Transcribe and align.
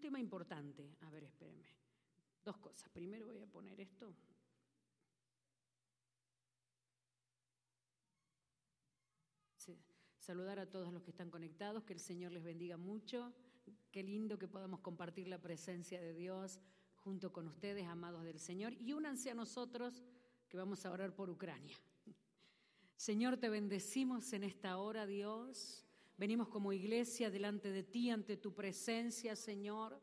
tema 0.00 0.18
importante. 0.18 0.96
A 1.02 1.10
ver, 1.10 1.24
espérenme. 1.24 1.68
Dos 2.44 2.56
cosas. 2.58 2.88
Primero 2.90 3.26
voy 3.26 3.40
a 3.40 3.46
poner 3.46 3.80
esto. 3.80 4.14
Saludar 10.18 10.58
a 10.58 10.70
todos 10.70 10.92
los 10.92 11.02
que 11.02 11.10
están 11.10 11.30
conectados, 11.30 11.82
que 11.84 11.92
el 11.92 11.98
Señor 11.98 12.32
les 12.32 12.44
bendiga 12.44 12.76
mucho. 12.76 13.32
Qué 13.90 14.02
lindo 14.02 14.38
que 14.38 14.46
podamos 14.46 14.80
compartir 14.80 15.26
la 15.28 15.40
presencia 15.40 16.00
de 16.00 16.14
Dios 16.14 16.60
junto 16.94 17.32
con 17.32 17.48
ustedes, 17.48 17.86
amados 17.86 18.22
del 18.24 18.38
Señor. 18.38 18.74
Y 18.74 18.92
únanse 18.92 19.30
a 19.30 19.34
nosotros 19.34 20.04
que 20.48 20.56
vamos 20.56 20.84
a 20.84 20.92
orar 20.92 21.14
por 21.14 21.30
Ucrania. 21.30 21.76
Señor, 22.96 23.38
te 23.38 23.48
bendecimos 23.48 24.32
en 24.32 24.44
esta 24.44 24.76
hora, 24.76 25.06
Dios. 25.06 25.86
Venimos 26.20 26.48
como 26.48 26.70
iglesia 26.74 27.30
delante 27.30 27.72
de 27.72 27.82
ti, 27.82 28.10
ante 28.10 28.36
tu 28.36 28.52
presencia, 28.52 29.34
Señor. 29.34 29.98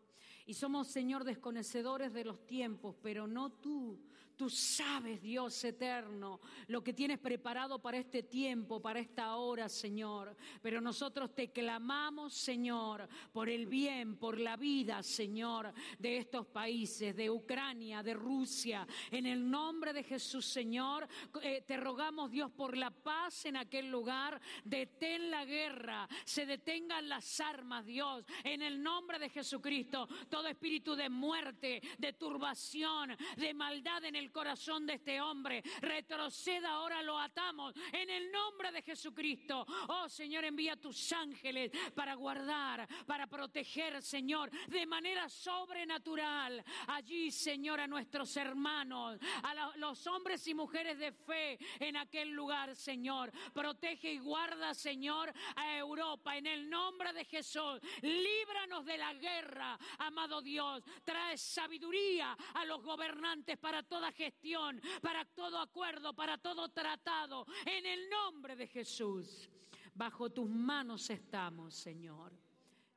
Y 0.48 0.56
somos, 0.56 0.88
Señor, 0.88 1.24
desconocedores 1.24 2.12
de 2.12 2.26
los 2.26 2.44
tiempos, 2.48 2.96
pero 3.04 3.28
no 3.28 3.52
tú. 3.52 4.00
Tú 4.38 4.50
sabes, 4.50 5.22
Dios 5.22 5.64
eterno, 5.64 6.40
lo 6.68 6.84
que 6.84 6.94
tienes 6.94 7.20
preparado 7.20 7.80
para 7.80 7.98
este 7.98 8.24
tiempo, 8.24 8.82
para 8.82 9.00
esta 9.00 9.36
hora, 9.36 9.68
Señor. 9.68 10.36
Pero 10.62 10.80
nosotros 10.80 11.34
te 11.36 11.52
clamamos, 11.52 12.34
Señor, 12.34 13.10
por 13.34 13.50
el 13.50 13.66
bien, 13.66 14.16
por 14.18 14.40
la 14.40 14.56
vida, 14.56 15.04
Señor, 15.04 15.74
de 16.00 16.18
estos 16.18 16.46
países, 16.46 17.16
de 17.16 17.30
Ucrania, 17.30 18.04
de 18.04 18.14
Rusia. 18.14 18.88
En 19.12 19.26
el 19.26 19.50
nombre 19.50 19.92
de 19.92 20.04
Jesús, 20.04 20.46
Señor, 20.46 21.08
eh, 21.42 21.64
te 21.66 21.76
rogamos, 21.78 22.32
Dios, 22.32 22.52
por 22.52 22.78
la 22.78 22.92
paz 22.92 23.46
en 23.46 23.58
aquel 23.58 23.90
lugar. 23.90 24.40
Detén 24.64 25.32
la 25.32 25.44
guerra, 25.46 26.08
se 26.24 26.46
detengan 26.46 27.10
las 27.10 27.40
armas, 27.40 27.86
Dios, 27.86 28.24
en 28.44 28.62
el 28.62 28.82
nombre 28.82 29.20
de 29.20 29.30
Jesucristo 29.30 30.08
todo 30.30 30.48
espíritu 30.48 30.96
de 30.96 31.10
muerte, 31.10 31.82
de 31.98 32.14
turbación, 32.14 33.16
de 33.36 33.54
maldad 33.54 34.04
en 34.06 34.16
el 34.16 34.27
corazón 34.32 34.86
de 34.86 34.94
este 34.94 35.22
hombre. 35.22 35.64
Retroceda 35.82 36.70
ahora, 36.70 37.02
lo 37.02 37.18
atamos 37.20 37.74
en 37.92 38.10
el 38.10 38.32
nombre 38.32 38.72
de 38.72 38.82
Jesucristo. 38.82 39.66
Oh 39.88 40.10
Señor, 40.10 40.46
envía 40.46 40.76
tus 40.76 41.12
ángeles 41.12 41.72
para 41.96 42.16
guardar, 42.16 42.88
para 43.06 43.28
proteger, 43.28 44.02
Señor, 44.02 44.50
de 44.68 44.86
manera 44.86 45.30
sobrenatural. 45.30 46.64
Allí, 46.88 47.32
Señor, 47.32 47.80
a 47.80 47.88
nuestros 47.88 48.36
hermanos, 48.38 49.20
a 49.44 49.76
los 49.78 50.06
hombres 50.08 50.48
y 50.48 50.54
mujeres 50.54 50.98
de 51.00 51.12
fe 51.12 51.58
en 51.80 51.98
aquel 51.98 52.30
lugar, 52.32 52.76
Señor. 52.76 53.32
Protege 53.54 54.14
y 54.14 54.20
guarda, 54.20 54.74
Señor, 54.74 55.34
a 55.56 55.78
Europa 55.78 56.38
en 56.38 56.48
el 56.48 56.70
nombre 56.70 57.14
de 57.14 57.26
Jesús. 57.26 57.80
Líbranos 58.02 58.86
de 58.86 58.98
la 58.98 59.14
guerra, 59.14 59.78
amado 60.00 60.42
Dios, 60.42 60.84
trae 61.04 61.38
sabiduría 61.38 62.38
a 62.54 62.66
los 62.66 62.84
gobernantes 62.84 63.58
para 63.58 63.84
toda 63.84 64.12
gestión, 64.18 64.82
para 65.02 65.24
todo 65.24 65.60
acuerdo, 65.60 66.14
para 66.14 66.38
todo 66.38 66.70
tratado. 66.70 67.46
En 67.66 67.86
el 67.86 68.10
nombre 68.10 68.56
de 68.56 68.68
Jesús, 68.68 69.50
bajo 69.94 70.30
tus 70.32 70.50
manos 70.50 71.10
estamos, 71.10 71.76
Señor. 71.76 72.34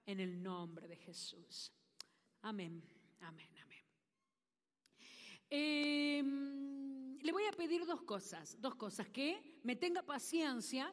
En 0.07 0.19
el 0.19 0.43
nombre 0.43 0.89
de 0.89 0.97
Jesús. 0.97 1.73
Amén, 2.43 2.83
amén, 3.21 3.51
amén. 3.62 3.85
Em, 5.51 7.19
le 7.19 7.33
voy 7.33 7.45
a 7.45 7.53
pedir 7.53 7.84
dos 7.84 8.03
cosas, 8.03 8.61
dos 8.61 8.75
cosas, 8.75 9.09
que 9.09 9.61
me 9.62 9.77
tenga 9.77 10.03
paciencia 10.03 10.93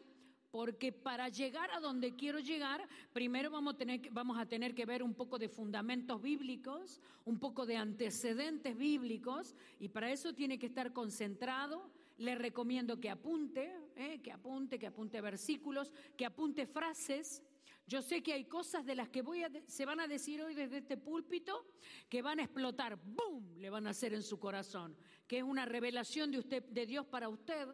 porque 0.52 0.92
para 0.92 1.30
llegar 1.30 1.70
a 1.72 1.80
donde 1.80 2.16
quiero 2.16 2.40
llegar, 2.40 2.88
primero 3.14 3.52
vamos 3.52 3.74
a, 3.76 4.46
tener, 4.46 4.74
que 4.74 4.86
ver 4.86 5.04
un 5.04 5.14
poco 5.14 5.38
de 5.38 5.50
fundamentos 5.50 6.22
bíblicos, 6.22 7.02
un 7.26 7.40
poco 7.40 7.66
de 7.66 7.78
antecedentes 7.78 8.78
bíblicos, 8.78 9.56
y 9.80 9.90
para 9.90 10.12
eso 10.12 10.34
tiene 10.34 10.58
que 10.58 10.68
estar 10.68 10.94
concentrado. 10.94 11.90
Le 12.18 12.34
recomiendo 12.34 13.00
que 13.00 13.10
apunte, 13.10 13.72
eh, 13.96 14.20
que 14.24 14.32
apunte, 14.32 14.80
que 14.80 14.88
apunte 14.88 15.22
versículos, 15.22 15.92
que 16.16 16.26
apunte 16.26 16.66
frases. 16.66 17.44
Yo 17.86 18.02
sé 18.02 18.24
que 18.24 18.34
hay 18.34 18.46
cosas 18.46 18.86
de 18.86 18.96
las 18.96 19.10
que 19.10 19.24
se 19.68 19.86
van 19.86 20.00
a 20.00 20.08
decir 20.08 20.42
hoy 20.42 20.56
desde 20.56 20.80
este 20.80 20.98
púlpito 20.98 21.66
que 22.10 22.22
van 22.22 22.40
a 22.40 22.44
explotar, 22.44 22.98
¡boom! 22.98 23.60
le 23.60 23.70
van 23.70 23.88
a 23.88 23.92
hacer 23.92 24.14
en 24.14 24.24
su 24.24 24.40
corazón, 24.40 24.98
que 25.28 25.38
es 25.38 25.44
una 25.44 25.66
revelación 25.66 26.32
de, 26.32 26.40
usted, 26.40 26.64
de 26.64 26.86
Dios 26.86 27.06
para 27.06 27.30
usted 27.30 27.68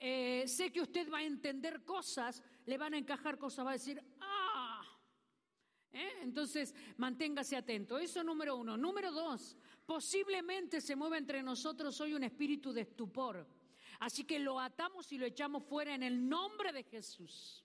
eh, 0.00 0.48
sé 0.48 0.72
que 0.72 0.80
usted 0.80 1.10
va 1.12 1.18
a 1.18 1.24
entender 1.24 1.84
cosas, 1.84 2.42
le 2.64 2.78
van 2.78 2.94
a 2.94 2.98
encajar 2.98 3.38
cosas, 3.38 3.66
va 3.66 3.70
a 3.70 3.74
decir, 3.74 4.02
ah. 4.20 4.82
¿Eh? 5.92 6.18
Entonces, 6.22 6.74
manténgase 6.96 7.56
atento. 7.56 7.98
Eso 7.98 8.22
número 8.24 8.56
uno. 8.56 8.76
Número 8.76 9.12
dos, 9.12 9.56
posiblemente 9.84 10.80
se 10.80 10.96
mueva 10.96 11.18
entre 11.18 11.42
nosotros 11.42 12.00
hoy 12.00 12.14
un 12.14 12.24
espíritu 12.24 12.72
de 12.72 12.82
estupor. 12.82 13.46
Así 13.98 14.24
que 14.24 14.38
lo 14.38 14.58
atamos 14.58 15.12
y 15.12 15.18
lo 15.18 15.26
echamos 15.26 15.64
fuera 15.64 15.94
en 15.94 16.02
el 16.02 16.28
nombre 16.28 16.72
de 16.72 16.84
Jesús. 16.84 17.64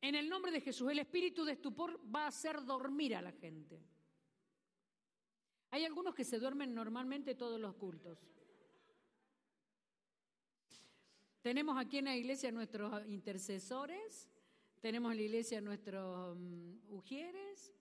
En 0.00 0.14
el 0.14 0.28
nombre 0.28 0.52
de 0.52 0.60
Jesús, 0.60 0.90
el 0.90 1.00
espíritu 1.00 1.44
de 1.44 1.52
estupor 1.52 2.00
va 2.14 2.24
a 2.24 2.28
hacer 2.28 2.64
dormir 2.64 3.14
a 3.16 3.22
la 3.22 3.32
gente. 3.32 3.82
Hay 5.70 5.84
algunos 5.84 6.14
que 6.14 6.24
se 6.24 6.38
duermen 6.38 6.74
normalmente 6.74 7.34
todos 7.34 7.60
los 7.60 7.74
cultos. 7.74 8.18
Tenemos 11.42 11.78
aquí 11.78 11.98
en 11.98 12.06
la 12.06 12.16
iglesia 12.16 12.50
nuestros 12.50 13.06
intercesores, 13.06 14.28
tenemos 14.80 15.12
en 15.12 15.18
la 15.18 15.22
iglesia 15.22 15.60
nuestros 15.60 16.36
um, 16.36 16.80
ujieres, 16.88 17.72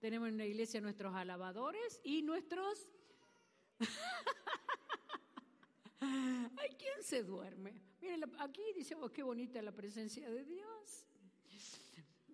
tenemos 0.00 0.28
en 0.28 0.36
la 0.36 0.46
iglesia 0.46 0.80
nuestros 0.80 1.14
alabadores 1.14 2.00
y 2.02 2.22
nuestros... 2.22 2.88
Hay 6.00 6.70
quien 6.76 7.02
se 7.02 7.22
duerme. 7.22 7.80
Miren, 8.00 8.24
aquí 8.38 8.60
dice, 8.76 8.94
oh, 8.96 9.10
qué 9.10 9.22
bonita 9.22 9.62
la 9.62 9.72
presencia 9.72 10.28
de 10.28 10.44
Dios. 10.44 11.06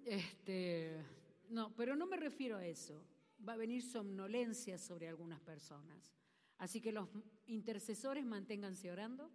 Este, 0.04 1.04
no, 1.50 1.72
pero 1.76 1.94
no 1.94 2.06
me 2.06 2.16
refiero 2.16 2.56
a 2.56 2.66
eso. 2.66 3.04
Va 3.46 3.52
a 3.52 3.56
venir 3.56 3.82
somnolencia 3.82 4.78
sobre 4.78 5.08
algunas 5.08 5.40
personas. 5.40 6.16
Así 6.58 6.80
que 6.80 6.90
los 6.90 7.08
intercesores 7.46 8.24
manténganse 8.24 8.90
orando 8.90 9.30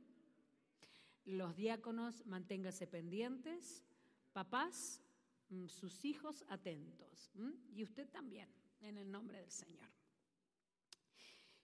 los 1.26 1.56
diáconos 1.56 2.26
manténgase 2.26 2.88
pendientes, 2.88 3.84
papás, 4.32 5.02
mm, 5.50 5.68
sus 5.68 6.06
hijos 6.06 6.46
atentos, 6.50 7.32
y 7.74 7.84
usted 7.84 8.08
también, 8.10 8.50
en 8.82 8.98
el 8.98 9.12
nombre 9.12 9.40
del 9.40 9.52
Señor. 9.52 9.90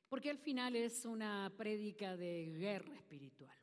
Porque 0.10 0.30
al 0.30 0.38
final 0.38 0.76
es 0.76 1.06
una 1.06 1.54
prédica 1.56 2.18
de 2.18 2.46
guerra 2.58 2.94
espiritual. 2.96 3.56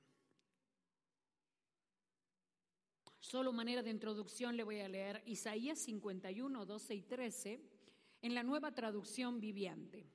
Solo 3.19 3.53
manera 3.53 3.83
de 3.83 3.91
introducción 3.91 4.57
le 4.57 4.63
voy 4.63 4.81
a 4.81 4.89
leer 4.89 5.23
Isaías 5.27 5.79
51, 5.81 6.65
12 6.65 6.95
y 6.95 7.03
13 7.03 7.61
en 8.23 8.35
la 8.35 8.43
nueva 8.43 8.73
traducción 8.73 9.39
viviente. 9.39 10.11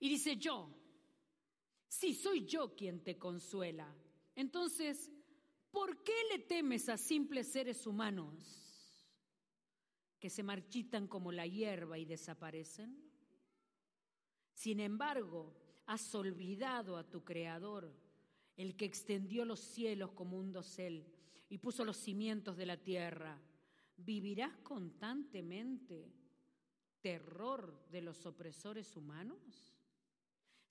Y 0.00 0.08
dice 0.08 0.36
yo, 0.36 0.81
Sí, 1.92 2.14
soy 2.14 2.46
yo 2.46 2.74
quien 2.74 3.04
te 3.04 3.18
consuela. 3.18 3.94
Entonces, 4.34 5.12
¿por 5.70 6.02
qué 6.02 6.14
le 6.30 6.38
temes 6.38 6.88
a 6.88 6.96
simples 6.96 7.52
seres 7.52 7.86
humanos 7.86 9.06
que 10.18 10.30
se 10.30 10.42
marchitan 10.42 11.06
como 11.06 11.30
la 11.32 11.46
hierba 11.46 11.98
y 11.98 12.06
desaparecen? 12.06 12.96
Sin 14.54 14.80
embargo, 14.80 15.54
has 15.84 16.14
olvidado 16.14 16.96
a 16.96 17.10
tu 17.10 17.24
Creador, 17.24 17.94
el 18.56 18.74
que 18.74 18.86
extendió 18.86 19.44
los 19.44 19.60
cielos 19.60 20.12
como 20.12 20.38
un 20.38 20.50
dosel 20.50 21.04
y 21.50 21.58
puso 21.58 21.84
los 21.84 21.98
cimientos 21.98 22.56
de 22.56 22.64
la 22.64 22.78
tierra. 22.78 23.38
¿Vivirás 23.98 24.56
constantemente 24.62 26.10
terror 27.02 27.86
de 27.90 28.00
los 28.00 28.24
opresores 28.24 28.96
humanos? 28.96 29.71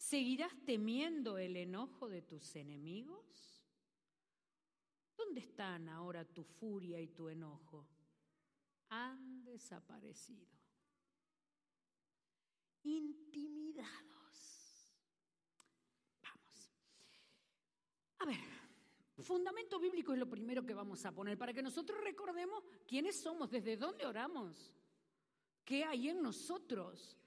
¿Seguirás 0.01 0.51
temiendo 0.65 1.37
el 1.37 1.55
enojo 1.55 2.09
de 2.09 2.23
tus 2.23 2.55
enemigos? 2.55 3.63
¿Dónde 5.15 5.41
están 5.41 5.87
ahora 5.89 6.25
tu 6.25 6.43
furia 6.43 6.99
y 6.99 7.09
tu 7.09 7.29
enojo? 7.29 7.87
Han 8.89 9.43
desaparecido. 9.43 10.57
Intimidados. 12.81 13.91
Vamos. 16.23 16.73
A 18.17 18.25
ver, 18.25 18.39
fundamento 19.19 19.79
bíblico 19.79 20.13
es 20.13 20.19
lo 20.19 20.27
primero 20.27 20.65
que 20.65 20.73
vamos 20.73 21.05
a 21.05 21.13
poner 21.13 21.37
para 21.37 21.53
que 21.53 21.61
nosotros 21.61 22.03
recordemos 22.03 22.63
quiénes 22.87 23.21
somos, 23.21 23.51
desde 23.51 23.77
dónde 23.77 24.07
oramos, 24.07 24.73
qué 25.63 25.83
hay 25.83 26.09
en 26.09 26.23
nosotros. 26.23 27.20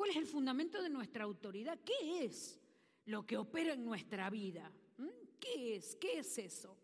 ¿Cuál 0.00 0.12
es 0.12 0.16
el 0.16 0.26
fundamento 0.26 0.80
de 0.80 0.88
nuestra 0.88 1.24
autoridad? 1.24 1.78
¿Qué 1.84 2.24
es 2.24 2.58
lo 3.04 3.26
que 3.26 3.36
opera 3.36 3.74
en 3.74 3.84
nuestra 3.84 4.30
vida? 4.30 4.72
¿Mm? 4.96 5.08
¿Qué 5.38 5.76
es? 5.76 5.94
¿Qué 5.96 6.20
es 6.20 6.38
eso? 6.38 6.74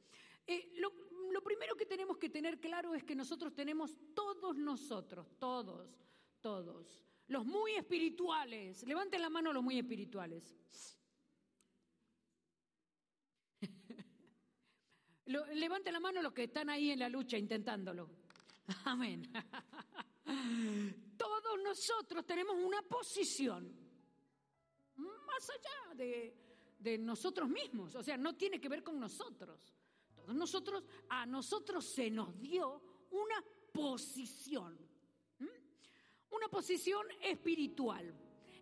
Eh, 0.47 0.75
lo, 0.77 0.93
lo 1.33 1.43
primero 1.43 1.75
que 1.77 1.87
tenemos 1.87 2.19
que 2.19 2.29
tener 2.29 2.61
claro 2.61 2.95
es 2.95 3.03
que 3.05 3.15
nosotros 3.15 3.55
tenemos, 3.55 3.97
todos 4.15 4.59
nosotros, 4.59 5.35
todos, 5.39 5.99
todos. 6.43 7.03
Los 7.29 7.47
muy 7.47 7.73
espirituales. 7.77 8.87
Levanten 8.87 9.23
la 9.23 9.31
mano 9.31 9.51
los 9.51 9.63
muy 9.63 9.79
espirituales. 9.79 10.55
Levanten 15.25 15.95
la 15.95 16.01
mano 16.01 16.21
los 16.21 16.35
que 16.35 16.45
están 16.45 16.69
ahí 16.69 16.91
en 16.91 16.99
la 16.99 17.09
lucha 17.09 17.39
intentándolo. 17.39 18.11
Amén. 18.85 19.27
Nosotros 21.63 22.25
tenemos 22.25 22.57
una 22.57 22.83
posición 22.83 23.75
más 24.97 25.51
allá 25.51 25.95
de, 25.95 26.35
de 26.79 26.99
nosotros 26.99 27.49
mismos. 27.49 27.95
O 27.95 28.03
sea, 28.03 28.17
no 28.17 28.35
tiene 28.37 28.61
que 28.61 28.69
ver 28.69 28.83
con 28.83 28.99
nosotros. 28.99 29.75
Todos 30.15 30.35
nosotros, 30.35 30.85
a 31.09 31.27
nosotros 31.27 31.85
se 31.85 32.11
nos 32.11 32.39
dio 32.41 32.83
una 33.11 33.43
posición. 33.73 34.79
Una 36.31 36.49
posición 36.49 37.07
espiritual. 37.23 38.13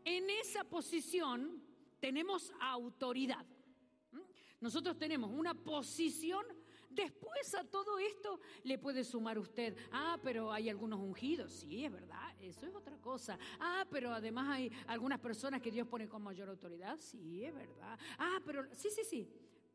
En 0.05 0.29
esa 0.29 0.65
posición 0.65 1.63
tenemos 1.99 2.53
autoridad. 2.61 3.47
Nosotros 4.61 4.99
tenemos 4.99 5.31
una 5.31 5.55
posición 5.55 6.45
A 7.53 7.65
todo 7.65 7.99
esto 7.99 8.41
le 8.63 8.79
puede 8.79 9.05
sumar 9.05 9.39
usted, 9.39 9.77
ah, 9.93 10.19
pero 10.23 10.51
hay 10.51 10.71
algunos 10.71 10.99
ungidos, 10.99 11.53
sí, 11.53 11.85
es 11.85 11.93
verdad, 11.93 12.35
eso 12.41 12.67
es 12.67 12.75
otra 12.75 12.97
cosa. 12.99 13.39
Ah, 13.61 13.87
pero 13.91 14.13
además 14.13 14.49
hay 14.49 14.73
algunas 14.87 15.21
personas 15.21 15.61
que 15.61 15.71
Dios 15.71 15.87
pone 15.87 16.09
con 16.09 16.23
mayor 16.23 16.49
autoridad, 16.49 16.97
sí, 16.97 17.45
es 17.45 17.55
verdad. 17.55 17.99
Ah, 18.19 18.41
pero 18.45 18.65
sí, 18.75 18.89
sí, 18.91 19.03
sí. 19.05 19.29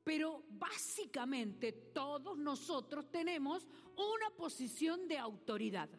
Pero 0.03 0.43
básicamente 0.49 1.71
todos 1.71 2.37
nosotros 2.37 3.11
tenemos 3.11 3.67
una 3.95 4.29
posición 4.35 5.07
de 5.07 5.17
autoridad 5.17 5.89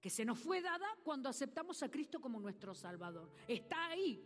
que 0.00 0.08
se 0.08 0.24
nos 0.24 0.38
fue 0.38 0.62
dada 0.62 0.86
cuando 1.02 1.28
aceptamos 1.28 1.82
a 1.82 1.90
Cristo 1.90 2.20
como 2.20 2.40
nuestro 2.40 2.74
Salvador. 2.74 3.30
Está 3.48 3.88
ahí. 3.88 4.24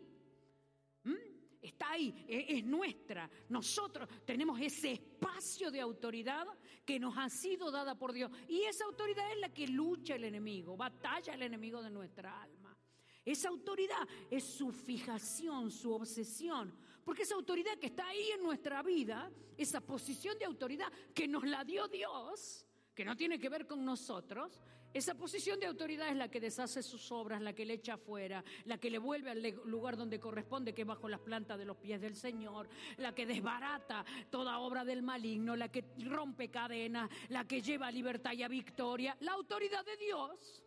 ¿Mm? 1.05 1.40
Está 1.61 1.91
ahí, 1.93 2.25
e, 2.29 2.59
es 2.59 2.65
nuestra. 2.65 3.31
Nosotros 3.49 4.09
tenemos 4.25 4.61
ese 4.61 4.93
espacio 4.93 5.71
de 5.71 5.81
autoridad 5.81 6.47
que 6.85 6.99
nos 6.99 7.17
ha 7.17 7.29
sido 7.29 7.71
dada 7.71 7.95
por 7.95 8.13
Dios. 8.13 8.31
Y 8.49 8.63
esa 8.63 8.85
autoridad 8.85 9.31
es 9.33 9.39
la 9.39 9.49
que 9.53 9.69
lucha 9.69 10.15
el 10.15 10.25
enemigo, 10.25 10.77
batalla 10.77 11.35
el 11.35 11.43
enemigo 11.43 11.83
de 11.83 11.91
nuestra 11.91 12.43
alma. 12.43 12.77
Esa 13.25 13.49
autoridad 13.49 14.09
es 14.31 14.45
su 14.45 14.73
fijación, 14.73 15.71
su 15.71 15.93
obsesión. 15.93 16.75
Porque 17.05 17.23
esa 17.23 17.35
autoridad 17.35 17.79
que 17.79 17.87
está 17.87 18.09
ahí 18.09 18.31
en 18.35 18.43
nuestra 18.43 18.83
vida, 18.83 19.31
esa 19.57 19.81
posición 19.81 20.39
de 20.39 20.45
autoridad 20.45 20.91
que 21.15 21.29
nos 21.29 21.45
la 21.45 21.65
dio 21.65 21.89
Dios, 21.89 22.67
que 22.95 23.05
no 23.05 23.17
tiene 23.17 23.39
que 23.39 23.49
ver 23.49 23.67
con 23.67 23.85
nosotros, 23.85 24.61
esa 24.93 25.15
posición 25.15 25.61
de 25.61 25.67
autoridad 25.67 26.09
es 26.09 26.17
la 26.17 26.29
que 26.29 26.41
deshace 26.41 26.83
sus 26.83 27.13
obras, 27.13 27.41
la 27.41 27.53
que 27.53 27.65
le 27.65 27.75
echa 27.75 27.95
afuera, 27.95 28.43
la 28.65 28.79
que 28.79 28.91
le 28.91 28.99
vuelve 28.99 29.31
al 29.31 29.43
lugar 29.67 29.97
donde 29.97 30.19
corresponde, 30.19 30.75
que 30.75 30.83
es 30.83 30.89
bajo 30.89 31.09
las 31.09 31.21
plantas 31.21 31.59
de 31.59 31.65
los 31.65 31.77
pies 31.77 32.01
del 32.01 32.17
Señor, 32.17 32.69
la 32.99 33.15
que 33.15 33.25
desbarata 33.25 34.05
toda 34.31 34.59
obra 34.59 34.85
del 34.85 35.03
maligno, 35.03 35.55
la 35.55 35.71
que 35.71 35.85
rompe 35.99 36.51
cadenas, 36.51 37.09
la 37.29 37.47
que 37.47 37.63
lleva 37.63 37.87
a 37.87 37.93
libertad 37.93 38.33
y 38.33 38.43
a 38.43 38.49
victoria. 38.49 39.17
La 39.21 39.33
autoridad 39.33 39.85
de 39.85 39.97
Dios 39.97 40.65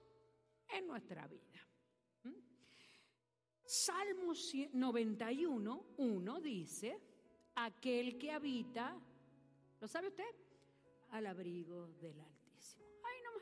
en 0.69 0.87
nuestra 0.87 1.27
vida. 1.27 1.67
¿Mm? 2.23 2.31
Salmo 3.65 4.33
91, 4.71 5.85
1 5.97 6.39
dice, 6.39 7.01
aquel 7.55 8.17
que 8.17 8.31
habita, 8.31 8.97
¿lo 9.81 9.87
sabe 9.87 10.07
usted? 10.07 10.23
Al 11.09 11.27
abrigo 11.27 11.87
del 11.99 12.19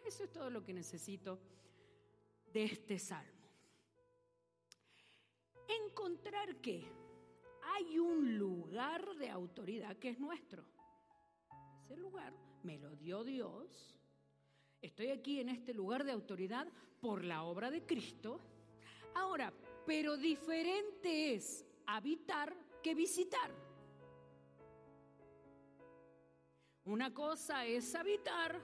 Eso 0.05 0.23
es 0.23 0.31
todo 0.31 0.49
lo 0.49 0.63
que 0.63 0.73
necesito 0.73 1.39
de 2.51 2.63
este 2.63 2.99
salmo. 2.99 3.41
Encontrar 5.67 6.57
que 6.57 6.85
hay 7.75 7.99
un 7.99 8.37
lugar 8.37 9.15
de 9.15 9.29
autoridad 9.29 9.97
que 9.97 10.09
es 10.09 10.19
nuestro. 10.19 10.65
Ese 11.83 11.95
lugar 11.97 12.33
me 12.63 12.77
lo 12.77 12.95
dio 12.95 13.23
Dios. 13.23 13.97
Estoy 14.81 15.07
aquí 15.07 15.39
en 15.39 15.49
este 15.49 15.73
lugar 15.73 16.03
de 16.03 16.11
autoridad 16.11 16.67
por 16.99 17.23
la 17.23 17.43
obra 17.43 17.69
de 17.69 17.85
Cristo. 17.85 18.39
Ahora, 19.15 19.53
pero 19.85 20.17
diferente 20.17 21.35
es 21.35 21.65
habitar 21.85 22.55
que 22.81 22.95
visitar. 22.95 23.51
Una 26.85 27.13
cosa 27.13 27.65
es 27.65 27.93
habitar 27.93 28.59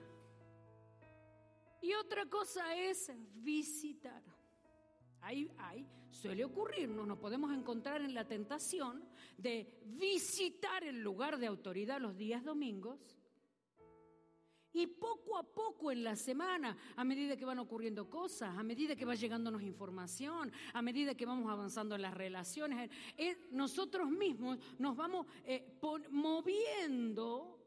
y 1.88 1.94
otra 1.94 2.26
cosa 2.26 2.76
es 2.76 3.10
visitar. 3.36 4.22
Ahí, 5.22 5.50
ahí 5.58 5.88
suele 6.12 6.44
ocurrirnos, 6.44 7.08
nos 7.08 7.18
podemos 7.18 7.54
encontrar 7.54 8.02
en 8.02 8.14
la 8.14 8.28
tentación 8.28 9.06
de 9.38 9.80
visitar 9.86 10.84
el 10.84 11.02
lugar 11.02 11.38
de 11.38 11.48
autoridad 11.48 12.02
los 12.02 12.18
días 12.18 12.44
domingos. 12.44 13.00
Y 14.74 14.86
poco 14.86 15.38
a 15.38 15.44
poco 15.44 15.90
en 15.90 16.04
la 16.04 16.18
semana, 16.18 16.78
a 16.98 17.06
medida 17.06 17.38
que 17.38 17.46
van 17.46 17.60
ocurriendo 17.60 18.10
cosas, 18.10 18.58
a 18.58 18.64
medida 18.64 18.98
que 18.98 19.06
va 19.06 19.16
llegándonos 19.16 19.62
información, 19.62 20.52
a 20.74 20.82
medida 20.82 21.16
que 21.16 21.26
vamos 21.26 21.50
avanzando 21.50 21.96
en 21.96 22.02
las 22.02 22.14
relaciones, 22.14 22.92
nosotros 23.50 24.10
mismos 24.10 24.60
nos 24.78 24.96
vamos 24.96 25.26
eh, 25.46 25.80
moviendo 26.12 27.58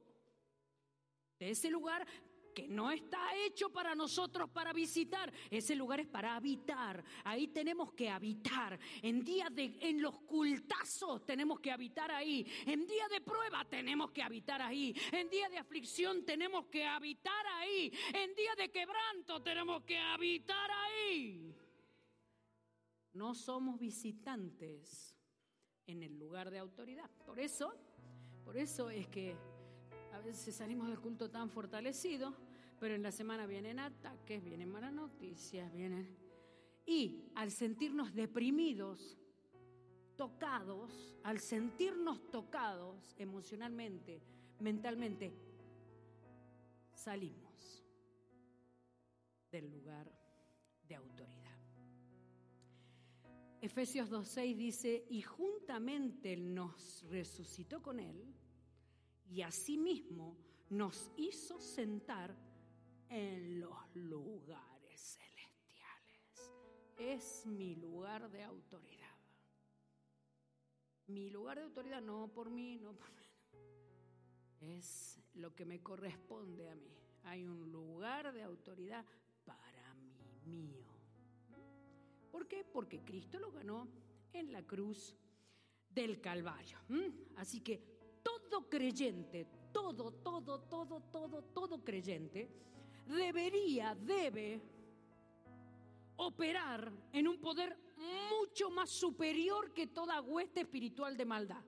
de 1.39 1.51
ese 1.51 1.71
lugar 1.71 2.07
que 2.50 2.69
no 2.69 2.91
está 2.91 3.37
hecho 3.44 3.70
para 3.70 3.94
nosotros 3.94 4.49
para 4.50 4.73
visitar, 4.73 5.32
ese 5.50 5.75
lugar 5.75 6.00
es 6.00 6.06
para 6.06 6.37
habitar. 6.37 7.05
Ahí 7.25 7.49
tenemos 7.49 7.93
que 7.93 8.11
habitar. 8.11 8.79
En 9.02 9.25
días 9.25 9.55
de 9.55 9.79
en 9.81 10.00
los 10.02 10.19
cultazos 10.20 11.25
tenemos 11.25 11.61
que 11.61 11.70
habitar 11.70 12.11
ahí. 12.11 12.47
En 12.67 12.87
día 12.87 13.08
de 13.08 13.20
prueba 13.20 13.64
tenemos 13.64 14.11
que 14.11 14.23
habitar 14.23 14.62
ahí. 14.62 14.94
En 15.12 15.29
día 15.29 15.49
de 15.49 15.58
aflicción 15.58 16.25
tenemos 16.25 16.67
que 16.67 16.85
habitar 16.85 17.47
ahí. 17.58 17.93
En 18.12 18.35
día 18.35 18.55
de 18.56 18.70
quebranto 18.70 19.43
tenemos 19.43 19.82
que 19.85 19.99
habitar 19.99 20.70
ahí. 20.70 21.55
No 23.12 23.35
somos 23.35 23.79
visitantes 23.79 25.17
en 25.87 26.02
el 26.02 26.19
lugar 26.19 26.50
de 26.50 26.58
autoridad. 26.58 27.11
Por 27.26 27.41
eso, 27.41 27.75
por 28.44 28.56
eso 28.56 28.88
es 28.91 29.08
que 29.08 29.37
a 30.21 30.23
veces 30.23 30.55
salimos 30.55 30.87
del 30.89 31.01
culto 31.01 31.31
tan 31.31 31.49
fortalecido, 31.49 32.35
pero 32.79 32.95
en 32.95 33.03
la 33.03 33.11
semana 33.11 33.47
vienen 33.47 33.79
ataques, 33.79 34.45
vienen 34.45 34.71
malas 34.71 34.93
noticias, 34.93 35.73
vienen... 35.73 36.15
Y 36.85 37.31
al 37.37 37.50
sentirnos 37.50 38.12
deprimidos, 38.15 39.17
tocados, 40.17 41.17
al 41.23 41.41
sentirnos 41.41 42.31
tocados 42.31 43.15
emocionalmente, 43.19 44.21
mentalmente, 44.59 45.33
salimos 46.93 47.83
del 49.50 49.71
lugar 49.71 50.12
de 50.87 50.97
autoridad. 50.97 51.59
Efesios 53.62 54.11
2.6 54.11 54.57
dice, 54.57 55.07
y 55.09 55.23
juntamente 55.23 56.37
nos 56.37 57.07
resucitó 57.09 57.81
con 57.81 58.00
él 58.00 58.35
y 59.31 59.43
asimismo 59.43 60.37
nos 60.71 61.11
hizo 61.17 61.61
sentar 61.61 62.37
en 63.09 63.61
los 63.61 63.77
lugares 63.95 65.19
celestiales. 65.19 66.53
Es 66.97 67.47
mi 67.47 67.77
lugar 67.77 68.31
de 68.31 68.43
autoridad. 68.43 69.17
Mi 71.07 71.31
lugar 71.31 71.59
de 71.59 71.65
autoridad 71.65 72.01
no 72.01 72.29
por 72.29 72.51
mí, 72.51 72.79
no 72.79 72.93
por 72.93 73.11
mí. 73.13 73.21
Es 74.61 75.21
lo 75.35 75.55
que 75.55 75.65
me 75.65 75.81
corresponde 75.81 76.69
a 76.69 76.75
mí. 76.75 76.97
Hay 77.25 77.47
un 77.47 77.71
lugar 77.71 78.33
de 78.33 78.43
autoridad 78.43 79.05
para 79.45 79.95
mí, 79.95 80.47
mío. 80.47 80.91
¿Por 82.31 82.47
qué? 82.47 82.65
Porque 82.65 83.03
Cristo 83.03 83.39
lo 83.39 83.51
ganó 83.51 83.89
en 84.33 84.53
la 84.53 84.65
cruz 84.65 85.17
del 85.89 86.21
Calvario. 86.21 86.79
Así 87.37 87.61
que 87.61 87.89
todo 88.50 88.69
creyente, 88.69 89.47
todo, 89.73 90.11
todo, 90.11 90.59
todo, 90.62 91.00
todo, 91.12 91.42
todo 91.54 91.85
creyente, 91.85 92.49
debería, 93.07 93.95
debe 93.95 94.61
operar 96.16 96.92
en 97.12 97.28
un 97.28 97.38
poder 97.40 97.78
mucho 98.28 98.71
más 98.71 98.90
superior 98.90 99.73
que 99.73 99.87
toda 99.87 100.21
hueste 100.21 100.62
espiritual 100.62 101.16
de 101.16 101.25
maldad. 101.25 101.62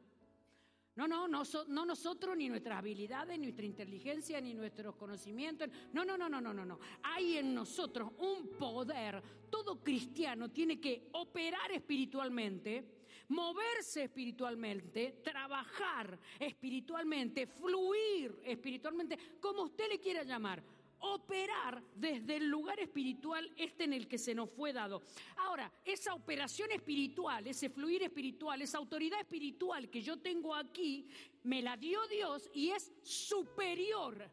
No, 0.96 1.06
no, 1.06 1.26
no, 1.26 1.42
no 1.68 1.86
nosotros, 1.86 2.36
ni 2.36 2.48
nuestras 2.48 2.78
habilidades, 2.78 3.38
ni 3.38 3.46
nuestra 3.46 3.64
inteligencia, 3.64 4.40
ni 4.40 4.52
nuestros 4.52 4.96
conocimientos. 4.96 5.68
No, 5.92 6.04
no, 6.04 6.18
no, 6.18 6.28
no, 6.28 6.40
no, 6.40 6.52
no, 6.52 6.66
no. 6.66 6.78
Hay 7.02 7.38
en 7.38 7.54
nosotros 7.54 8.10
un 8.18 8.48
poder. 8.58 9.22
Todo 9.48 9.82
cristiano 9.82 10.50
tiene 10.50 10.78
que 10.78 11.08
operar 11.12 11.70
espiritualmente 11.72 13.01
moverse 13.32 14.04
espiritualmente, 14.04 15.20
trabajar 15.24 16.18
espiritualmente, 16.38 17.46
fluir 17.46 18.40
espiritualmente, 18.44 19.18
como 19.40 19.62
usted 19.62 19.88
le 19.88 19.98
quiera 19.98 20.22
llamar. 20.22 20.62
operar 21.04 21.82
desde 21.96 22.36
el 22.36 22.46
lugar 22.46 22.78
espiritual 22.78 23.50
este 23.56 23.82
en 23.82 23.92
el 23.92 24.06
que 24.06 24.18
se 24.18 24.36
nos 24.36 24.48
fue 24.48 24.72
dado. 24.72 25.02
Ahora, 25.38 25.72
esa 25.84 26.14
operación 26.14 26.70
espiritual, 26.70 27.44
ese 27.44 27.70
fluir 27.70 28.04
espiritual, 28.04 28.62
esa 28.62 28.78
autoridad 28.78 29.18
espiritual 29.18 29.90
que 29.90 30.00
yo 30.00 30.20
tengo 30.20 30.54
aquí, 30.54 31.08
me 31.42 31.60
la 31.60 31.76
dio 31.76 32.06
Dios 32.06 32.48
y 32.54 32.70
es 32.70 32.92
superior 33.02 34.30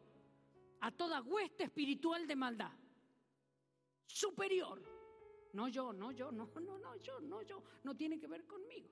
a 0.80 0.92
toda 0.92 1.20
hueste 1.22 1.64
espiritual 1.64 2.28
de 2.28 2.36
maldad. 2.36 2.72
Superior. 4.06 4.89
No 5.52 5.68
yo, 5.68 5.92
no 5.92 6.12
yo, 6.12 6.30
no, 6.30 6.48
no, 6.60 6.78
no, 6.78 6.96
yo, 6.96 7.20
no 7.20 7.42
yo. 7.42 7.62
No 7.84 7.96
tiene 7.96 8.18
que 8.18 8.26
ver 8.26 8.46
conmigo. 8.46 8.90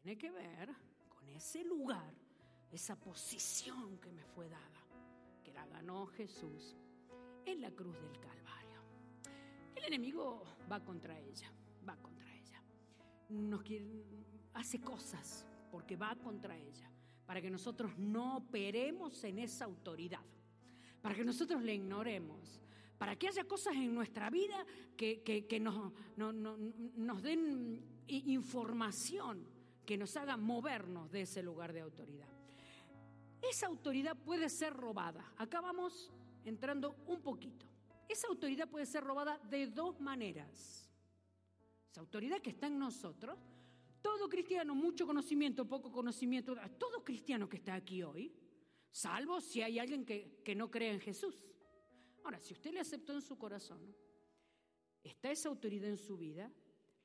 Tiene 0.00 0.18
que 0.18 0.30
ver 0.30 0.70
con 1.08 1.28
ese 1.28 1.64
lugar, 1.64 2.14
esa 2.70 2.96
posición 2.96 3.98
que 3.98 4.10
me 4.10 4.24
fue 4.24 4.48
dada 4.48 4.82
la 5.52 5.66
ganó 5.66 6.06
Jesús 6.06 6.76
en 7.44 7.60
la 7.60 7.70
cruz 7.70 8.00
del 8.00 8.18
Calvario. 8.18 8.80
El 9.74 9.84
enemigo 9.84 10.44
va 10.70 10.80
contra 10.80 11.18
ella, 11.18 11.52
va 11.86 11.96
contra 11.96 12.32
ella. 12.34 12.62
Nos 13.28 13.64
hace 14.54 14.80
cosas 14.80 15.46
porque 15.70 15.96
va 15.96 16.14
contra 16.16 16.56
ella, 16.56 16.90
para 17.26 17.40
que 17.40 17.50
nosotros 17.50 17.96
no 17.98 18.36
operemos 18.36 19.24
en 19.24 19.38
esa 19.38 19.64
autoridad, 19.64 20.24
para 21.00 21.14
que 21.14 21.24
nosotros 21.24 21.62
le 21.62 21.74
ignoremos, 21.74 22.60
para 23.02 23.16
que 23.16 23.26
haya 23.26 23.42
cosas 23.42 23.74
en 23.74 23.92
nuestra 23.92 24.30
vida 24.30 24.64
que, 24.96 25.58
nos, 25.60 25.92
nos 26.16 27.20
den 27.20 27.82
información 28.06 29.44
que 29.84 29.96
nos 29.96 30.16
haga 30.16 30.36
movernos 30.36 31.10
de 31.10 31.22
ese 31.22 31.42
lugar 31.42 31.72
de 31.72 31.80
autoridad 31.80 32.28
esa 33.42 33.66
autoridad 33.66 34.16
puede 34.16 34.48
ser 34.48 34.72
robada. 34.72 35.34
Acá 35.36 35.60
vamos 35.60 36.12
entrando 36.44 36.94
un 37.08 37.20
poquito. 37.20 37.66
Esa 38.08 38.28
autoridad 38.28 38.68
puede 38.68 38.86
ser 38.86 39.02
robada 39.02 39.36
de 39.50 39.66
dos 39.66 40.00
maneras. 40.00 40.88
Esa 41.90 42.02
autoridad 42.02 42.40
que 42.40 42.50
está 42.50 42.68
en 42.68 42.78
nosotros, 42.78 43.36
todo 44.00 44.28
cristiano, 44.28 44.76
mucho 44.76 45.08
conocimiento, 45.08 45.66
poco 45.66 45.90
conocimiento, 45.90 46.54
todo 46.78 47.02
cristiano 47.02 47.48
que 47.48 47.56
está 47.56 47.74
aquí 47.74 48.04
hoy, 48.04 48.32
salvo 48.92 49.40
si 49.40 49.60
hay 49.60 49.80
alguien 49.80 50.04
que, 50.04 50.40
que 50.44 50.54
no 50.54 50.70
cree 50.70 50.92
en 50.92 51.00
Jesús. 51.00 51.42
Ahora, 52.24 52.38
si 52.38 52.52
usted 52.52 52.72
le 52.72 52.80
aceptó 52.80 53.12
en 53.12 53.22
su 53.22 53.36
corazón, 53.36 53.94
está 55.02 55.30
esa 55.30 55.48
autoridad 55.48 55.88
en 55.88 55.96
su 55.96 56.16
vida, 56.16 56.50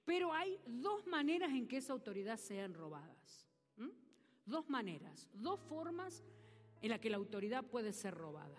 pero 0.05 0.33
hay 0.33 0.59
dos 0.65 1.05
maneras 1.07 1.51
en 1.51 1.67
que 1.67 1.77
esa 1.77 1.93
autoridad 1.93 2.37
sean 2.37 2.73
robadas 2.73 3.47
dos 4.47 4.69
maneras, 4.69 5.29
dos 5.33 5.59
formas 5.59 6.23
en 6.81 6.89
las 6.89 6.99
que 6.99 7.09
la 7.09 7.17
autoridad 7.17 7.65
puede 7.65 7.93
ser 7.93 8.15
robada. 8.15 8.57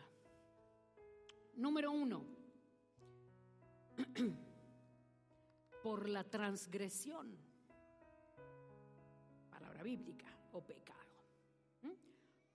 Número 1.56 1.90
uno, 1.90 2.24
por 5.82 6.08
la 6.08 6.22
transgresión, 6.24 7.36
palabra 9.50 9.82
bíblica, 9.82 10.26
o 10.52 10.60
pecado. 10.60 10.98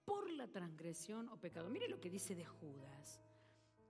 Por 0.06 0.30
la 0.32 0.48
transgresión 0.48 1.30
o 1.30 1.38
pecado. 1.38 1.70
Mire 1.70 1.88
lo 1.88 2.00
que 2.00 2.10
dice 2.10 2.36
de 2.36 2.46
Judas. 2.46 3.22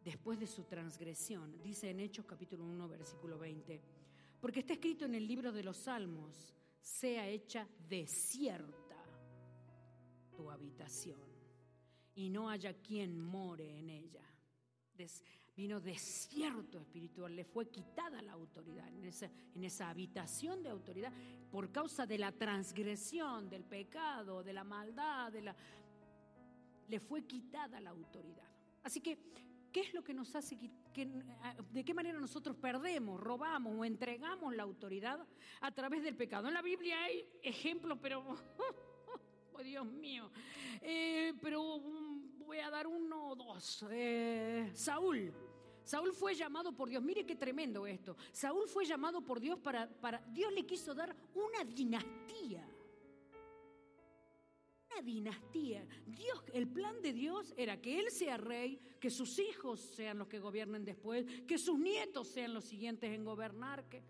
Después 0.03 0.39
de 0.39 0.47
su 0.47 0.63
transgresión, 0.65 1.61
dice 1.61 1.89
en 1.89 2.01
Hechos 2.01 2.25
capítulo 2.25 2.65
1, 2.65 2.87
versículo 2.89 3.37
20, 3.37 3.81
porque 4.41 4.59
está 4.59 4.73
escrito 4.73 5.05
en 5.05 5.15
el 5.15 5.25
libro 5.25 5.51
de 5.53 5.63
los 5.63 5.77
Salmos, 5.77 6.53
sea 6.81 7.27
hecha 7.29 7.65
desierta 7.87 8.97
tu 10.35 10.51
habitación 10.51 11.21
y 12.15 12.29
no 12.29 12.49
haya 12.49 12.73
quien 12.73 13.19
more 13.19 13.79
en 13.79 13.89
ella. 13.89 14.21
vino 15.55 15.79
desierto 15.79 16.79
espiritual, 16.79 17.33
le 17.33 17.45
fue 17.45 17.69
quitada 17.69 18.21
la 18.21 18.33
autoridad 18.33 18.87
en 18.89 19.05
esa, 19.05 19.29
en 19.55 19.63
esa 19.63 19.89
habitación 19.89 20.61
de 20.63 20.69
autoridad 20.69 21.13
por 21.49 21.71
causa 21.71 22.05
de 22.05 22.17
la 22.17 22.31
transgresión, 22.31 23.49
del 23.49 23.63
pecado, 23.63 24.43
de 24.43 24.51
la 24.51 24.63
maldad, 24.63 25.31
de 25.31 25.43
la, 25.43 25.55
le 26.89 26.99
fue 26.99 27.25
quitada 27.25 27.79
la 27.79 27.91
autoridad. 27.91 28.49
Así 28.83 28.99
que, 28.99 29.17
¿qué 29.73 29.81
es 29.81 29.93
lo 29.93 30.03
que 30.03 30.13
nos 30.13 30.33
hace 30.35 30.57
que, 30.93 31.09
de 31.71 31.83
qué 31.83 31.93
manera 31.93 32.19
nosotros 32.19 32.55
perdemos, 32.55 33.19
robamos 33.19 33.75
o 33.75 33.83
entregamos 33.83 34.55
la 34.55 34.63
autoridad 34.63 35.19
a 35.61 35.71
través 35.71 36.03
del 36.03 36.15
pecado? 36.15 36.47
En 36.47 36.53
la 36.53 36.61
Biblia 36.61 37.03
hay 37.03 37.25
ejemplos, 37.41 37.97
pero 38.01 38.23
oh 39.53 39.63
Dios 39.63 39.85
mío. 39.85 40.31
Eh, 40.79 41.33
pero 41.41 41.79
voy 41.79 42.59
a 42.59 42.69
dar 42.69 42.85
uno 42.87 43.29
o 43.29 43.35
dos. 43.35 43.85
Eh, 43.89 44.71
Saúl. 44.75 45.33
Saúl 45.83 46.13
fue 46.13 46.35
llamado 46.35 46.71
por 46.73 46.87
Dios. 46.87 47.03
Mire 47.03 47.25
qué 47.25 47.35
tremendo 47.35 47.85
esto. 47.85 48.15
Saúl 48.31 48.67
fue 48.67 48.85
llamado 48.85 49.21
por 49.21 49.39
Dios 49.39 49.59
para, 49.59 49.89
para 49.89 50.19
Dios 50.27 50.53
le 50.53 50.65
quiso 50.65 50.93
dar 50.93 51.13
una 51.33 51.65
dinastía. 51.65 52.65
Dinastía. 55.01 55.87
Dios, 56.05 56.43
el 56.53 56.67
plan 56.67 57.01
de 57.01 57.13
Dios 57.13 57.53
era 57.57 57.81
que 57.81 57.99
él 57.99 58.11
sea 58.11 58.37
rey, 58.37 58.79
que 58.99 59.09
sus 59.09 59.39
hijos 59.39 59.79
sean 59.79 60.17
los 60.19 60.27
que 60.27 60.39
gobiernen 60.39 60.85
después, 60.85 61.25
que 61.47 61.57
sus 61.57 61.79
nietos 61.79 62.27
sean 62.27 62.53
los 62.53 62.65
siguientes 62.65 63.11
en 63.11 63.25
gobernar. 63.25 63.87
Que, 63.89 64.03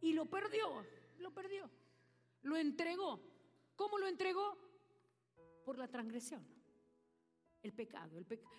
y 0.00 0.12
lo 0.12 0.26
perdió, 0.26 0.84
lo 1.18 1.32
perdió. 1.32 1.70
Lo 2.42 2.56
entregó. 2.56 3.20
¿Cómo 3.76 3.98
lo 3.98 4.06
entregó? 4.06 4.66
por 5.66 5.78
la 5.78 5.88
transgresión. 5.88 6.46
El 7.60 7.72
pecado, 7.72 8.16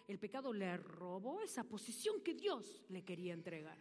el, 0.08 0.20
pecado 0.20 0.52
le 0.52 0.76
robó 0.76 1.42
esa 1.42 1.64
posición 1.64 2.22
que 2.22 2.34
Dios 2.34 2.84
le 2.90 3.06
quería 3.06 3.34
entregar. 3.34 3.78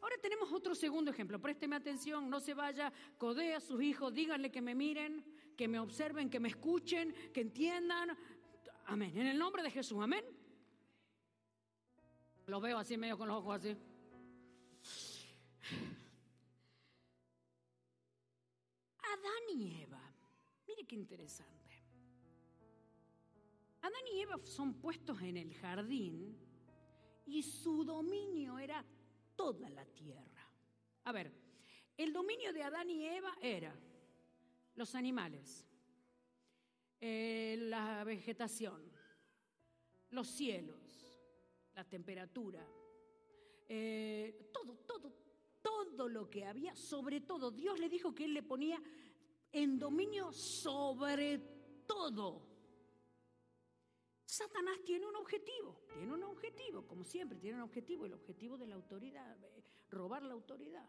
Ahora 0.00 0.16
tenemos 0.16 0.50
otro 0.50 0.74
segundo 0.74 1.10
ejemplo. 1.10 1.38
Présteme 1.38 1.76
atención, 1.76 2.30
no 2.30 2.40
se 2.40 2.54
vaya, 2.54 2.90
codea 3.18 3.58
a 3.58 3.60
sus 3.60 3.82
hijos, 3.82 4.14
díganle 4.14 4.50
que 4.50 4.62
me 4.62 4.74
miren, 4.74 5.22
que 5.56 5.68
me 5.68 5.78
observen, 5.78 6.30
que 6.30 6.40
me 6.40 6.48
escuchen, 6.48 7.14
que 7.32 7.40
entiendan. 7.40 8.16
Amén. 8.86 9.16
En 9.16 9.26
el 9.26 9.38
nombre 9.38 9.62
de 9.62 9.70
Jesús, 9.70 9.98
amén. 10.02 10.24
Lo 12.46 12.60
veo 12.60 12.78
así 12.78 12.96
medio 12.96 13.16
con 13.16 13.28
los 13.28 13.38
ojos 13.38 13.56
así. 13.56 13.76
Adán 18.98 19.58
y 19.58 19.82
Eva. 19.82 20.00
Mire 20.66 20.84
qué 20.84 20.96
interesante. 20.96 21.52
Adán 23.82 24.02
y 24.12 24.20
Eva 24.20 24.38
son 24.44 24.74
puestos 24.74 25.20
en 25.22 25.36
el 25.36 25.54
jardín 25.54 26.36
y 27.26 27.42
su 27.42 27.84
dominio 27.84 28.58
era 28.58 28.84
toda 29.36 29.68
la 29.70 29.84
tierra. 29.86 30.48
A 31.04 31.12
ver, 31.12 31.32
el 31.96 32.12
dominio 32.12 32.52
de 32.52 32.62
Adán 32.62 32.90
y 32.90 33.04
Eva 33.06 33.36
era 33.40 33.74
los 34.74 34.94
animales, 34.94 35.66
eh, 37.00 37.56
la 37.58 38.04
vegetación, 38.04 38.90
los 40.10 40.28
cielos, 40.28 41.12
la 41.74 41.84
temperatura, 41.84 42.66
eh, 43.68 44.50
todo, 44.52 44.76
todo, 44.78 45.12
todo 45.60 46.08
lo 46.08 46.28
que 46.28 46.44
había, 46.44 46.74
sobre 46.76 47.20
todo, 47.20 47.50
Dios 47.50 47.78
le 47.78 47.88
dijo 47.88 48.14
que 48.14 48.24
Él 48.24 48.34
le 48.34 48.42
ponía 48.42 48.80
en 49.52 49.78
dominio 49.78 50.32
sobre 50.32 51.38
todo. 51.86 52.50
Satanás 54.24 54.78
tiene 54.84 55.06
un 55.06 55.16
objetivo, 55.16 55.84
tiene 55.92 56.14
un 56.14 56.22
objetivo, 56.22 56.86
como 56.86 57.04
siempre, 57.04 57.38
tiene 57.38 57.58
un 57.58 57.64
objetivo, 57.64 58.06
el 58.06 58.14
objetivo 58.14 58.56
de 58.56 58.66
la 58.66 58.76
autoridad, 58.76 59.36
eh, 59.44 59.62
robar 59.90 60.22
la 60.22 60.32
autoridad. 60.32 60.88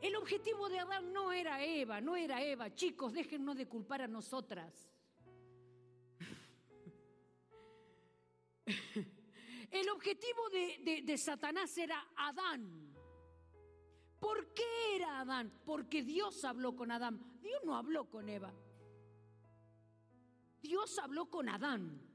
El 0.00 0.16
objetivo 0.16 0.68
de 0.68 0.78
Adán 0.78 1.12
no 1.12 1.32
era 1.32 1.62
Eva, 1.64 2.00
no 2.00 2.16
era 2.16 2.42
Eva. 2.42 2.74
Chicos, 2.74 3.12
déjennos 3.12 3.56
de 3.56 3.66
culpar 3.66 4.02
a 4.02 4.08
nosotras. 4.08 4.88
El 9.70 9.88
objetivo 9.90 10.48
de, 10.50 11.02
de, 11.04 11.18
Satanás 11.18 11.76
era 11.76 12.06
Adán. 12.16 12.94
¿Por 14.18 14.52
qué 14.54 14.96
era 14.96 15.20
Adán? 15.20 15.52
Porque 15.64 16.02
Dios 16.02 16.44
habló 16.44 16.74
con 16.74 16.90
Adán. 16.90 17.40
Dios 17.40 17.62
no 17.64 17.76
habló 17.76 18.08
con 18.08 18.28
Eva. 18.28 18.52
Dios 20.62 20.98
habló 20.98 21.30
con 21.30 21.48
Adán 21.48 22.06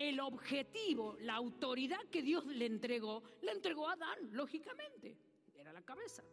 el 0.00 0.18
objetivo, 0.18 1.14
la 1.20 1.34
autoridad 1.34 2.00
que 2.10 2.22
Dios 2.22 2.46
le 2.46 2.64
entregó, 2.64 3.22
le 3.42 3.52
entregó 3.52 3.86
a 3.86 3.92
Adán, 3.92 4.30
lógicamente, 4.32 5.18
era 5.54 5.74
la 5.74 5.82
cabeza. 5.82 6.24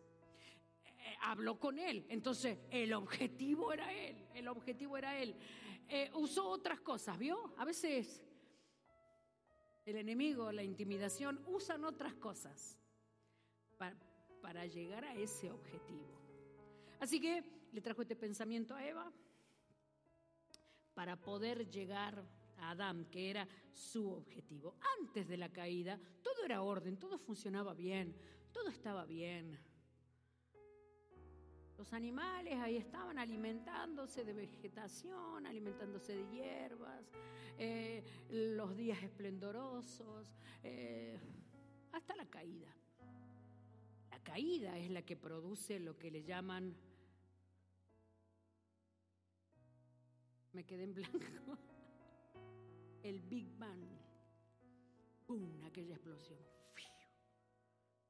Eh, 1.07 1.15
habló 1.21 1.57
con 1.57 1.79
él, 1.79 2.05
entonces 2.09 2.57
el 2.69 2.93
objetivo 2.93 3.71
era 3.71 3.93
él, 3.93 4.27
el 4.33 4.47
objetivo 4.49 4.97
era 4.97 5.17
él. 5.17 5.35
Eh, 5.87 6.11
usó 6.15 6.49
otras 6.49 6.81
cosas, 6.81 7.17
¿vio? 7.17 7.53
A 7.57 7.63
veces 7.63 8.21
el 9.85 9.95
enemigo, 9.95 10.51
la 10.51 10.63
intimidación, 10.63 11.41
usan 11.47 11.85
otras 11.85 12.13
cosas 12.15 12.77
para, 13.77 13.95
para 14.41 14.65
llegar 14.65 15.05
a 15.05 15.15
ese 15.15 15.49
objetivo. 15.49 16.19
Así 16.99 17.21
que 17.21 17.41
le 17.71 17.79
trajo 17.79 18.01
este 18.01 18.17
pensamiento 18.17 18.75
a 18.75 18.85
Eva 18.85 19.09
para 20.93 21.15
poder 21.15 21.69
llegar 21.69 22.21
a 22.57 22.71
Adán, 22.71 23.05
que 23.05 23.29
era 23.29 23.47
su 23.71 24.11
objetivo. 24.11 24.75
Antes 24.99 25.25
de 25.29 25.37
la 25.37 25.53
caída, 25.53 25.97
todo 26.21 26.43
era 26.43 26.63
orden, 26.63 26.97
todo 26.97 27.17
funcionaba 27.17 27.73
bien, 27.73 28.13
todo 28.51 28.67
estaba 28.67 29.05
bien. 29.05 29.57
Los 31.77 31.93
animales 31.93 32.55
ahí 32.55 32.75
estaban 32.77 33.19
alimentándose 33.19 34.25
de 34.25 34.33
vegetación, 34.33 35.45
alimentándose 35.45 36.15
de 36.15 36.27
hierbas, 36.31 37.05
eh, 37.59 38.03
los 38.29 38.75
días 38.75 39.01
esplendorosos, 39.03 40.35
eh, 40.63 41.19
hasta 41.91 42.15
la 42.15 42.25
caída. 42.25 42.73
La 44.09 44.19
caída 44.23 44.75
es 44.79 44.89
la 44.89 45.03
que 45.03 45.15
produce 45.15 45.79
lo 45.79 45.97
que 45.97 46.09
le 46.09 46.23
llaman... 46.23 46.75
Me 50.53 50.65
quedé 50.65 50.85
en 50.85 50.95
blanco. 50.95 51.19
El 53.03 53.21
Big 53.21 53.55
Bang. 53.59 53.85
¡Pum! 55.27 55.63
Aquella 55.63 55.93
explosión. 55.93 56.39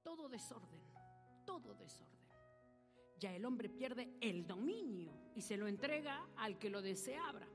Todo 0.02 0.30
desorden, 0.30 0.80
todo 1.46 1.74
desorden 1.74 2.27
ya 3.20 3.36
el 3.36 3.46
hombre 3.46 3.70
pierde 3.70 4.10
el 4.22 4.46
dominio 4.46 5.12
y 5.36 5.42
se 5.42 5.58
lo 5.58 5.68
entrega 5.68 6.30
al 6.36 6.58
que 6.58 6.70
lo 6.70 6.82
deseabra. 6.82 7.48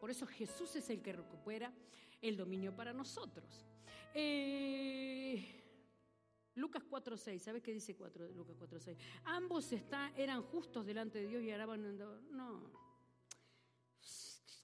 Por 0.00 0.10
eso 0.10 0.26
Jesús 0.26 0.76
es 0.76 0.90
el 0.90 1.00
que 1.00 1.14
recupera 1.14 1.72
el 2.20 2.36
dominio 2.36 2.76
para 2.76 2.92
nosotros. 2.92 3.64
Eh, 4.12 5.64
Lucas 6.56 6.82
4.6, 6.88 7.38
¿sabes 7.38 7.62
qué 7.62 7.72
dice 7.72 7.96
4, 7.96 8.32
Lucas 8.32 8.54
4.6? 8.56 8.96
Ambos 9.24 9.72
eran 10.16 10.42
justos 10.42 10.84
delante 10.84 11.20
de 11.20 11.28
Dios 11.28 11.42
y 11.42 11.50
ahora 11.50 11.66
van... 11.66 11.98
No. 12.30 12.70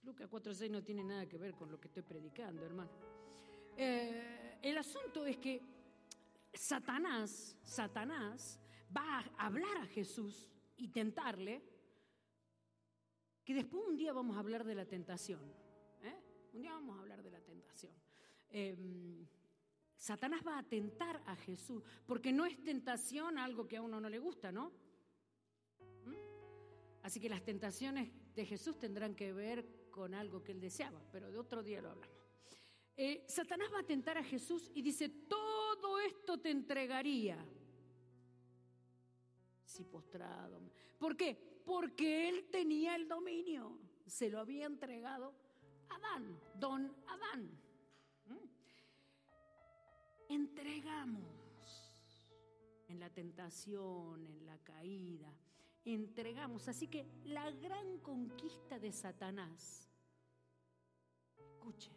Lucas 0.02 0.30
4.6 0.30 0.70
no 0.70 0.82
tiene 0.82 1.04
nada 1.04 1.26
que 1.26 1.38
ver 1.38 1.54
con 1.54 1.70
lo 1.70 1.80
que 1.80 1.88
estoy 1.88 2.02
predicando, 2.02 2.64
hermano. 2.64 2.90
Eh, 3.76 4.58
el 4.62 4.76
asunto 4.76 5.24
es 5.24 5.38
que 5.38 5.62
Satanás, 6.52 7.56
Satanás 7.62 8.59
va 8.96 9.20
a 9.36 9.46
hablar 9.46 9.76
a 9.78 9.86
Jesús 9.86 10.48
y 10.76 10.88
tentarle, 10.88 11.62
que 13.44 13.54
después 13.54 13.84
un 13.86 13.96
día 13.96 14.12
vamos 14.12 14.36
a 14.36 14.40
hablar 14.40 14.64
de 14.64 14.74
la 14.74 14.86
tentación. 14.86 15.40
¿eh? 16.02 16.14
Un 16.52 16.62
día 16.62 16.72
vamos 16.72 16.96
a 16.96 17.00
hablar 17.00 17.22
de 17.22 17.30
la 17.30 17.40
tentación. 17.40 17.92
Em, 18.50 19.26
Satanás 19.96 20.40
va 20.46 20.58
a 20.58 20.62
tentar 20.62 21.22
a 21.26 21.36
Jesús, 21.36 21.82
porque 22.06 22.32
no 22.32 22.46
es 22.46 22.62
tentación 22.62 23.38
algo 23.38 23.68
que 23.68 23.76
a 23.76 23.82
uno 23.82 24.00
no 24.00 24.08
le 24.08 24.18
gusta, 24.18 24.50
¿no? 24.50 24.72
¿Mm? 26.04 26.14
Así 27.02 27.20
que 27.20 27.28
las 27.28 27.44
tentaciones 27.44 28.10
de 28.34 28.46
Jesús 28.46 28.78
tendrán 28.78 29.14
que 29.14 29.32
ver 29.32 29.90
con 29.90 30.14
algo 30.14 30.42
que 30.42 30.52
él 30.52 30.60
deseaba, 30.60 31.02
pero 31.12 31.30
de 31.30 31.38
otro 31.38 31.62
día 31.62 31.82
lo 31.82 31.90
hablamos. 31.90 32.16
Eh, 32.96 33.24
Satanás 33.28 33.70
va 33.72 33.80
a 33.80 33.86
tentar 33.86 34.18
a 34.18 34.24
Jesús 34.24 34.70
y 34.74 34.82
dice, 34.82 35.08
todo 35.08 35.98
esto 36.00 36.38
te 36.38 36.50
entregaría 36.50 37.44
si 39.70 39.84
postrado. 39.84 40.60
¿Por 40.98 41.16
qué? 41.16 41.62
Porque 41.64 42.28
él 42.28 42.48
tenía 42.50 42.96
el 42.96 43.08
dominio. 43.08 43.78
Se 44.06 44.28
lo 44.28 44.40
había 44.40 44.66
entregado 44.66 45.32
Adán, 45.88 46.38
don 46.54 46.92
Adán. 47.06 47.50
¿Mm? 48.26 48.48
Entregamos 50.28 51.92
en 52.88 52.98
la 52.98 53.10
tentación, 53.10 54.26
en 54.26 54.46
la 54.46 54.58
caída. 54.58 55.32
Entregamos. 55.84 56.68
Así 56.68 56.88
que 56.88 57.06
la 57.24 57.50
gran 57.52 57.98
conquista 57.98 58.78
de 58.78 58.92
Satanás, 58.92 59.88
escuche, 61.36 61.92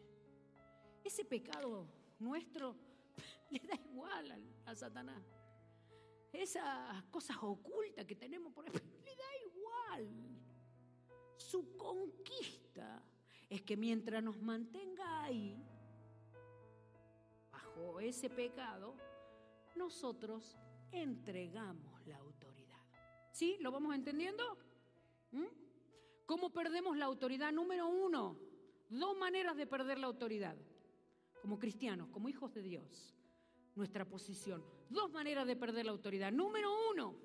ese 1.03 1.25
pecado 1.25 1.87
nuestro 2.19 2.75
le 3.49 3.59
da 3.59 3.75
igual 3.75 4.43
a 4.65 4.75
Satanás 4.75 5.42
esas 6.33 7.03
cosas 7.11 7.37
ocultas 7.41 8.05
que 8.05 8.15
tenemos 8.15 8.51
por 8.51 8.65
ahí, 8.65 8.73
le 9.05 9.15
da 9.15 9.37
igual. 9.45 10.09
Su 11.37 11.77
conquista 11.77 13.03
es 13.49 13.61
que 13.61 13.77
mientras 13.77 14.23
nos 14.23 14.41
mantenga 14.41 15.23
ahí, 15.23 15.63
bajo 17.51 17.99
ese 17.99 18.29
pecado, 18.29 18.95
nosotros 19.75 20.57
entregamos 20.91 22.05
la 22.07 22.17
autoridad. 22.17 22.81
¿Sí? 23.31 23.57
¿Lo 23.59 23.71
vamos 23.71 23.95
entendiendo? 23.95 24.57
¿Mm? 25.31 25.45
¿Cómo 26.25 26.51
perdemos 26.51 26.97
la 26.97 27.05
autoridad? 27.05 27.51
Número 27.51 27.87
uno, 27.87 28.37
dos 28.89 29.17
maneras 29.17 29.55
de 29.55 29.67
perder 29.67 29.99
la 29.99 30.07
autoridad. 30.07 30.57
Como 31.41 31.59
cristianos, 31.59 32.09
como 32.09 32.29
hijos 32.29 32.53
de 32.53 32.61
Dios 32.61 33.13
nuestra 33.75 34.05
posición. 34.05 34.63
Dos 34.89 35.11
maneras 35.11 35.47
de 35.47 35.55
perder 35.55 35.85
la 35.85 35.91
autoridad. 35.91 36.31
Número 36.31 36.71
uno, 36.91 37.15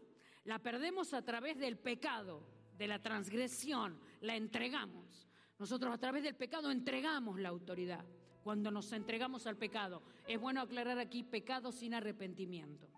la 0.44 0.58
perdemos 0.58 1.14
a 1.14 1.22
través 1.22 1.58
del 1.58 1.76
pecado, 1.76 2.42
de 2.76 2.88
la 2.88 3.00
transgresión, 3.00 4.00
la 4.20 4.36
entregamos. 4.36 5.28
Nosotros 5.58 5.92
a 5.92 5.98
través 5.98 6.22
del 6.22 6.36
pecado 6.36 6.70
entregamos 6.70 7.38
la 7.40 7.48
autoridad. 7.48 8.04
Cuando 8.42 8.70
nos 8.70 8.92
entregamos 8.92 9.46
al 9.46 9.56
pecado, 9.56 10.02
es 10.26 10.40
bueno 10.40 10.60
aclarar 10.60 10.98
aquí 10.98 11.22
pecado 11.22 11.72
sin 11.72 11.92
arrepentimiento. 11.94 12.88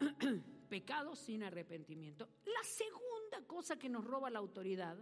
pecado 0.68 1.16
sin 1.16 1.42
arrepentimiento. 1.42 2.28
La 2.46 2.62
segunda 2.62 3.46
cosa 3.46 3.78
que 3.78 3.88
nos 3.88 4.04
roba 4.04 4.30
la 4.30 4.38
autoridad, 4.38 4.96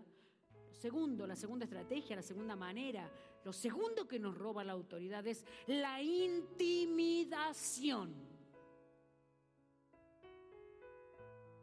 segundo, 0.76 1.26
la 1.26 1.36
segunda 1.36 1.64
estrategia, 1.64 2.16
la 2.16 2.22
segunda 2.22 2.56
manera 2.56 3.10
lo 3.46 3.52
segundo 3.52 4.08
que 4.08 4.18
nos 4.18 4.36
roba 4.36 4.64
la 4.64 4.72
autoridad 4.72 5.24
es 5.24 5.46
la 5.68 6.02
intimidación. 6.02 8.12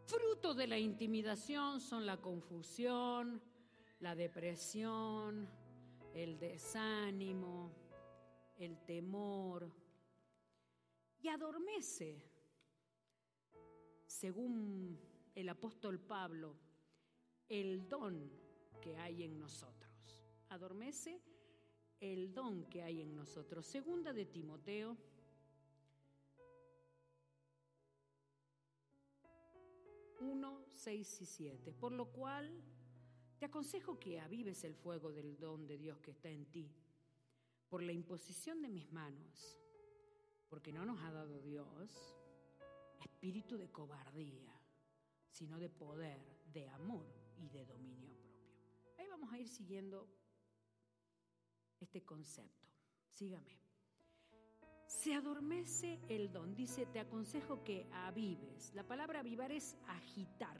Fruto 0.05 0.53
de 0.53 0.65
la 0.65 0.79
intimidación 0.79 1.81
son 1.81 2.05
la 2.05 2.21
confusión, 2.21 3.41
la 3.99 4.15
depresión, 4.15 5.49
el 6.13 6.39
desánimo, 6.39 7.73
el 8.57 8.77
temor. 8.85 9.69
Y 11.19 11.27
adormece, 11.27 12.23
según 14.07 14.97
el 15.35 15.49
apóstol 15.49 15.99
Pablo, 15.99 16.55
el 17.49 17.89
don 17.89 18.31
que 18.81 18.97
hay 18.97 19.23
en 19.23 19.39
nosotros. 19.39 19.91
Adormece 20.49 21.21
el 21.99 22.33
don 22.33 22.65
que 22.65 22.83
hay 22.83 23.01
en 23.01 23.15
nosotros. 23.15 23.65
Segunda 23.65 24.13
de 24.13 24.25
Timoteo. 24.25 24.97
Uno, 30.19 30.65
seis 30.71 31.21
y 31.21 31.25
siete. 31.25 31.73
Por 31.73 31.91
lo 31.91 32.11
cual 32.11 32.63
te 33.39 33.45
aconsejo 33.45 33.99
que 33.99 34.19
avives 34.19 34.63
el 34.63 34.75
fuego 34.75 35.11
del 35.11 35.37
don 35.37 35.67
de 35.67 35.77
Dios 35.77 35.99
que 35.99 36.11
está 36.11 36.29
en 36.29 36.45
ti, 36.45 36.71
por 37.67 37.81
la 37.83 37.91
imposición 37.91 38.61
de 38.61 38.69
mis 38.69 38.91
manos, 38.91 39.59
porque 40.49 40.71
no 40.71 40.85
nos 40.85 41.01
ha 41.03 41.11
dado 41.11 41.41
Dios 41.41 42.15
espíritu 43.03 43.57
de 43.57 43.69
cobardía, 43.69 44.53
sino 45.29 45.59
de 45.59 45.69
poder, 45.69 46.21
de 46.53 46.69
amor 46.69 47.05
y 47.37 47.49
de 47.49 47.65
dominio. 47.65 48.12
Vamos 49.09 49.31
a 49.31 49.39
ir 49.39 49.47
siguiendo 49.47 50.07
este 51.79 52.03
concepto. 52.03 52.67
Sígame. 53.07 53.59
Se 54.87 55.13
adormece 55.13 55.99
el 56.07 56.31
don. 56.31 56.55
Dice, 56.55 56.85
te 56.85 56.99
aconsejo 56.99 57.63
que 57.63 57.87
avives. 57.91 58.71
La 58.73 58.83
palabra 58.83 59.19
avivar 59.19 59.51
es 59.51 59.75
agitar. 59.87 60.59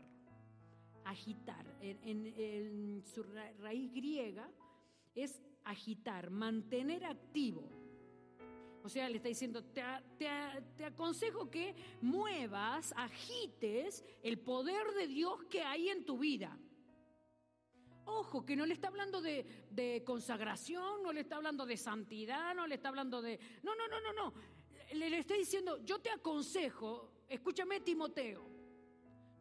Agitar. 1.06 1.66
En, 1.82 3.04
su 3.06 3.24
raíz 3.24 3.94
griega 3.94 4.50
es 5.16 5.42
agitar, 5.64 6.30
mantener 6.30 7.06
activo. 7.06 7.64
O 8.84 8.90
sea, 8.90 9.10
le 9.10 9.18
está 9.18 9.30
diciendo, 9.30 9.64
te, 9.64 10.84
aconsejo 10.84 11.50
que 11.50 11.74
muevas, 12.02 12.94
agites 12.98 14.04
el 14.22 14.40
poder 14.40 14.86
de 14.94 15.08
Dios 15.08 15.44
que 15.46 15.62
hay 15.62 15.88
en 15.90 16.04
tu 16.04 16.18
vida. 16.18 16.58
Ojo, 18.06 18.46
que 18.46 18.56
no 18.56 18.66
le 18.66 18.74
está 18.74 18.88
hablando 18.88 19.22
de, 19.22 20.04
consagración, 20.06 21.04
no 21.04 21.14
le 21.14 21.22
está 21.22 21.38
hablando 21.38 21.66
de 21.66 21.78
santidad, 21.78 22.54
no 22.56 22.68
le 22.68 22.76
está 22.76 22.90
hablando 22.90 23.22
de... 23.22 23.40
No, 23.64 23.76
no, 23.76 23.88
no, 23.88 24.02
no, 24.02 24.14
no. 24.14 24.34
Le, 24.94 25.10
le 25.10 25.20
está 25.20 25.36
diciendo, 25.36 25.84
yo 25.84 26.00
te 26.00 26.10
aconsejo, 26.10 27.24
escúchame 27.30 27.80
Timoteo, 27.80 28.54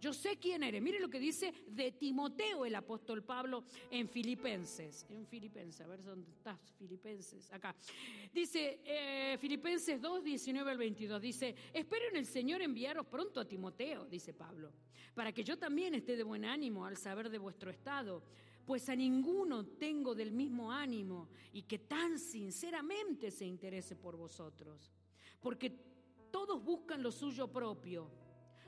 yo 0.03 0.13
sé 0.13 0.37
quién 0.37 0.65
eres. 0.65 0.83
Mire 0.83 0.99
lo 0.99 1.09
que 1.09 1.21
dice 1.21 1.55
de 1.69 1.93
Timoteo 1.93 2.67
el 2.67 2.75
apóstol 2.75 3.23
Pablo 3.23 3.63
en 3.89 4.09
Filipenses. 4.09 5.07
En 5.09 5.25
Filipenses, 5.29 5.81
a 5.81 5.87
ver 5.87 6.03
dónde 6.03 6.33
estás, 6.33 6.59
Filipenses. 6.77 7.53
Acá. 7.53 7.73
Dice 8.33 8.81
eh, 8.85 9.37
Filipenses 9.39 10.01
2, 10.01 10.25
19 10.25 10.71
al 10.73 10.77
22. 10.77 11.23
Dice, 11.23 11.55
espero 11.73 12.07
en 12.11 12.17
el 12.17 12.27
Señor 12.27 12.63
enviaros 12.63 13.07
pronto 13.07 13.39
a 13.39 13.47
Timoteo, 13.47 14.05
dice 14.07 14.35
Pablo, 14.35 14.73
para 15.15 15.31
que 15.31 15.45
yo 15.45 15.57
también 15.57 15.95
esté 15.95 16.17
de 16.17 16.25
buen 16.25 16.45
ánimo 16.45 16.85
al 16.85 16.97
saber 16.97 17.31
de 17.31 17.39
vuestro 17.39 17.71
estado 17.71 18.25
pues 18.67 18.89
a 18.89 18.97
ninguno 18.97 19.65
tengo 19.67 20.15
del 20.15 20.33
mismo 20.33 20.71
ánimo 20.71 21.29
y 21.53 21.63
que 21.63 21.79
tan 21.81 22.19
sinceramente 22.19 23.31
se 23.31 23.45
interese 23.45 23.97
por 23.97 24.17
vosotros. 24.17 24.93
Porque 25.41 25.71
todos 26.31 26.63
buscan 26.63 27.03
lo 27.03 27.11
suyo 27.11 27.49
propio, 27.49 28.11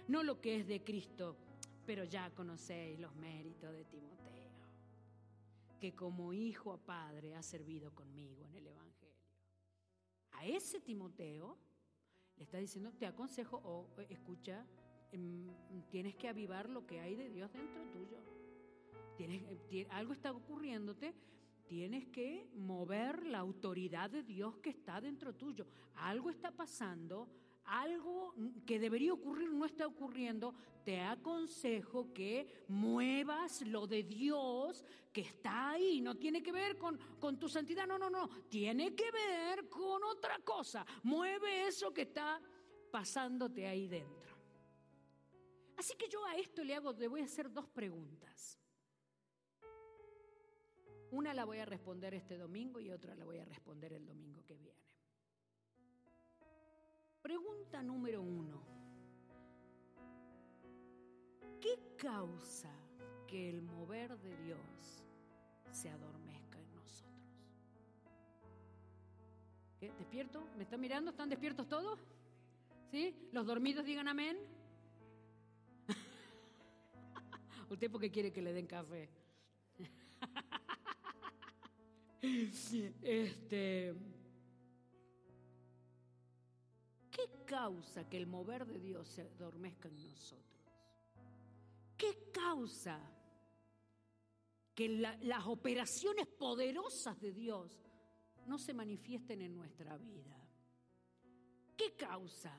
no 0.08 0.22
lo 0.22 0.40
que 0.40 0.56
es 0.56 0.66
de 0.66 0.82
Cristo, 0.82 1.36
pero 1.86 2.04
ya 2.04 2.30
conocéis 2.34 2.98
los 2.98 3.14
méritos 3.14 3.72
de 3.72 3.84
Timoteo, 3.84 4.50
que 5.80 5.94
como 5.94 6.32
hijo 6.32 6.72
a 6.72 6.78
padre 6.78 7.34
ha 7.34 7.42
servido 7.42 7.94
conmigo 7.94 8.44
en 8.44 8.54
el 8.54 8.66
Evangelio. 8.66 8.84
A 10.32 10.46
ese 10.46 10.80
Timoteo 10.80 11.56
le 12.36 12.44
está 12.44 12.58
diciendo, 12.58 12.92
te 12.92 13.06
aconsejo 13.06 13.58
o 13.64 13.88
escucha, 14.08 14.66
em, 15.12 15.48
tienes 15.90 16.16
que 16.16 16.28
avivar 16.28 16.68
lo 16.68 16.86
que 16.86 17.00
hay 17.00 17.14
de 17.14 17.30
Dios 17.30 17.52
dentro 17.52 17.82
tuyo. 17.92 18.18
Eh, 19.18 19.86
algo 19.90 20.12
está 20.12 20.32
ocurriéndote, 20.32 21.14
tienes 21.66 22.06
que 22.06 22.48
mover 22.56 23.26
la 23.26 23.38
autoridad 23.38 24.10
de 24.10 24.22
Dios 24.22 24.56
que 24.58 24.70
está 24.70 25.00
dentro 25.00 25.34
tuyo. 25.34 25.66
Algo 25.94 26.30
está 26.30 26.50
pasando, 26.50 27.28
algo 27.64 28.34
que 28.66 28.78
debería 28.78 29.12
ocurrir 29.12 29.50
no 29.50 29.64
está 29.64 29.86
ocurriendo, 29.86 30.54
te 30.84 31.00
aconsejo 31.00 32.12
que 32.12 32.64
muevas 32.68 33.62
lo 33.62 33.86
de 33.86 34.02
Dios 34.02 34.84
que 35.12 35.22
está 35.22 35.70
ahí. 35.70 36.00
No 36.00 36.16
tiene 36.16 36.42
que 36.42 36.52
ver 36.52 36.76
con, 36.76 36.98
con, 37.18 37.38
tu 37.38 37.48
santidad, 37.48 37.86
no, 37.86 37.98
no, 37.98 38.10
no. 38.10 38.28
Tiene 38.48 38.94
que 38.94 39.10
ver 39.10 39.68
con 39.68 40.02
otra 40.04 40.38
cosa. 40.40 40.84
Mueve 41.04 41.66
eso 41.66 41.94
que 41.94 42.02
está 42.02 42.40
pasándote 42.90 43.66
ahí 43.66 43.86
dentro. 43.86 44.34
Así 45.76 45.94
que 45.96 46.08
yo 46.08 46.24
a 46.24 46.36
esto 46.36 46.62
le 46.62 46.74
hago, 46.74 46.92
le 46.92 47.08
voy 47.08 47.20
a 47.20 47.24
hacer 47.24 47.50
dos 47.52 47.66
preguntas. 47.68 48.58
Una 51.14 51.32
la 51.32 51.44
voy 51.44 51.58
a 51.58 51.64
responder 51.64 52.12
este 52.12 52.36
domingo 52.36 52.80
y 52.80 52.90
otra 52.90 53.14
la 53.14 53.24
voy 53.24 53.38
a 53.38 53.44
responder 53.44 53.92
el 53.92 54.04
domingo 54.04 54.44
que 54.44 54.56
viene. 54.56 54.80
Pregunta 57.22 57.84
número 57.84 58.20
uno. 58.20 58.60
¿Qué 61.60 61.94
causa 61.96 62.68
que 63.28 63.48
el 63.48 63.62
mover 63.62 64.18
de 64.18 64.36
Dios 64.38 65.04
se 65.70 65.88
adormezca 65.88 66.58
en 66.58 66.74
nosotros? 66.74 67.22
¿Despierto? 69.80 70.48
¿Me 70.56 70.64
están 70.64 70.80
mirando? 70.80 71.12
¿Están 71.12 71.28
despiertos 71.28 71.68
todos? 71.68 72.00
¿Sí? 72.90 73.14
¿Los 73.30 73.46
dormidos 73.46 73.84
digan 73.84 74.08
amén? 74.08 74.36
Usted 77.70 77.88
porque 77.88 78.10
quiere 78.10 78.32
que 78.32 78.42
le 78.42 78.52
den 78.52 78.66
café. 78.66 79.08
este 83.02 83.94
¿Qué 87.10 87.44
causa 87.44 88.08
que 88.08 88.16
el 88.16 88.26
mover 88.26 88.66
de 88.66 88.80
Dios 88.80 89.08
se 89.08 89.22
adormezca 89.22 89.88
en 89.88 90.02
nosotros? 90.02 90.44
¿Qué 91.96 92.30
causa 92.32 92.98
que 94.74 94.88
las 94.88 95.46
operaciones 95.46 96.26
poderosas 96.26 97.20
de 97.20 97.32
Dios 97.32 97.88
no 98.46 98.58
se 98.58 98.74
manifiesten 98.74 99.42
en 99.42 99.54
nuestra 99.54 99.96
vida? 99.96 100.36
¿Qué 101.76 101.94
causa 101.94 102.58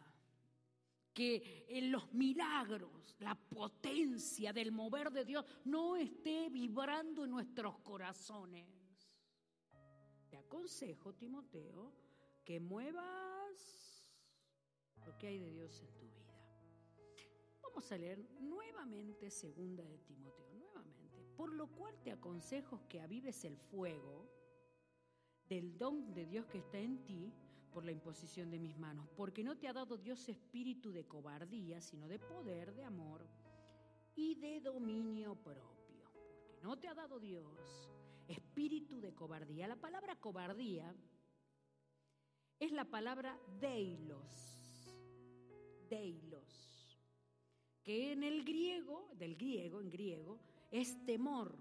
que 1.14 1.66
en 1.68 1.92
los 1.92 2.14
milagros, 2.14 3.16
la 3.20 3.36
potencia 3.36 4.54
del 4.54 4.72
mover 4.72 5.12
de 5.12 5.26
Dios 5.26 5.46
no 5.66 5.98
esté 5.98 6.50
vibrando 6.50 7.26
en 7.26 7.32
nuestros 7.32 7.80
corazones? 7.80 8.85
Aconsejo, 10.56 11.14
Timoteo, 11.14 11.92
que 12.46 12.62
muevas 12.62 14.10
lo 15.06 15.18
que 15.18 15.28
hay 15.28 15.38
de 15.38 15.50
Dios 15.50 15.82
en 15.82 15.94
tu 15.98 16.06
vida. 16.08 16.34
Vamos 17.62 17.92
a 17.92 17.98
leer 17.98 18.26
nuevamente 18.40 19.30
segunda 19.30 19.84
de 19.84 19.98
Timoteo, 19.98 20.54
nuevamente. 20.54 21.26
Por 21.36 21.52
lo 21.52 21.68
cual 21.68 22.02
te 22.02 22.14
aconsejo 22.14 22.88
que 22.88 23.02
avives 23.02 23.44
el 23.44 23.58
fuego 23.58 24.30
del 25.50 25.78
don 25.78 26.14
de 26.14 26.26
Dios 26.26 26.46
que 26.46 26.60
está 26.60 26.80
en 26.80 27.04
ti 27.04 27.34
por 27.74 27.84
la 27.84 27.92
imposición 27.92 28.50
de 28.50 28.58
mis 28.58 28.78
manos, 28.78 29.10
porque 29.18 29.44
no 29.44 29.58
te 29.58 29.68
ha 29.68 29.74
dado 29.74 29.98
Dios 29.98 30.30
espíritu 30.30 30.94
de 30.94 31.06
cobardía, 31.06 31.82
sino 31.82 32.08
de 32.08 32.18
poder, 32.18 32.74
de 32.74 32.86
amor 32.86 33.28
y 34.16 34.36
de 34.36 34.62
dominio 34.62 35.36
propio. 35.36 36.10
Porque 36.14 36.58
no 36.64 36.80
te 36.80 36.88
ha 36.88 36.94
dado 36.94 37.20
Dios 37.20 37.92
espíritu 38.28 39.00
de 39.00 39.14
cobardía. 39.14 39.68
La 39.68 39.76
palabra 39.76 40.16
cobardía 40.16 40.94
es 42.60 42.72
la 42.72 42.86
palabra 42.86 43.40
deilos 43.60 44.56
deilos, 45.90 47.00
que 47.84 48.14
en 48.14 48.24
el 48.24 48.44
griego, 48.44 49.10
del 49.18 49.36
griego, 49.36 49.82
en 49.82 49.90
griego, 49.90 50.40
es 50.72 51.04
temor. 51.06 51.56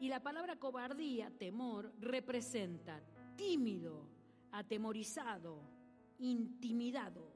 Y 0.00 0.08
la 0.08 0.22
palabra 0.22 0.58
cobardía, 0.58 1.30
temor, 1.30 1.92
representa 1.98 3.02
tímido, 3.36 4.06
atemorizado, 4.52 5.60
intimidado. 6.18 7.32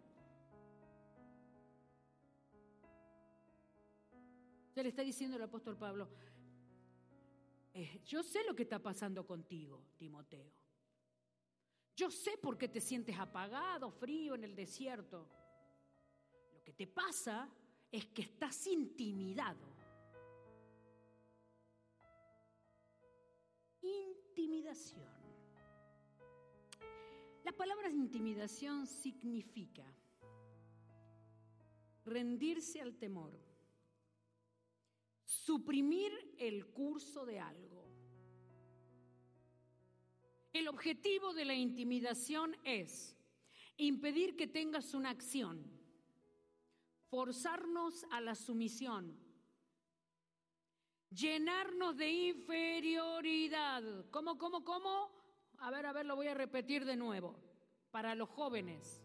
Se 4.70 4.82
le 4.82 4.88
está 4.88 5.02
diciendo 5.02 5.36
el 5.36 5.42
apóstol 5.42 5.76
Pablo, 5.76 6.08
eh, 7.74 8.00
yo 8.04 8.22
sé 8.22 8.44
lo 8.44 8.54
que 8.54 8.64
está 8.64 8.78
pasando 8.78 9.26
contigo, 9.26 9.84
Timoteo. 9.96 10.52
Yo 11.94 12.10
sé 12.10 12.38
por 12.38 12.56
qué 12.56 12.68
te 12.68 12.80
sientes 12.80 13.18
apagado, 13.18 13.90
frío 13.90 14.34
en 14.34 14.44
el 14.44 14.54
desierto 14.54 15.28
que 16.62 16.72
te 16.72 16.86
pasa 16.86 17.48
es 17.90 18.06
que 18.06 18.22
estás 18.22 18.66
intimidado. 18.66 19.66
Intimidación. 23.82 25.10
La 27.44 27.52
palabra 27.52 27.90
intimidación 27.90 28.86
significa 28.86 29.84
rendirse 32.04 32.80
al 32.80 32.94
temor, 32.96 33.32
suprimir 35.32 36.12
el 36.38 36.66
curso 36.66 37.24
de 37.24 37.40
algo. 37.40 37.88
El 40.52 40.68
objetivo 40.68 41.32
de 41.32 41.46
la 41.46 41.54
intimidación 41.54 42.56
es 42.64 43.16
impedir 43.78 44.36
que 44.36 44.46
tengas 44.46 44.92
una 44.92 45.10
acción 45.10 45.72
forzarnos 47.08 48.06
a 48.10 48.20
la 48.20 48.34
sumisión, 48.34 49.18
llenarnos 51.10 51.96
de 51.96 52.10
inferioridad. 52.10 53.82
¿Cómo, 54.10 54.38
cómo, 54.38 54.64
cómo? 54.64 55.10
A 55.58 55.70
ver, 55.70 55.84
a 55.84 55.92
ver, 55.92 56.06
lo 56.06 56.16
voy 56.16 56.28
a 56.28 56.34
repetir 56.34 56.84
de 56.84 56.96
nuevo, 56.96 57.38
para 57.90 58.14
los 58.14 58.28
jóvenes. 58.30 59.02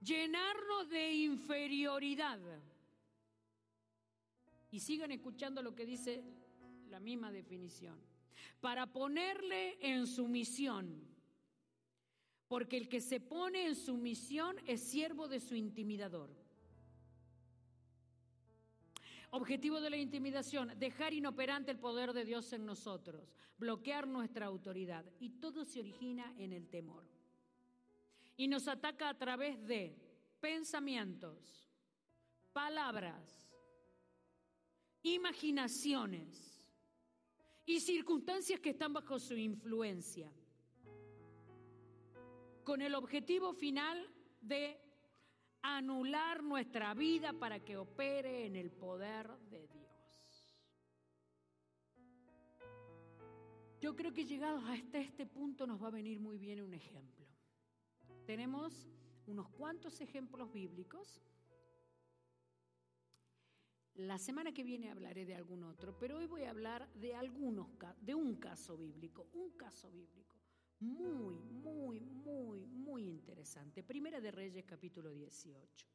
Llenarnos 0.00 0.88
de 0.88 1.12
inferioridad. 1.12 2.38
Y 4.70 4.80
sigan 4.80 5.10
escuchando 5.10 5.62
lo 5.62 5.74
que 5.74 5.86
dice 5.86 6.22
la 6.88 7.00
misma 7.00 7.32
definición. 7.32 7.98
Para 8.60 8.86
ponerle 8.86 9.78
en 9.80 10.06
sumisión. 10.06 11.08
Porque 12.48 12.76
el 12.76 12.88
que 12.88 13.00
se 13.00 13.20
pone 13.20 13.66
en 13.66 13.76
sumisión 13.76 14.56
es 14.66 14.82
siervo 14.82 15.28
de 15.28 15.40
su 15.40 15.54
intimidador. 15.54 16.30
Objetivo 19.32 19.80
de 19.80 19.90
la 19.90 19.96
intimidación, 19.96 20.76
dejar 20.76 21.14
inoperante 21.14 21.70
el 21.70 21.78
poder 21.78 22.12
de 22.12 22.24
Dios 22.24 22.52
en 22.52 22.66
nosotros, 22.66 23.32
bloquear 23.58 24.08
nuestra 24.08 24.46
autoridad. 24.46 25.04
Y 25.20 25.30
todo 25.30 25.64
se 25.64 25.78
origina 25.78 26.34
en 26.36 26.52
el 26.52 26.68
temor. 26.68 27.04
Y 28.36 28.48
nos 28.48 28.66
ataca 28.66 29.08
a 29.08 29.16
través 29.16 29.64
de 29.66 29.94
pensamientos, 30.40 31.68
palabras, 32.52 33.49
imaginaciones 35.02 36.64
y 37.64 37.80
circunstancias 37.80 38.60
que 38.60 38.70
están 38.70 38.92
bajo 38.92 39.18
su 39.18 39.36
influencia, 39.36 40.32
con 42.64 42.82
el 42.82 42.94
objetivo 42.94 43.52
final 43.52 44.06
de 44.40 44.80
anular 45.62 46.42
nuestra 46.42 46.94
vida 46.94 47.32
para 47.32 47.60
que 47.60 47.76
opere 47.76 48.46
en 48.46 48.56
el 48.56 48.70
poder 48.70 49.28
de 49.50 49.66
Dios. 49.68 49.80
Yo 53.80 53.96
creo 53.96 54.12
que 54.12 54.26
llegados 54.26 54.62
hasta 54.68 54.98
este 54.98 55.26
punto 55.26 55.66
nos 55.66 55.82
va 55.82 55.88
a 55.88 55.92
venir 55.92 56.20
muy 56.20 56.36
bien 56.36 56.60
un 56.60 56.74
ejemplo. 56.74 57.26
Tenemos 58.26 58.88
unos 59.26 59.48
cuantos 59.48 60.00
ejemplos 60.00 60.52
bíblicos. 60.52 61.22
La 64.00 64.16
semana 64.18 64.52
que 64.52 64.64
viene 64.64 64.90
hablaré 64.90 65.26
de 65.26 65.34
algún 65.34 65.62
otro, 65.62 65.94
pero 65.98 66.16
hoy 66.16 66.26
voy 66.26 66.44
a 66.44 66.50
hablar 66.50 66.88
de 66.94 67.14
algunos 67.14 67.68
de 68.00 68.14
un 68.14 68.36
caso 68.36 68.76
bíblico, 68.76 69.28
un 69.34 69.50
caso 69.50 69.90
bíblico 69.90 70.36
muy, 70.80 71.38
muy, 71.38 72.00
muy, 72.00 72.66
muy 72.66 73.04
interesante. 73.06 73.82
Primera 73.82 74.18
de 74.18 74.30
Reyes 74.30 74.64
capítulo 74.64 75.10
18. 75.10 75.86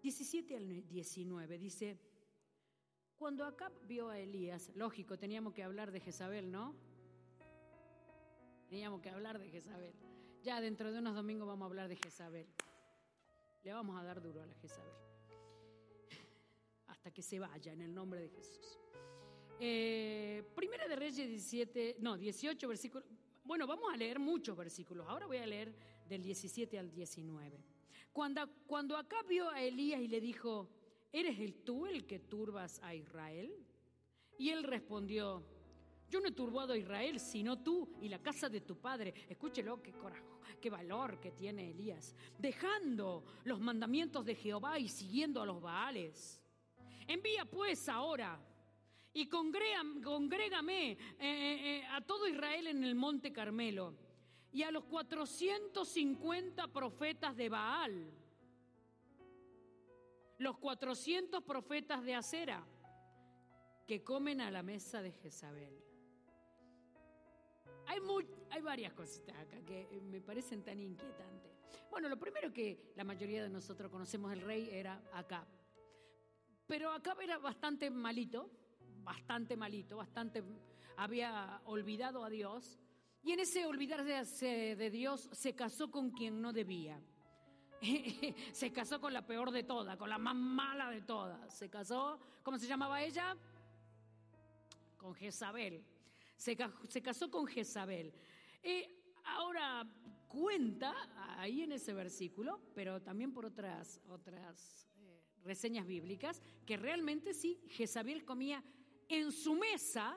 17 0.00 0.56
al 0.56 0.86
19 0.86 1.58
dice, 1.58 1.98
cuando 3.16 3.44
Acab 3.44 3.72
vio 3.84 4.08
a 4.08 4.20
Elías, 4.20 4.70
lógico, 4.76 5.18
teníamos 5.18 5.52
que 5.52 5.64
hablar 5.64 5.90
de 5.90 5.98
Jezabel, 5.98 6.52
¿no? 6.52 6.72
Teníamos 8.68 9.00
que 9.00 9.10
hablar 9.10 9.40
de 9.40 9.48
Jezabel. 9.48 9.94
Ya 10.44 10.60
dentro 10.60 10.92
de 10.92 11.00
unos 11.00 11.16
domingos 11.16 11.48
vamos 11.48 11.66
a 11.66 11.70
hablar 11.70 11.88
de 11.88 11.96
Jezabel. 11.96 12.46
Le 13.64 13.72
vamos 13.72 14.00
a 14.00 14.04
dar 14.04 14.22
duro 14.22 14.40
a 14.40 14.46
la 14.46 14.54
Jezabel. 14.54 15.05
Hasta 17.06 17.14
que 17.14 17.22
se 17.22 17.38
vaya 17.38 17.72
en 17.72 17.82
el 17.82 17.94
nombre 17.94 18.18
de 18.18 18.28
Jesús. 18.28 18.80
Eh, 19.60 20.42
primera 20.56 20.88
de 20.88 20.96
Reyes 20.96 21.28
17, 21.28 21.98
no, 22.00 22.18
18 22.18 22.66
versículos. 22.66 23.06
Bueno, 23.44 23.64
vamos 23.64 23.94
a 23.94 23.96
leer 23.96 24.18
muchos 24.18 24.56
versículos. 24.56 25.06
Ahora 25.06 25.26
voy 25.26 25.36
a 25.36 25.46
leer 25.46 25.72
del 26.08 26.20
17 26.24 26.76
al 26.76 26.90
19. 26.90 27.62
Cuando, 28.12 28.44
cuando 28.66 28.96
acá 28.96 29.18
vio 29.22 29.48
a 29.50 29.62
Elías 29.62 30.00
y 30.00 30.08
le 30.08 30.20
dijo, 30.20 30.68
¿eres 31.12 31.38
el 31.38 31.62
tú 31.62 31.86
el 31.86 32.08
que 32.08 32.18
turbas 32.18 32.80
a 32.82 32.92
Israel? 32.92 33.54
Y 34.36 34.50
él 34.50 34.64
respondió, 34.64 35.44
yo 36.10 36.18
no 36.18 36.26
he 36.26 36.32
turbado 36.32 36.72
a 36.72 36.76
Israel, 36.76 37.20
sino 37.20 37.62
tú 37.62 37.88
y 38.00 38.08
la 38.08 38.20
casa 38.20 38.48
de 38.48 38.62
tu 38.62 38.80
padre. 38.80 39.14
Escúchelo, 39.28 39.80
qué 39.80 39.92
coraje, 39.92 40.26
qué 40.60 40.70
valor 40.70 41.20
que 41.20 41.30
tiene 41.30 41.70
Elías. 41.70 42.16
Dejando 42.36 43.22
los 43.44 43.60
mandamientos 43.60 44.26
de 44.26 44.34
Jehová 44.34 44.80
y 44.80 44.88
siguiendo 44.88 45.40
a 45.40 45.46
los 45.46 45.62
Baales. 45.62 46.42
Envía 47.06 47.44
pues 47.44 47.88
ahora 47.88 48.38
y 49.12 49.28
congrégame 49.28 50.90
eh, 50.92 50.98
eh, 51.20 51.78
eh, 51.78 51.86
a 51.90 52.00
todo 52.02 52.28
Israel 52.28 52.66
en 52.66 52.84
el 52.84 52.94
monte 52.94 53.32
Carmelo 53.32 53.94
y 54.52 54.62
a 54.62 54.70
los 54.70 54.84
450 54.84 56.68
profetas 56.68 57.36
de 57.36 57.48
Baal, 57.48 58.10
los 60.38 60.58
400 60.58 61.42
profetas 61.44 62.02
de 62.04 62.14
Acera 62.14 62.62
que 63.86 64.02
comen 64.02 64.40
a 64.40 64.50
la 64.50 64.62
mesa 64.62 65.00
de 65.00 65.12
Jezabel. 65.12 65.82
Hay, 67.86 68.00
hay 68.50 68.60
varias 68.62 68.92
cositas 68.92 69.36
acá 69.36 69.64
que 69.64 70.00
me 70.02 70.20
parecen 70.20 70.62
tan 70.62 70.80
inquietantes. 70.80 71.52
Bueno, 71.90 72.08
lo 72.08 72.18
primero 72.18 72.52
que 72.52 72.92
la 72.96 73.04
mayoría 73.04 73.42
de 73.42 73.48
nosotros 73.48 73.90
conocemos 73.90 74.30
del 74.30 74.42
rey 74.42 74.68
era 74.72 75.00
Acab. 75.12 75.46
Pero 76.66 76.90
Acab 76.90 77.20
era 77.20 77.38
bastante 77.38 77.90
malito, 77.90 78.50
bastante 79.04 79.56
malito, 79.56 79.96
bastante 79.96 80.42
había 80.96 81.60
olvidado 81.64 82.24
a 82.24 82.30
Dios. 82.30 82.78
Y 83.22 83.32
en 83.32 83.40
ese 83.40 83.66
olvidarse 83.66 84.76
de 84.76 84.90
Dios 84.90 85.28
se 85.32 85.54
casó 85.54 85.90
con 85.90 86.10
quien 86.10 86.40
no 86.40 86.52
debía. 86.52 87.00
se 88.52 88.72
casó 88.72 89.00
con 89.00 89.12
la 89.12 89.26
peor 89.26 89.50
de 89.50 89.62
todas, 89.62 89.96
con 89.96 90.08
la 90.08 90.18
más 90.18 90.34
mala 90.34 90.90
de 90.90 91.02
todas. 91.02 91.56
Se 91.56 91.68
casó, 91.68 92.18
¿cómo 92.42 92.58
se 92.58 92.66
llamaba 92.66 93.02
ella? 93.02 93.36
Con 94.96 95.14
Jezabel. 95.14 95.84
Se, 96.36 96.56
casó 96.56 97.30
con 97.30 97.46
Jezabel. 97.46 98.12
ahora 99.24 99.86
cuenta 100.28 100.94
ahí 101.38 101.62
en 101.62 101.72
ese 101.72 101.94
versículo, 101.94 102.60
pero 102.74 103.00
también 103.00 103.32
por 103.32 103.46
otras, 103.46 104.00
otras 104.08 104.85
eh, 104.85 104.85
reseñas 105.46 105.86
bíblicas, 105.86 106.42
que 106.66 106.76
realmente 106.76 107.32
sí, 107.32 107.60
Jezabel 107.70 108.24
comía 108.24 108.62
en 109.08 109.32
su 109.32 109.54
mesa, 109.54 110.16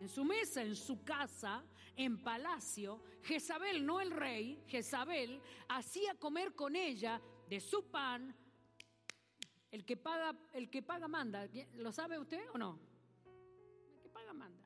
en 0.00 0.08
su 0.08 0.24
mesa, 0.24 0.62
en 0.62 0.76
su 0.76 1.04
casa, 1.04 1.64
en 1.96 2.22
palacio, 2.22 3.02
Jezabel, 3.22 3.84
no 3.84 4.00
el 4.00 4.10
rey, 4.10 4.62
Jezabel 4.66 5.40
hacía 5.68 6.14
comer 6.14 6.54
con 6.54 6.74
ella 6.74 7.20
de 7.48 7.60
su 7.60 7.90
pan. 7.90 8.34
El 9.70 9.84
que 9.84 9.96
paga, 9.96 10.36
el 10.52 10.68
que 10.68 10.82
paga 10.82 11.08
manda. 11.08 11.48
¿Lo 11.74 11.92
sabe 11.92 12.18
usted 12.18 12.42
o 12.52 12.58
no? 12.58 12.78
El 13.94 14.00
que 14.00 14.08
paga 14.08 14.32
manda. 14.32 14.62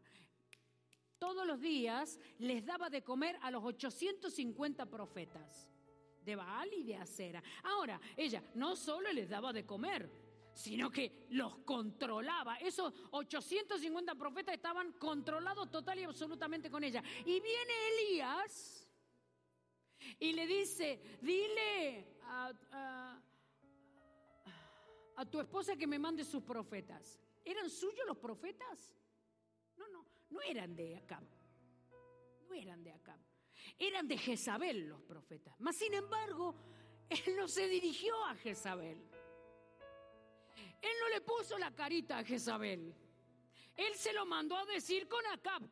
Todos 1.19 1.47
los 1.47 1.61
días 1.61 2.19
les 2.39 2.65
daba 2.65 2.91
de 2.91 3.03
comer 3.03 3.39
a 3.43 3.51
los 3.51 3.65
850 3.65 4.87
profetas 4.87 5.69
de 6.27 6.37
Baal 6.37 6.69
y 6.75 6.83
de 6.83 6.97
Acera. 6.97 7.43
Ahora, 7.63 7.99
ella 8.17 8.43
no 8.55 8.75
solo 8.75 9.11
les 9.13 9.29
daba 9.29 9.53
de 9.53 9.65
comer, 9.65 10.11
sino 10.53 10.91
que 10.91 11.27
los 11.31 11.59
controlaba. 11.59 12.57
Esos 12.57 12.93
850 13.13 14.15
profetas 14.17 14.57
estaban 14.57 14.93
controlados 14.95 15.71
total 15.71 16.01
y 16.01 16.05
absolutamente 16.05 16.69
con 16.69 16.83
ella. 16.83 17.03
Y 17.21 17.41
viene 17.41 17.73
Elías 17.93 18.89
y 20.19 20.33
le 20.33 20.47
dice, 20.47 21.01
dile 21.23 22.19
a, 22.25 23.23
tu 25.31 25.41
esposa 25.41 25.77
que 25.77 25.87
me 25.87 25.99
mande 25.99 26.25
sus 26.25 26.43
profetas. 26.43 27.21
¿Eran 27.45 27.71
suyos 27.71 28.05
los 28.07 28.19
profetas? 28.19 28.93
No, 29.77 29.87
no, 29.89 30.05
no 30.31 30.41
eran 30.43 30.75
de 30.75 30.97
Acab. 30.97 31.23
No 32.49 32.55
eran 32.55 32.83
de 32.83 32.93
Acab. 32.93 33.21
Eran 33.79 34.09
de 34.09 34.17
Jezabel 34.17 34.89
los 34.89 35.03
profetas. 35.03 35.55
Mas 35.59 35.77
sin 35.77 35.93
embargo, 35.95 36.55
él 37.09 37.37
no 37.37 37.47
se 37.47 37.69
dirigió 37.69 38.25
a 38.25 38.35
Jezabel. 38.37 38.99
Él 40.83 40.93
no 41.01 41.09
le 41.09 41.21
puso 41.21 41.59
la 41.59 41.75
carita 41.75 42.19
a 42.19 42.25
Jezabel. 42.25 42.95
Él 43.75 43.95
se 43.95 44.13
lo 44.13 44.25
mandó 44.25 44.57
a 44.57 44.65
decir 44.65 45.07
con 45.09 45.25
Acab. 45.27 45.63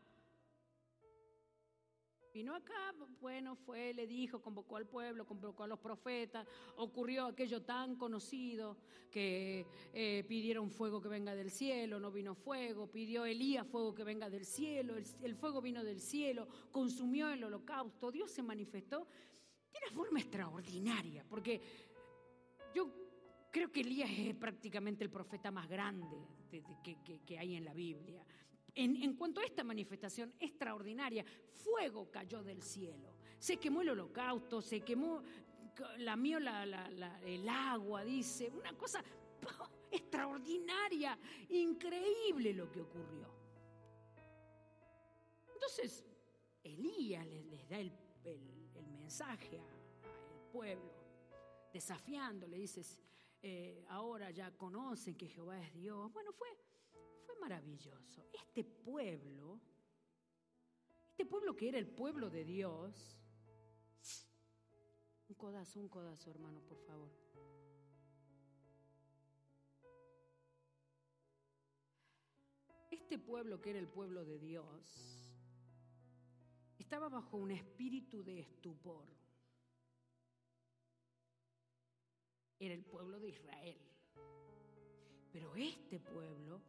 Vino 2.35 2.53
acá, 2.53 2.93
bueno, 3.21 3.55
fue, 3.55 3.95
le 3.95 4.09
dijo, 4.09 4.43
convocó 4.43 4.77
al 4.77 4.87
pueblo, 4.87 5.25
convocó 5.25 5.63
a 5.63 5.69
los 5.69 5.79
profetas, 5.79 6.45
ocurrió 6.77 7.27
aquello 7.27 7.63
tan 7.63 7.95
conocido 7.95 8.77
que 9.09 9.65
eh, 9.93 10.25
pidieron 10.27 10.69
fuego 10.69 11.01
que 11.01 11.09
venga 11.09 11.37
del 11.37 11.53
cielo, 11.53 12.01
no 12.01 12.11
vino 12.11 12.35
fuego, 12.35 12.91
pidió 12.91 13.25
Elías 13.25 13.67
fuego 13.69 13.95
que 13.95 14.03
venga 14.03 14.29
del 14.29 14.45
cielo, 14.45 14.97
el, 14.97 15.07
el 15.23 15.37
fuego 15.37 15.63
vino 15.63 15.85
del 15.85 16.01
cielo, 16.01 16.49
consumió 16.73 17.31
el 17.31 17.45
holocausto, 17.45 18.11
Dios 18.11 18.33
se 18.33 18.43
manifestó 18.43 19.07
de 19.73 19.79
una 19.87 19.95
forma 19.95 20.19
extraordinaria, 20.19 21.25
porque 21.29 21.61
yo 22.75 22.91
Creo 23.55 23.71
que 23.71 23.83
Elías 23.83 24.11
es 24.11 24.35
prácticamente 24.35 25.05
el 25.05 25.11
profeta 25.11 25.53
más 25.53 25.69
grande 25.69 26.27
que, 27.25 27.39
hay 27.39 27.55
en 27.55 27.65
la 27.65 27.73
Biblia. 27.73 28.21
En, 28.77 29.15
cuanto 29.15 29.41
a 29.41 29.45
esta 29.45 29.63
manifestación 29.63 30.35
extraordinaria, 30.41 31.25
fuego 31.53 32.11
cayó 32.11 32.43
del 32.43 32.63
cielo. 32.63 33.15
Se 33.39 33.57
quemó 33.59 33.83
el 33.83 33.91
holocausto, 33.91 34.61
se 34.61 34.81
quemó, 34.81 35.23
lamió 35.99 36.39
el 36.39 37.49
agua, 37.49 38.05
dice. 38.05 38.51
Una 38.51 38.73
cosa 38.77 39.03
extraordinaria, 39.91 41.17
increíble 41.51 42.53
lo 42.53 42.71
que 42.71 42.81
ocurrió. 42.81 43.33
Entonces, 45.53 46.05
Elías 46.63 47.27
les, 47.27 47.69
da 47.69 47.79
el, 47.79 47.93
mensaje 48.99 49.59
al 49.59 50.51
pueblo, 50.51 50.93
desafiándole, 51.73 52.57
dice, 52.57 52.83
eh, 53.43 53.85
ahora 53.89 54.31
ya 54.31 54.51
conocen 54.57 55.15
que 55.15 55.29
Jehová 55.29 55.61
es 55.61 55.73
Dios. 55.75 56.13
Bueno, 56.13 56.33
fue, 56.33 56.49
maravilloso. 57.41 58.27
Este 58.33 58.65
pueblo, 58.65 59.61
este 61.11 61.27
pueblo 61.27 61.55
que 61.57 61.69
era 61.69 61.79
el 61.79 61.87
pueblo 61.87 62.31
de 62.31 62.45
Dios, 62.45 63.19
un 65.29 65.35
codazo, 65.37 65.81
un 65.81 65.89
codazo, 65.89 66.31
hermano, 66.31 66.61
por 66.61 66.79
favor. 66.79 67.11
Este 72.91 73.19
pueblo 73.19 73.61
que 73.61 73.71
era 73.71 73.79
el 73.79 73.89
pueblo 73.89 74.25
de 74.25 74.39
Dios 74.39 75.35
estaba 76.79 77.09
bajo 77.09 77.37
un 77.37 77.51
espíritu 77.51 78.23
de 78.23 78.41
estupor. 78.41 79.15
era 82.67 82.75
el 82.75 82.85
pueblo 82.85 83.19
de 83.21 83.29
Israel. 83.29 83.79
Pero 85.33 85.55
este 85.57 86.01
pueblo, 86.01 86.63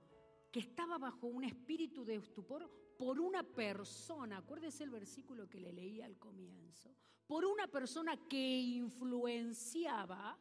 que 0.55 0.61
estaba 0.61 0.97
bajo 0.97 1.27
un 1.27 1.43
espíritu 1.43 2.05
de 2.05 2.15
estupor 2.15 2.71
por 2.97 3.19
una 3.19 3.43
persona, 3.43 4.37
acuérdese 4.37 4.85
el 4.85 4.89
versículo 4.89 5.49
que 5.49 5.59
le 5.59 5.73
leí 5.73 6.01
al 6.01 6.17
comienzo, 6.17 6.95
por 7.27 7.43
una 7.43 7.67
persona 7.67 8.15
que 8.29 8.57
influenciaba 8.61 10.39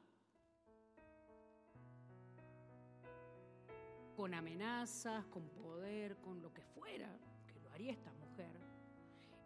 con 4.15 4.35
amenazas, 4.35 5.27
con 5.27 5.49
poder, 5.49 6.17
con 6.19 6.41
lo 6.41 6.55
que 6.55 6.63
fuera, 6.63 7.11
que 7.49 7.59
lo 7.59 7.73
haría 7.73 7.91
esta 7.91 8.13
mujer. 8.13 8.57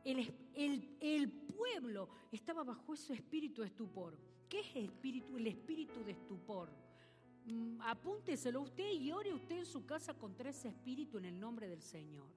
El, 0.05 0.19
el, 0.53 0.99
el 1.01 1.31
pueblo 1.33 2.11
estaba 2.31 2.63
bajo 2.63 2.93
ese 2.93 3.15
espíritu 3.15 3.63
de 3.63 3.69
estupor. 3.69 4.19
¿Qué 4.51 4.61
es 4.61 4.77
el 4.77 4.85
espíritu, 4.85 5.39
el 5.39 5.47
espíritu 5.47 6.05
de 6.05 6.13
estupor? 6.13 6.69
Mm, 7.49 7.81
apúnteselo 7.81 8.61
usted 8.61 8.93
y 8.93 9.11
ore 9.11 9.33
usted 9.33 9.59
en 9.59 9.67
su 9.67 9.87
casa 9.87 10.13
contra 10.13 10.51
ese 10.51 10.69
espíritu 10.69 11.17
en 11.17 11.25
el 11.25 11.41
nombre 11.41 11.67
del 11.67 11.83
Señor. 11.83 12.29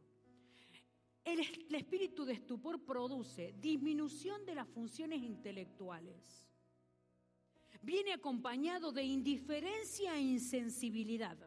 El, 1.23 1.39
el 1.39 1.75
espíritu 1.75 2.23
de 2.23 2.33
estupor 2.33 2.79
produce 2.83 3.53
disminución 3.59 4.45
de 4.45 4.55
las 4.55 4.67
funciones 4.69 5.21
intelectuales. 5.21 6.47
Viene 7.81 8.13
acompañado 8.13 8.91
de 8.91 9.03
indiferencia 9.03 10.15
e 10.15 10.21
insensibilidad. 10.21 11.37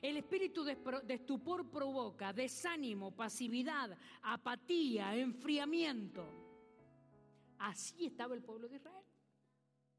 El 0.00 0.16
espíritu 0.16 0.64
de 0.64 1.14
estupor 1.14 1.70
provoca 1.70 2.32
desánimo, 2.32 3.14
pasividad, 3.14 3.96
apatía, 4.22 5.14
enfriamiento. 5.14 6.26
Así 7.58 8.06
estaba 8.06 8.34
el 8.34 8.42
pueblo 8.42 8.66
de 8.68 8.76
Israel. 8.76 9.04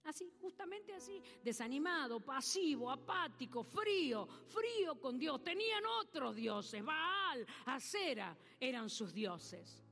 Así, 0.06 0.32
justamente 0.39 0.94
así, 0.94 1.22
desanimado, 1.44 2.20
pasivo, 2.20 2.91
apático, 2.91 3.63
frío, 3.63 4.28
frío 4.48 5.00
con 5.00 5.18
Dios. 5.18 5.44
Tenían 5.44 5.84
otros 6.02 6.36
dioses, 6.36 6.84
Baal, 6.84 7.46
Acera, 7.65 8.38
eran 8.60 8.89
sus 8.89 9.13
dioses. 9.13 9.86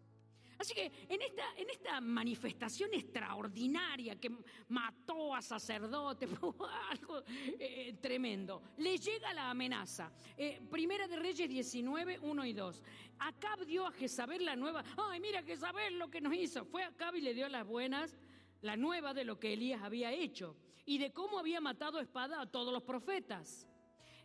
Así 0.63 0.73
que 0.75 0.91
en 1.09 1.21
esta, 1.21 1.43
en 1.57 1.69
esta 1.69 1.99
manifestación 1.99 2.93
extraordinaria 2.93 4.15
que 4.19 4.31
mató 4.69 5.35
a 5.35 5.41
sacerdotes, 5.41 6.29
algo 6.89 7.23
eh, 7.59 7.97
tremendo, 7.99 8.61
le 8.77 8.97
llega 8.97 9.33
la 9.33 9.49
amenaza. 9.49 10.11
Eh, 10.37 10.61
Primera 10.69 11.07
de 11.07 11.17
Reyes 11.17 11.49
19, 11.49 12.19
1 12.19 12.45
y 12.45 12.53
2. 12.53 12.83
Acab 13.19 13.65
dio 13.65 13.85
a 13.87 13.91
Jezabel 13.91 14.45
la 14.45 14.55
nueva. 14.55 14.83
Ay, 14.95 15.19
mira 15.19 15.43
Jezabel 15.43 15.97
lo 15.97 16.09
que 16.09 16.21
nos 16.21 16.33
hizo. 16.33 16.65
Fue 16.65 16.83
Acab 16.83 17.15
y 17.15 17.21
le 17.21 17.33
dio 17.33 17.49
las 17.49 17.65
buenas, 17.67 18.15
la 18.63 18.77
nueva 18.77 19.13
de 19.13 19.25
lo 19.25 19.39
que 19.39 19.53
Elías 19.53 19.83
había 19.83 20.11
hecho 20.11 20.55
y 20.85 20.97
de 20.97 21.11
cómo 21.11 21.37
había 21.37 21.61
matado 21.61 21.99
espada 21.99 22.41
a 22.41 22.49
todos 22.49 22.73
los 22.73 22.83
profetas. 22.83 23.67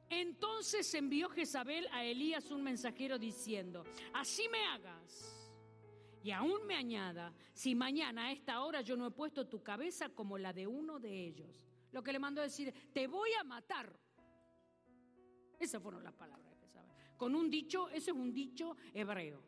Entonces 0.08 0.92
envió 0.94 1.28
Jezabel 1.28 1.86
a 1.92 2.04
Elías 2.04 2.50
un 2.50 2.62
mensajero 2.62 3.18
diciendo, 3.18 3.84
así 4.14 4.48
me 4.48 4.64
hagas 4.64 5.34
y 6.22 6.30
aún 6.30 6.66
me 6.66 6.76
añada, 6.76 7.34
si 7.52 7.74
mañana 7.74 8.26
a 8.26 8.32
esta 8.32 8.62
hora 8.62 8.80
yo 8.80 8.96
no 8.96 9.06
he 9.06 9.10
puesto 9.10 9.46
tu 9.46 9.62
cabeza 9.62 10.08
como 10.08 10.38
la 10.38 10.52
de 10.52 10.66
uno 10.66 10.98
de 10.98 11.26
ellos. 11.26 11.66
Lo 11.90 12.02
que 12.02 12.12
le 12.12 12.18
mandó 12.18 12.40
decir, 12.40 12.72
te 12.92 13.06
voy 13.06 13.30
a 13.40 13.44
matar. 13.44 13.92
Esas 15.58 15.82
fueron 15.82 16.04
las 16.04 16.14
palabras 16.14 16.54
que 16.56 16.68
saben. 16.68 16.92
Con 17.16 17.34
un 17.34 17.50
dicho, 17.50 17.88
eso 17.88 18.12
es 18.12 18.16
un 18.16 18.32
dicho 18.32 18.76
hebreo. 18.94 19.42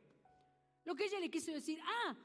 Lo 0.85 0.97
que 0.97 1.05
ella 1.05 1.21
le 1.21 1.31
quiso 1.31 1.53
decir, 1.53 1.79
ah, 1.85 2.17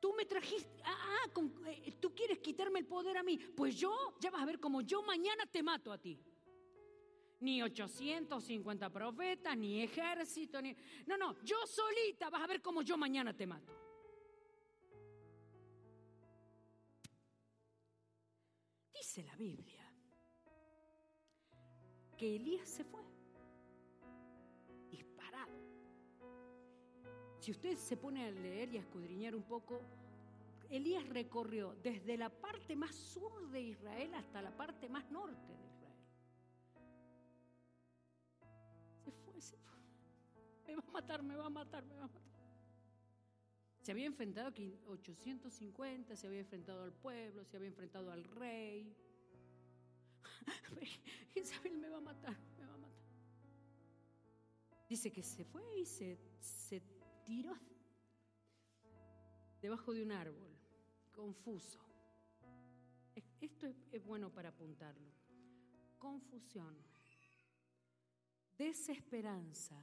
tú 0.00 0.14
me 0.14 0.24
trajiste, 0.24 0.82
ah, 0.84 1.24
ah 1.26 1.40
eh, 1.66 1.92
tú 2.00 2.14
quieres 2.14 2.38
quitarme 2.38 2.80
el 2.80 2.86
poder 2.86 3.16
a 3.18 3.22
mí. 3.22 3.38
Pues 3.38 3.76
yo, 3.76 4.16
ya 4.20 4.30
vas 4.30 4.42
a 4.42 4.46
ver 4.46 4.58
como 4.58 4.80
yo 4.80 5.02
mañana 5.02 5.46
te 5.46 5.62
mato 5.62 5.92
a 5.92 5.98
ti. 5.98 6.18
Ni 7.40 7.62
850 7.62 8.90
profetas, 8.90 9.56
ni 9.56 9.82
ejército, 9.82 10.60
ni... 10.60 10.76
No, 11.06 11.16
no, 11.16 11.42
yo 11.42 11.56
solita 11.66 12.28
vas 12.28 12.42
a 12.42 12.46
ver 12.46 12.60
como 12.60 12.82
yo 12.82 12.96
mañana 12.96 13.34
te 13.34 13.46
mato. 13.46 13.90
dice 19.00 19.22
la 19.24 19.34
Biblia 19.34 19.92
que 22.16 22.36
Elías 22.36 22.68
se 22.68 22.84
fue 22.84 23.02
Si 27.40 27.50
usted 27.50 27.76
se 27.78 27.96
pone 27.96 28.26
a 28.26 28.30
leer 28.30 28.74
y 28.74 28.76
a 28.76 28.80
escudriñar 28.80 29.34
un 29.34 29.42
poco, 29.42 29.80
Elías 30.68 31.08
recorrió 31.08 31.74
desde 31.82 32.18
la 32.18 32.28
parte 32.28 32.76
más 32.76 32.94
sur 32.94 33.50
de 33.50 33.62
Israel 33.62 34.14
hasta 34.14 34.42
la 34.42 34.54
parte 34.54 34.90
más 34.90 35.10
norte 35.10 35.56
de 35.56 35.66
Israel. 35.66 35.96
Se 39.02 39.10
fue, 39.10 39.40
se 39.40 39.56
fue. 39.56 39.78
Me 40.66 40.76
va 40.76 40.84
a 40.86 40.90
matar, 40.90 41.22
me 41.22 41.34
va 41.34 41.46
a 41.46 41.50
matar, 41.50 41.84
me 41.86 41.94
va 41.94 42.04
a 42.04 42.08
matar. 42.08 42.22
Se 43.80 43.92
había 43.92 44.06
enfrentado 44.06 44.48
a 44.48 44.90
850, 44.90 46.16
se 46.16 46.26
había 46.26 46.40
enfrentado 46.40 46.84
al 46.84 46.92
pueblo, 46.92 47.42
se 47.46 47.56
había 47.56 47.68
enfrentado 47.68 48.12
al 48.12 48.24
rey. 48.24 48.94
Isabel 51.34 51.78
me 51.78 51.88
va 51.88 51.96
a 51.96 52.02
matar, 52.02 52.36
me 52.58 52.66
va 52.66 52.74
a 52.74 52.78
matar. 52.78 53.00
Dice 54.90 55.10
que 55.10 55.22
se 55.22 55.42
fue 55.46 55.78
y 55.78 55.86
se, 55.86 56.18
se 56.38 56.82
tiró 57.30 57.56
debajo 59.62 59.94
de 59.94 60.02
un 60.02 60.10
árbol, 60.10 60.50
confuso. 61.12 61.78
Esto 63.40 63.68
es, 63.68 63.76
es 63.92 64.04
bueno 64.04 64.32
para 64.32 64.48
apuntarlo. 64.48 65.12
Confusión, 65.96 66.76
desesperanza, 68.58 69.76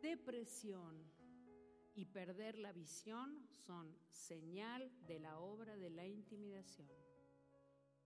depresión 0.00 1.02
y 1.96 2.04
perder 2.04 2.58
la 2.58 2.70
visión 2.70 3.48
son 3.66 3.92
señal 4.08 4.88
de 5.08 5.18
la 5.18 5.40
obra 5.40 5.76
de 5.76 5.90
la 5.90 6.06
intimidación. 6.06 6.92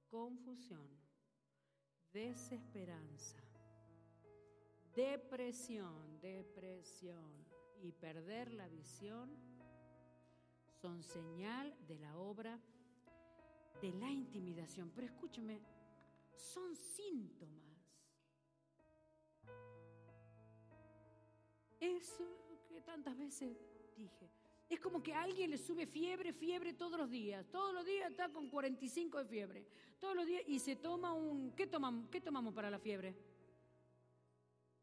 Confusión, 0.09 0.89
desesperanza, 2.11 3.43
depresión, 4.95 6.19
depresión 6.23 7.52
y 7.83 7.93
perder 7.93 8.53
la 8.53 8.69
visión 8.69 9.31
son 10.81 11.03
señal 11.03 11.75
de 11.87 11.99
la 11.99 12.17
obra 12.17 12.59
de 13.81 13.93
la 13.93 14.11
intimidación. 14.11 14.91
Pero 14.95 15.07
escúcheme, 15.07 15.61
son 16.35 16.75
síntomas. 16.77 17.63
Eso 21.81 22.25
que 22.69 22.81
tantas 22.81 23.17
veces 23.17 23.57
dije. 23.97 24.31
Es 24.69 24.81
como 24.81 25.03
que 25.03 25.13
a 25.13 25.23
alguien 25.23 25.51
le 25.51 25.59
sube 25.59 25.87
fiebre, 25.87 26.33
fiebre 26.33 26.73
todos 26.73 26.99
los 26.99 27.11
días. 27.11 27.45
Todos 27.51 27.75
los 27.75 27.85
días 27.85 28.11
está 28.11 28.29
con 28.31 28.49
45 28.49 29.19
de 29.19 29.25
fiebre. 29.27 29.67
Todos 30.01 30.17
los 30.17 30.25
días 30.25 30.43
y 30.47 30.59
se 30.61 30.77
toma 30.77 31.13
un... 31.13 31.53
¿Qué 31.53 31.67
tomamos, 31.67 32.09
qué 32.09 32.21
tomamos 32.21 32.55
para 32.55 32.71
la 32.71 32.79
fiebre? 32.79 33.15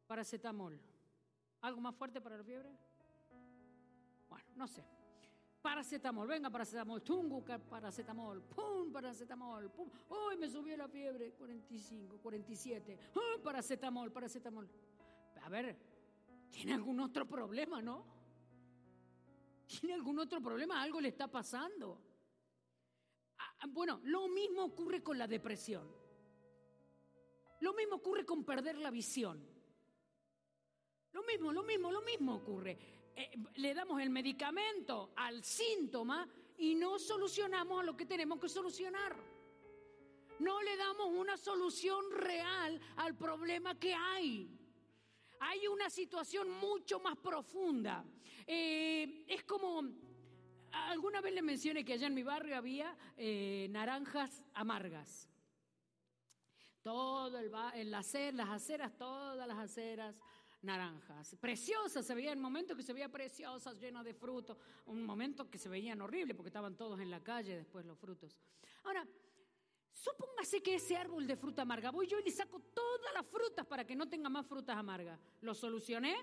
Paracetamol. 0.05 0.79
¿Algo 1.61 1.81
más 1.81 1.95
fuerte 1.95 2.21
para 2.21 2.37
la 2.37 2.43
fiebre? 2.43 2.69
No 4.59 4.67
sé. 4.67 4.83
Paracetamol, 5.61 6.27
venga 6.27 6.49
paracetamol, 6.49 7.01
tungu 7.01 7.41
paracetamol, 7.43 8.41
pum, 8.43 8.91
paracetamol, 8.91 9.69
pum. 9.71 9.89
Uy, 10.09 10.35
me 10.35 10.49
subió 10.49 10.75
la 10.75 10.89
fiebre, 10.89 11.31
45, 11.31 12.17
47. 12.17 12.99
¡Ah, 13.15 13.41
paracetamol, 13.41 14.11
paracetamol. 14.11 14.69
A 15.43 15.49
ver, 15.49 15.77
tiene 16.49 16.73
algún 16.73 16.99
otro 16.99 17.25
problema, 17.25 17.81
¿no? 17.81 18.03
¿Tiene 19.65 19.93
algún 19.93 20.19
otro 20.19 20.41
problema? 20.41 20.81
¿Algo 20.81 20.99
le 20.99 21.07
está 21.07 21.29
pasando? 21.29 21.97
Ah, 23.37 23.55
ah, 23.61 23.67
bueno, 23.69 24.01
lo 24.03 24.27
mismo 24.27 24.65
ocurre 24.65 25.01
con 25.01 25.17
la 25.17 25.27
depresión. 25.27 25.89
Lo 27.61 27.73
mismo 27.73 27.95
ocurre 27.95 28.25
con 28.25 28.43
perder 28.43 28.77
la 28.77 28.91
visión. 28.91 29.41
Lo 31.13 31.23
mismo, 31.23 31.53
lo 31.53 31.63
mismo, 31.63 31.91
lo 31.91 32.01
mismo 32.01 32.35
ocurre. 32.35 32.98
Eh, 33.15 33.31
le 33.55 33.73
damos 33.73 34.01
el 34.01 34.09
medicamento 34.09 35.11
al 35.15 35.43
síntoma 35.43 36.27
y 36.57 36.75
no 36.75 36.99
solucionamos 36.99 37.81
a 37.81 37.83
lo 37.83 37.95
que 37.95 38.05
tenemos 38.05 38.39
que 38.39 38.49
solucionar. 38.49 39.15
No 40.39 40.61
le 40.61 40.77
damos 40.77 41.07
una 41.07 41.35
solución 41.37 42.11
real 42.11 42.79
al 42.95 43.15
problema 43.15 43.77
que 43.77 43.93
hay 43.93 44.59
hay 45.39 45.67
una 45.67 45.89
situación 45.89 46.49
mucho 46.59 46.99
más 46.99 47.17
profunda. 47.17 48.03
Eh, 48.45 49.25
es 49.27 49.43
como, 49.43 49.83
alguna 50.71 51.21
vez 51.21 51.33
le 51.33 51.41
mencioné 51.41 51.85
que 51.85 51.93
allá 51.93 52.07
en 52.07 52.13
mi 52.13 52.23
barrio 52.23 52.57
había 52.57 52.95
eh, 53.17 53.67
naranjas 53.69 54.43
amargas. 54.53 55.29
Todo 56.81 57.37
el, 57.37 57.51
en 57.73 57.91
las 57.91 58.15
aceras, 58.15 58.97
todas 58.97 59.47
las 59.47 59.57
aceras 59.57 60.15
naranjas. 60.61 61.35
Preciosas, 61.39 62.05
se 62.05 62.15
veía 62.15 62.31
el 62.31 62.39
momento 62.39 62.75
que 62.75 62.83
se 62.83 62.93
veía 62.93 63.09
preciosas, 63.09 63.79
llenas 63.79 64.03
de 64.03 64.13
frutos, 64.13 64.57
un 64.85 65.03
momento 65.03 65.49
que 65.49 65.57
se 65.57 65.69
veían 65.69 66.01
horribles 66.01 66.35
porque 66.35 66.49
estaban 66.49 66.75
todos 66.75 66.99
en 66.99 67.09
la 67.09 67.23
calle 67.23 67.55
después 67.55 67.85
los 67.85 67.97
frutos. 67.97 68.37
Ahora, 68.83 69.07
Supóngase 69.99 70.63
que 70.63 70.75
ese 70.75 70.95
árbol 70.95 71.27
de 71.27 71.35
fruta 71.35 71.63
amarga, 71.63 71.91
voy 71.91 72.07
yo 72.07 72.19
y 72.19 72.23
le 72.23 72.31
saco 72.31 72.59
todas 72.73 73.13
las 73.13 73.25
frutas 73.25 73.65
para 73.65 73.85
que 73.85 73.97
no 73.97 74.07
tenga 74.07 74.29
más 74.29 74.45
frutas 74.47 74.77
amargas. 74.77 75.19
¿Lo 75.41 75.53
solucioné? 75.53 76.15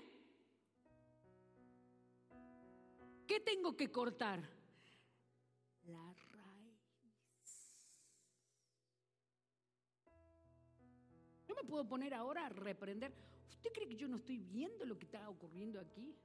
¿Qué 3.27 3.39
tengo 3.41 3.77
que 3.77 3.91
cortar? 3.91 4.41
La 5.85 6.13
raíz. 6.31 7.77
Yo 11.47 11.53
me 11.53 11.63
puedo 11.63 11.87
poner 11.87 12.15
ahora 12.15 12.47
a 12.47 12.49
reprender. 12.49 13.13
¿Usted 13.67 13.81
cree 13.81 13.89
que 13.89 13.97
yo 13.97 14.07
no 14.07 14.15
estoy 14.15 14.37
viendo 14.37 14.85
lo 14.85 14.97
que 14.97 15.03
está 15.03 15.29
ocurriendo 15.29 15.77
aquí? 15.77 16.15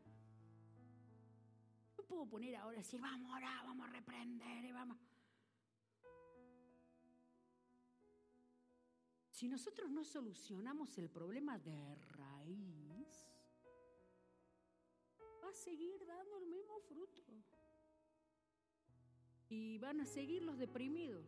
puedo 2.06 2.26
poner 2.26 2.54
ahora 2.54 2.76
a 2.76 2.82
decir, 2.82 3.00
vamos 3.00 3.32
a 3.32 3.36
orar, 3.36 3.66
vamos 3.66 3.88
a 3.88 3.90
reprender 3.90 4.64
y 4.64 4.70
vamos. 4.70 4.96
Si 9.30 9.48
nosotros 9.48 9.90
no 9.90 10.04
solucionamos 10.04 10.96
el 10.98 11.08
problema 11.08 11.58
de 11.58 11.96
raíz, 11.96 13.26
va 15.42 15.48
a 15.48 15.54
seguir 15.54 16.06
dando 16.06 16.36
el 16.36 16.46
mismo 16.46 16.78
fruto. 16.80 17.22
Y 19.48 19.78
van 19.78 20.00
a 20.00 20.04
seguir 20.04 20.42
los 20.42 20.58
deprimidos. 20.58 21.26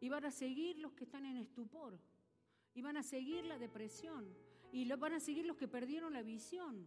Y 0.00 0.08
van 0.08 0.24
a 0.24 0.32
seguir 0.32 0.78
los 0.78 0.94
que 0.94 1.04
están 1.04 1.26
en 1.26 1.36
estupor. 1.36 1.96
Y 2.74 2.82
van 2.82 2.96
a 2.96 3.02
seguir 3.04 3.44
la 3.44 3.58
depresión. 3.58 4.47
Y 4.72 4.84
van 4.94 5.14
a 5.14 5.20
seguir 5.20 5.46
los 5.46 5.56
que 5.56 5.68
perdieron 5.68 6.12
la 6.12 6.22
visión. 6.22 6.86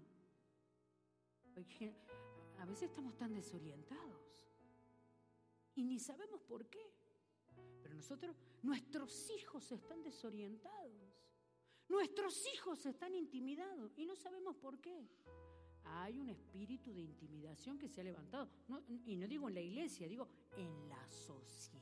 a 2.60 2.66
veces 2.66 2.84
estamos 2.84 3.18
tan 3.18 3.34
desorientados. 3.34 4.22
Y 5.76 5.84
ni 5.84 6.00
sabemos 6.00 6.42
por 6.42 6.68
qué. 6.68 6.94
Pero 7.82 7.96
nosotros, 7.96 8.36
nuestros 8.62 9.30
hijos 9.32 9.72
están 9.72 10.04
desorientados. 10.04 10.92
Nuestros 11.90 12.46
hijos 12.54 12.86
están 12.86 13.14
intimidados 13.16 13.98
y 13.98 14.06
no 14.06 14.16
sabemos 14.16 14.56
por 14.56 14.80
qué. 14.80 15.10
Hay 15.84 16.20
un 16.20 16.30
espíritu 16.30 16.94
de 16.94 17.02
intimidación 17.02 17.78
que 17.78 17.90
se 17.90 18.02
ha 18.02 18.04
levantado. 18.04 18.50
y 19.06 19.16
no 19.16 19.28
digo 19.28 19.50
en 19.50 19.56
la 19.56 19.62
iglesia, 19.62 20.08
digo 20.08 20.28
en 20.56 20.88
la 20.88 21.10
sociedad. 21.10 21.82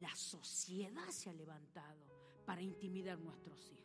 La 0.00 0.14
sociedad 0.16 1.08
se 1.10 1.30
ha 1.30 1.32
levantado 1.32 2.12
para 2.44 2.60
intimidar 2.60 3.18
a 3.18 3.20
nuestros 3.20 3.70
hijos. 3.70 3.81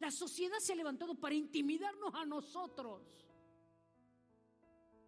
La 0.00 0.10
sociedad 0.10 0.58
se 0.58 0.72
ha 0.72 0.76
levantado 0.76 1.14
para 1.14 1.34
intimidarnos 1.34 2.14
a 2.14 2.24
nosotros. 2.24 3.02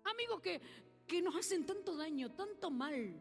Amigos 0.05 0.41
que, 0.41 0.61
que 1.07 1.23
nos 1.23 1.37
hacen 1.37 1.65
tanto 1.65 1.97
daño, 1.97 2.33
tanto 2.33 2.71
mal. 2.71 3.21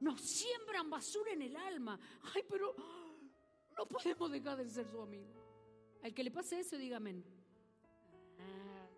Nos 0.00 0.20
siembran 0.20 0.90
basura 0.90 1.32
en 1.32 1.42
el 1.42 1.56
alma. 1.56 1.98
Ay, 2.34 2.42
pero 2.48 2.74
no 3.76 3.86
podemos 3.86 4.30
dejar 4.30 4.58
de 4.58 4.68
ser 4.68 4.90
su 4.90 5.00
amigo. 5.00 5.32
Al 6.02 6.12
que 6.12 6.24
le 6.24 6.30
pase 6.30 6.58
eso, 6.58 6.76
dígame. 6.76 7.22
Ah, 8.38 8.88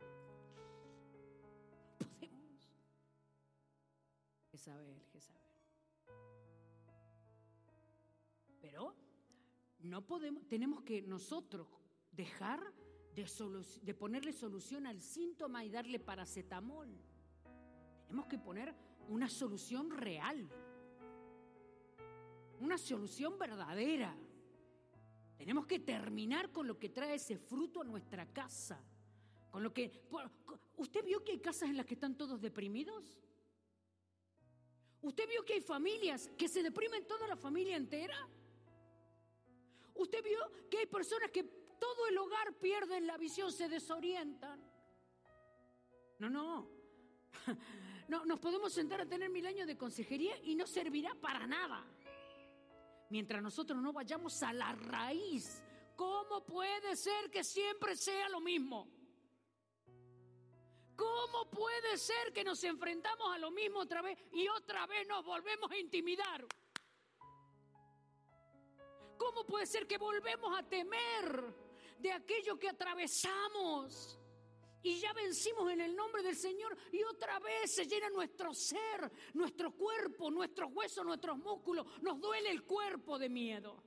podemos. 1.98 2.68
Jezabel, 4.50 5.02
Jezabel. 5.12 5.42
Pero 8.60 9.05
no 9.86 10.06
podemos, 10.06 10.46
tenemos 10.48 10.82
que 10.82 11.02
nosotros 11.02 11.66
dejar 12.12 12.60
de, 13.14 13.26
de 13.82 13.94
ponerle 13.94 14.32
solución 14.32 14.86
al 14.86 15.00
síntoma 15.00 15.64
y 15.64 15.70
darle 15.70 15.98
paracetamol. 15.98 16.88
Tenemos 18.06 18.26
que 18.26 18.38
poner 18.38 18.74
una 19.08 19.28
solución 19.28 19.90
real, 19.90 20.48
una 22.60 22.78
solución 22.78 23.38
verdadera. 23.38 24.16
Tenemos 25.36 25.66
que 25.66 25.78
terminar 25.78 26.50
con 26.50 26.66
lo 26.66 26.78
que 26.78 26.88
trae 26.88 27.14
ese 27.14 27.36
fruto 27.36 27.82
a 27.82 27.84
nuestra 27.84 28.26
casa. 28.26 28.82
Con 29.50 29.62
lo 29.62 29.72
que 29.72 30.06
¿Usted 30.76 31.04
vio 31.04 31.24
que 31.24 31.32
hay 31.32 31.38
casas 31.38 31.70
en 31.70 31.76
las 31.76 31.86
que 31.86 31.94
están 31.94 32.16
todos 32.16 32.40
deprimidos? 32.40 33.18
¿Usted 35.00 35.28
vio 35.28 35.44
que 35.44 35.54
hay 35.54 35.60
familias 35.60 36.30
que 36.36 36.48
se 36.48 36.62
deprimen 36.62 37.06
toda 37.06 37.26
la 37.26 37.36
familia 37.36 37.76
entera? 37.76 38.28
¿Usted 39.96 40.22
vio 40.22 40.40
que 40.70 40.78
hay 40.78 40.86
personas 40.86 41.30
que 41.30 41.44
todo 41.78 42.06
el 42.08 42.18
hogar 42.18 42.54
pierden 42.54 43.06
la 43.06 43.16
visión, 43.16 43.52
se 43.52 43.68
desorientan? 43.68 44.60
No, 46.18 46.30
no. 46.30 46.68
No, 48.08 48.24
nos 48.24 48.38
podemos 48.38 48.72
sentar 48.72 49.00
a 49.00 49.08
tener 49.08 49.28
mil 49.30 49.44
años 49.46 49.66
de 49.66 49.76
consejería 49.76 50.38
y 50.44 50.54
no 50.54 50.64
servirá 50.64 51.12
para 51.16 51.44
nada. 51.44 51.84
Mientras 53.10 53.42
nosotros 53.42 53.82
no 53.82 53.92
vayamos 53.92 54.40
a 54.44 54.52
la 54.52 54.72
raíz, 54.72 55.60
¿cómo 55.96 56.44
puede 56.46 56.94
ser 56.94 57.32
que 57.32 57.42
siempre 57.42 57.96
sea 57.96 58.28
lo 58.28 58.40
mismo? 58.40 58.88
¿Cómo 60.94 61.50
puede 61.50 61.98
ser 61.98 62.32
que 62.32 62.44
nos 62.44 62.62
enfrentamos 62.62 63.34
a 63.34 63.38
lo 63.38 63.50
mismo 63.50 63.80
otra 63.80 64.02
vez 64.02 64.18
y 64.32 64.46
otra 64.48 64.86
vez 64.86 65.06
nos 65.08 65.24
volvemos 65.24 65.68
a 65.70 65.76
intimidar? 65.76 66.46
¿Cómo 69.26 69.44
puede 69.44 69.66
ser 69.66 69.88
que 69.88 69.98
volvemos 69.98 70.56
a 70.56 70.62
temer 70.62 71.52
de 71.98 72.12
aquello 72.12 72.56
que 72.56 72.68
atravesamos? 72.68 74.16
Y 74.84 75.00
ya 75.00 75.12
vencimos 75.12 75.68
en 75.72 75.80
el 75.80 75.96
nombre 75.96 76.22
del 76.22 76.36
Señor 76.36 76.78
y 76.92 77.02
otra 77.02 77.40
vez 77.40 77.74
se 77.74 77.86
llena 77.86 78.08
nuestro 78.08 78.54
ser, 78.54 79.10
nuestro 79.34 79.72
cuerpo, 79.72 80.30
nuestros 80.30 80.72
huesos, 80.72 81.04
nuestros 81.04 81.36
músculos. 81.38 82.00
Nos 82.02 82.20
duele 82.20 82.50
el 82.50 82.62
cuerpo 82.62 83.18
de 83.18 83.28
miedo. 83.28 83.82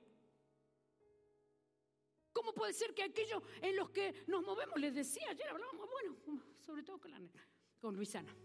¿Cómo 2.34 2.52
puede 2.52 2.74
ser 2.74 2.92
que 2.92 3.04
aquellos 3.04 3.42
en 3.62 3.76
los 3.76 3.88
que 3.88 4.24
nos 4.26 4.42
movemos, 4.42 4.78
les 4.78 4.94
decía, 4.94 5.30
ayer 5.30 5.48
hablábamos, 5.48 5.88
bueno, 5.90 6.18
sobre 6.58 6.82
todo 6.82 7.00
con, 7.80 7.96
Luisana. 7.96 8.36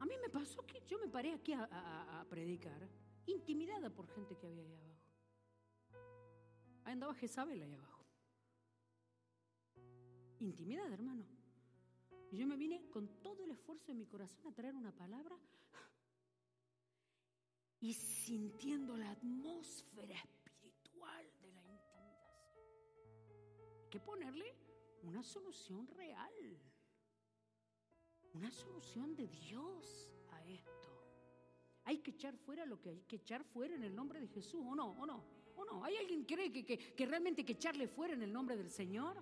A 0.00 0.04
mí 0.04 0.14
me 0.20 0.30
pasó 0.30 0.66
que 0.66 0.82
yo 0.84 0.98
me 0.98 1.06
paré 1.06 1.32
aquí 1.32 1.52
a, 1.52 1.62
a 2.20 2.24
predicar, 2.24 2.88
intimidada 3.26 3.88
por 3.88 4.08
gente 4.08 4.36
que 4.36 4.48
había 4.48 4.64
ahí 4.64 4.74
abajo. 4.74 4.97
Ahí 6.88 6.94
andaba 6.94 7.12
Jezabel 7.12 7.60
ahí 7.60 7.74
abajo. 7.74 8.02
Intimidad, 10.38 10.90
hermano. 10.90 11.26
Y 12.30 12.38
yo 12.38 12.46
me 12.46 12.56
vine 12.56 12.88
con 12.88 13.20
todo 13.20 13.44
el 13.44 13.50
esfuerzo 13.50 13.88
de 13.88 13.94
mi 13.94 14.06
corazón 14.06 14.46
a 14.46 14.54
traer 14.54 14.74
una 14.74 14.90
palabra 14.90 15.36
y 17.78 17.92
sintiendo 17.92 18.96
la 18.96 19.10
atmósfera 19.10 20.14
espiritual 20.14 21.30
de 21.42 21.52
la 21.52 21.60
intimidación. 21.60 22.06
Hay 23.82 23.90
que 23.90 24.00
ponerle 24.00 24.56
una 25.02 25.22
solución 25.22 25.86
real, 25.88 26.58
una 28.32 28.50
solución 28.50 29.14
de 29.14 29.28
Dios 29.28 30.10
a 30.30 30.42
esto. 30.46 30.88
Hay 31.84 31.98
que 31.98 32.12
echar 32.12 32.34
fuera 32.38 32.64
lo 32.64 32.80
que 32.80 32.88
hay 32.88 33.02
que 33.02 33.16
echar 33.16 33.44
fuera 33.44 33.74
en 33.74 33.84
el 33.84 33.94
nombre 33.94 34.22
de 34.22 34.28
Jesús, 34.28 34.62
¿o 34.64 34.74
no? 34.74 34.92
¿O 34.92 35.04
no? 35.04 35.37
¿O 35.58 35.64
no? 35.64 35.84
¿Hay 35.84 35.96
alguien 35.96 36.24
que 36.24 36.36
cree 36.36 36.52
que, 36.94 37.06
realmente 37.06 37.40
hay 37.40 37.44
que 37.44 37.54
echarle 37.54 37.88
fuera 37.88 38.14
en 38.14 38.22
el 38.22 38.32
nombre 38.32 38.56
del 38.56 38.70
Señor? 38.70 39.20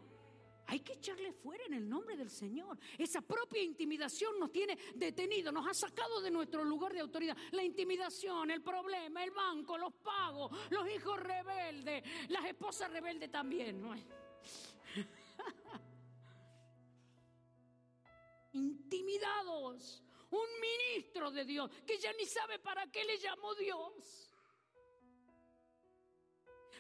Hay 0.66 0.80
que 0.80 0.93
echarle 0.95 1.32
fuera 1.32 1.64
en 1.64 1.72
el 1.72 1.89
nombre 1.89 2.14
del 2.14 2.28
Señor. 2.28 2.76
Esa 2.99 3.22
propia 3.22 3.62
intimidación 3.62 4.39
nos 4.39 4.53
tiene 4.53 4.76
detenido, 4.95 5.51
nos 5.51 5.66
ha 5.66 5.72
sacado 5.72 6.20
de 6.20 6.30
nuestro 6.30 6.62
lugar 6.62 6.93
de 6.93 7.01
autoridad. 7.01 7.34
La 7.53 7.64
intimidación, 7.64 8.51
el 8.51 8.62
problema, 8.62 9.24
el 9.24 9.30
banco, 9.30 9.78
los 9.78 9.95
pagos, 9.95 10.55
los 10.68 10.87
hijos 10.91 11.18
rebeldes, 11.20 12.05
las 12.28 12.45
esposas 12.45 12.91
rebeldes 12.91 13.30
también. 13.30 13.82
Intimidados. 18.53 20.03
Un 20.28 20.49
ministro 20.61 21.30
de 21.30 21.47
Dios 21.47 21.70
que 21.87 21.99
ya 21.99 22.12
ni 22.12 22.26
sabe 22.26 22.59
para 22.59 22.91
qué 22.91 23.05
le 23.05 23.16
llamó 23.16 23.55
Dios 23.55 24.26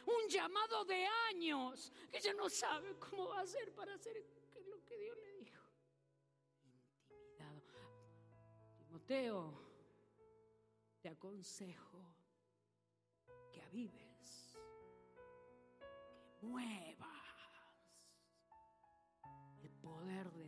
un 0.06 0.28
llamado 0.28 0.84
de 0.84 1.04
años, 1.30 1.92
que 2.10 2.18
ella 2.18 2.32
no 2.34 2.48
sabe 2.48 2.96
cómo 2.98 3.28
va 3.28 3.40
a 3.40 3.42
hacer 3.42 3.74
para 3.74 3.94
hacer 3.94 4.24
lo 4.68 4.84
que 4.84 4.96
Dios 4.96 5.16
le 5.18 5.32
dijo. 5.44 5.64
Intimidado. 7.10 7.62
Timoteo, 8.78 9.66
te 11.00 11.08
aconsejo 11.08 12.02
que 13.52 13.62
avives, 13.62 14.56
que 16.40 16.46
muevas 16.46 17.16
el 19.62 19.70
poder 19.72 20.30
de 20.32 20.44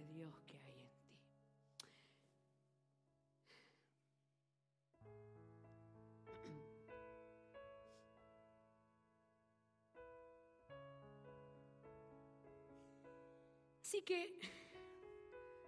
Así 13.99 14.05
que 14.05 14.39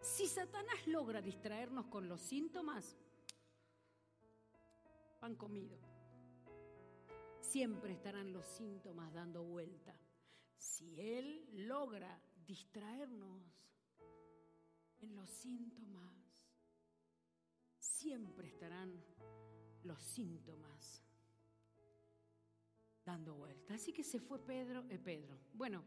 si 0.01 0.29
Satanás 0.29 0.87
logra 0.87 1.21
distraernos 1.21 1.87
con 1.87 2.09
los 2.09 2.21
síntomas, 2.21 2.97
pan 5.19 5.35
comido. 5.35 5.77
Siempre 7.41 7.95
estarán 7.95 8.33
los 8.33 8.47
síntomas 8.47 9.13
dando 9.13 9.43
vuelta. 9.43 9.97
Si 10.57 11.01
Él 11.01 11.45
logra 11.67 12.23
distraernos 12.47 13.43
en 15.01 15.17
los 15.17 15.29
síntomas, 15.29 16.47
siempre 17.81 18.47
estarán 18.47 19.05
los 19.83 20.01
síntomas 20.01 21.03
dando 23.05 23.35
vuelta. 23.35 23.75
Así 23.75 23.93
que 23.93 24.05
se 24.05 24.21
fue 24.21 24.39
Pedro, 24.39 24.85
eh, 24.89 25.01
Pedro. 25.01 25.37
Bueno, 25.53 25.83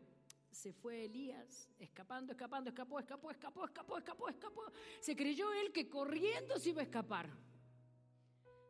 se 0.53 0.73
fue 0.73 1.05
Elías, 1.05 1.69
escapando, 1.79 2.31
escapando, 2.31 2.69
escapó, 2.69 2.99
escapó, 2.99 3.31
escapó, 3.31 3.65
escapó, 3.65 3.97
escapó, 3.97 4.29
escapó. 4.29 4.71
Se 4.99 5.15
creyó 5.15 5.51
él 5.53 5.71
que 5.71 5.89
corriendo 5.89 6.57
se 6.59 6.69
iba 6.69 6.81
a 6.81 6.85
escapar. 6.85 7.29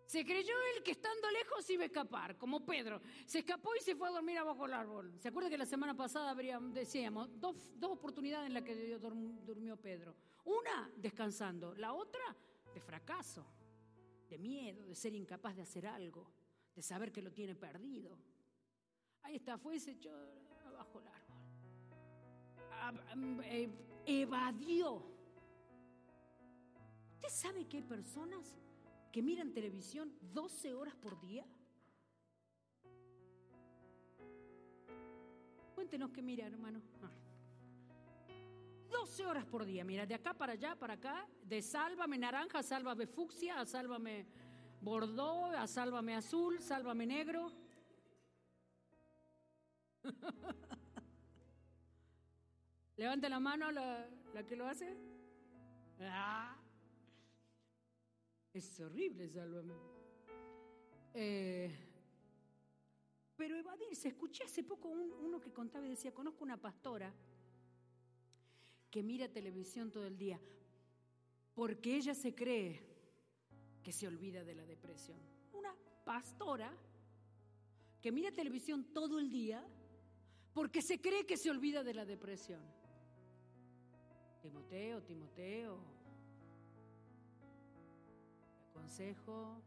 Se 0.06 0.26
creyó 0.26 0.54
él 0.76 0.84
que 0.84 0.92
estando 0.92 1.30
lejos 1.32 1.70
iba 1.70 1.84
a 1.84 1.86
escapar, 1.88 2.38
como 2.38 2.66
Pedro. 2.66 3.02
Se 3.26 3.40
escapó 3.40 3.76
y 3.76 3.80
se 3.82 3.96
fue 3.96 4.10
a 4.10 4.12
dormir 4.12 4.38
abajo 4.38 4.64
del 4.64 4.74
árbol. 4.74 5.14
¿Se 5.20 5.30
acuerda 5.30 5.50
que 5.50 5.58
la 5.58 5.66
semana 5.66 5.96
pasada 5.96 6.36
decíamos, 6.36 7.30
dos, 7.40 7.72
dos 7.80 7.92
oportunidades 7.92 8.48
en 8.48 8.54
las 8.54 8.64
que 8.64 8.98
durmió 9.46 9.78
Pedro? 9.78 10.16
Una, 10.46 10.92
descansando. 10.98 11.74
La 11.76 11.94
otra, 11.94 12.36
de 12.74 12.82
fracaso, 12.82 13.46
de 14.30 14.38
miedo, 14.38 14.86
de 14.86 14.96
ser 14.96 15.16
incapaz 15.16 15.56
de 15.56 15.64
hacer 15.64 15.88
algo, 15.88 16.30
de 16.76 16.82
saber 16.82 17.12
que 17.12 17.22
lo 17.22 17.32
tiene 17.32 17.56
perdido. 17.56 18.18
Ahí 19.24 19.38
está, 19.38 19.58
fue 19.58 19.78
y 19.78 19.80
se 19.80 19.92
echó 19.92 20.12
abajo 20.66 21.00
el 21.00 21.08
árbol. 21.08 21.23
Eh, 23.44 23.70
evadió. 24.06 25.02
¿Usted 27.16 27.30
sabe 27.30 27.66
que 27.66 27.78
hay 27.78 27.84
personas 27.84 28.58
que 29.12 29.22
miran 29.22 29.54
televisión 29.54 30.12
12 30.34 30.74
horas 30.74 30.96
por 30.96 31.20
día? 31.22 31.46
Cuéntenos 35.76 36.12
qué 36.12 36.22
mira, 36.22 36.46
hermano. 36.46 36.82
12 38.92 39.24
ah. 39.24 39.30
horas 39.30 39.46
por 39.46 39.66
día, 39.66 39.86
mira, 39.86 40.06
de 40.06 40.16
acá 40.16 40.34
para 40.34 40.54
allá, 40.54 40.76
para 40.76 40.96
acá, 40.96 41.26
de 41.44 41.62
sálvame 41.62 42.18
naranja, 42.18 42.62
sálvame 42.64 43.08
fucsia, 43.08 43.66
sálvame 43.66 44.26
bordó, 44.82 45.46
a 45.46 45.68
sálvame 45.68 46.16
azul, 46.16 46.60
sálvame 46.60 47.06
negro. 47.06 47.52
Levante 52.98 53.28
la 53.28 53.40
mano 53.40 53.72
la, 53.72 54.08
la 54.34 54.46
que 54.46 54.56
lo 54.56 54.68
hace. 54.68 54.96
Ah. 56.02 56.56
Es 58.54 58.80
horrible, 58.80 59.28
sálvame. 59.30 59.74
Eh, 61.16 61.72
pero 63.36 63.58
evadirse, 63.58 64.10
escuché 64.10 64.44
hace 64.44 64.64
poco 64.64 64.90
uno 64.90 65.40
que 65.40 65.52
contaba 65.52 65.86
y 65.88 65.90
decía, 65.90 66.14
conozco 66.14 66.44
una 66.44 66.58
pastora 66.58 67.12
que 68.92 69.02
mira 69.02 69.28
televisión 69.28 69.92
todo 69.92 70.06
el 70.06 70.18
día, 70.18 70.40
porque 71.56 71.96
ella 71.96 72.14
se 72.14 72.36
cree 72.36 72.80
que 73.84 73.92
se 73.92 74.08
olvida 74.08 74.44
de 74.44 74.54
la 74.54 74.66
depresión. 74.66 75.20
Una 75.52 75.76
pastora 76.06 76.72
que 78.02 78.12
mira 78.12 78.32
televisión 78.32 78.94
todo 78.94 79.18
el 79.18 79.32
día 79.32 79.66
porque 80.54 80.82
se 80.84 81.02
cree 81.02 81.26
que 81.26 81.38
se 81.38 81.50
olvida 81.50 81.84
de 81.84 81.94
la 81.96 82.06
depresión. 82.06 82.62
Timoteo, 84.44 85.02
Timoteo, 85.04 85.80
consejo 88.74 89.62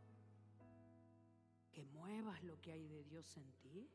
que 1.72 1.83
muevas 1.87 2.45
lo 2.45 2.61
que 2.61 2.72
hay 2.72 2.87
de 2.87 3.03
Dios 3.05 3.35
en 3.39 3.51
ti. 3.62 3.89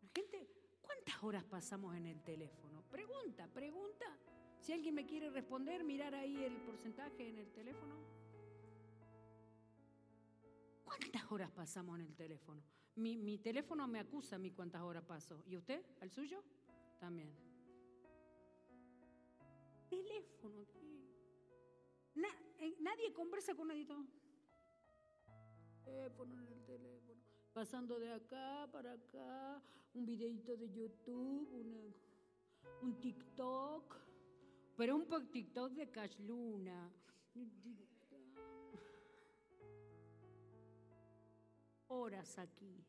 La 0.00 0.08
gente, 0.14 0.48
¿cuántas 0.80 1.22
horas 1.22 1.44
pasamos 1.44 1.94
en 1.94 2.06
el 2.06 2.22
teléfono? 2.22 2.82
Pregunta, 2.90 3.46
pregunta. 3.48 4.06
Si 4.60 4.72
alguien 4.72 4.94
me 4.94 5.04
quiere 5.04 5.28
responder, 5.28 5.84
mirar 5.84 6.14
ahí 6.14 6.42
el 6.42 6.56
porcentaje 6.62 7.28
en 7.28 7.40
el 7.40 7.52
teléfono. 7.52 7.96
¿Cuántas 10.86 11.30
horas 11.30 11.50
pasamos 11.50 11.98
en 12.00 12.06
el 12.06 12.14
teléfono? 12.14 12.62
Mi, 12.96 13.18
mi 13.18 13.36
teléfono 13.36 13.86
me 13.86 13.98
acusa 13.98 14.36
a 14.36 14.38
mí 14.38 14.52
cuántas 14.52 14.80
horas 14.80 15.04
paso. 15.04 15.42
¿Y 15.44 15.54
usted? 15.58 15.84
¿Al 16.00 16.10
suyo? 16.10 16.42
También. 16.98 17.53
Teléfono. 19.88 20.64
Eh, 22.64 22.76
nadie 22.80 23.12
conversa 23.12 23.54
con 23.54 23.68
nadie. 23.68 23.84
El 25.84 26.64
teléfono. 26.64 27.20
Pasando 27.52 27.98
de 27.98 28.10
acá 28.10 28.66
para 28.72 28.92
acá, 28.92 29.62
un 29.92 30.06
videito 30.06 30.56
de 30.56 30.70
YouTube, 30.70 31.48
un 32.82 33.00
TikTok. 33.00 33.96
Pero 34.76 34.96
un 34.96 35.06
TikTok 35.30 35.72
de 35.72 35.90
Cash 35.90 36.18
Luna. 36.20 36.90
Horas 41.88 42.38
aquí. 42.38 42.82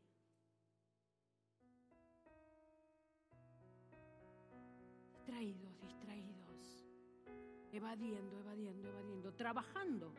Distraídos, 5.11 5.81
distraídos 5.81 6.04
evadiendo, 7.75 8.39
evadiendo, 8.39 8.87
evadiendo, 8.89 9.33
trabajando, 9.33 10.13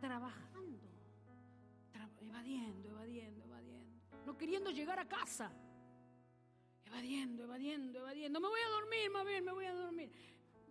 trabajando, 0.00 0.88
evadiendo, 2.20 2.88
evadiendo, 2.90 3.44
evadiendo, 3.44 4.24
no 4.24 4.36
queriendo 4.36 4.70
llegar 4.70 4.98
a 4.98 5.08
casa, 5.08 5.50
evadiendo, 6.84 7.44
evadiendo, 7.44 7.98
evadiendo, 7.98 8.40
me 8.40 8.48
voy 8.48 8.60
a 8.60 8.68
dormir, 8.70 9.10
más 9.10 9.26
bien, 9.26 9.44
me 9.44 9.52
voy 9.52 9.66
a 9.66 9.74
dormir. 9.74 10.10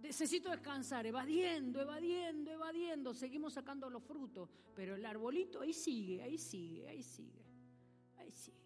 Necesito 0.02 0.50
descansar, 0.50 1.06
evadiendo, 1.06 1.82
evadiendo, 1.82 2.52
evadiendo, 2.52 3.14
seguimos 3.14 3.54
sacando 3.54 3.90
los 3.90 4.04
frutos, 4.04 4.50
pero 4.76 4.96
el 4.96 5.06
arbolito 5.06 5.62
ahí 5.62 5.74
sigue, 5.74 6.22
ahí 6.22 6.38
sigue, 6.38 6.88
ahí 6.88 7.02
sigue, 7.02 7.46
ahí 8.18 8.32
sigue. 8.32 8.58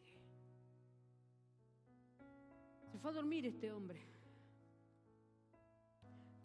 Se 2.92 2.98
fue 2.98 3.12
a 3.12 3.14
dormir 3.14 3.46
este 3.46 3.72
hombre 3.72 4.17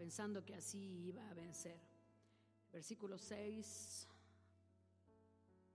pensando 0.02 0.44
que 0.44 0.56
así 0.56 1.06
iba 1.06 1.22
a 1.30 1.32
vencer. 1.32 1.78
Versículo 2.72 3.18
6. 3.18 4.08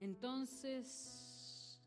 Entonces, 0.00 1.80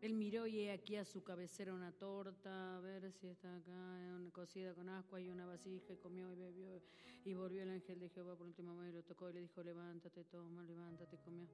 él 0.00 0.14
miró 0.14 0.48
y 0.48 0.58
he 0.62 0.72
aquí 0.72 0.96
a 0.96 1.04
su 1.04 1.22
cabecera 1.22 1.72
una 1.72 1.92
torta, 1.92 2.78
a 2.78 2.80
ver 2.80 3.12
si 3.12 3.28
está 3.28 3.58
acá, 3.58 3.96
cocida 4.32 4.74
con 4.74 4.88
ascua 4.88 5.20
y 5.20 5.30
una 5.30 5.46
vasija, 5.46 5.92
y 5.92 5.98
comió 5.98 6.32
y 6.32 6.34
bebió, 6.34 6.82
y 7.24 7.34
volvió 7.34 7.62
el 7.62 7.70
ángel 7.70 8.00
de 8.00 8.08
Jehová 8.08 8.34
por 8.34 8.48
última 8.48 8.74
vez, 8.74 8.90
y 8.90 8.96
lo 8.96 9.04
tocó 9.04 9.30
y 9.30 9.34
le 9.34 9.40
dijo, 9.42 9.62
levántate, 9.62 10.24
toma, 10.24 10.64
levántate, 10.64 11.16
comió. 11.18 11.46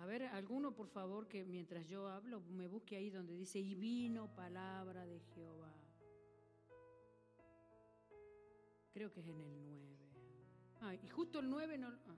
A 0.00 0.04
ver, 0.04 0.24
alguno 0.24 0.74
por 0.74 0.88
favor 0.88 1.26
que 1.26 1.42
mientras 1.46 1.86
yo 1.86 2.06
hablo 2.08 2.42
me 2.50 2.68
busque 2.68 2.96
ahí 2.96 3.08
donde 3.08 3.34
dice, 3.34 3.60
y 3.60 3.74
vino 3.74 4.28
palabra 4.34 5.06
de 5.06 5.20
Jehová. 5.20 5.83
Creo 8.94 9.12
que 9.12 9.20
es 9.20 9.26
en 9.26 9.40
el 9.40 9.52
9. 9.60 9.98
Ah, 10.82 10.94
y 10.94 11.08
justo 11.08 11.40
el 11.40 11.50
9 11.50 11.78
no... 11.78 11.88
Ah. 11.88 12.16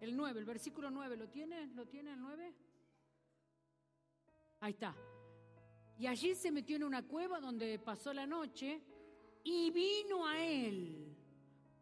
El 0.00 0.16
9, 0.16 0.40
el 0.40 0.44
versículo 0.44 0.90
9, 0.90 1.16
¿lo 1.16 1.28
tiene? 1.28 1.68
¿Lo 1.68 1.86
tiene 1.86 2.12
el 2.12 2.20
9? 2.20 2.54
Ahí 4.60 4.72
está. 4.72 4.96
Y 5.96 6.08
allí 6.08 6.34
se 6.34 6.50
metió 6.50 6.74
en 6.74 6.82
una 6.82 7.06
cueva 7.06 7.38
donde 7.38 7.78
pasó 7.78 8.12
la 8.12 8.26
noche 8.26 8.82
y 9.44 9.70
vino 9.70 10.26
a 10.26 10.44
él 10.44 11.16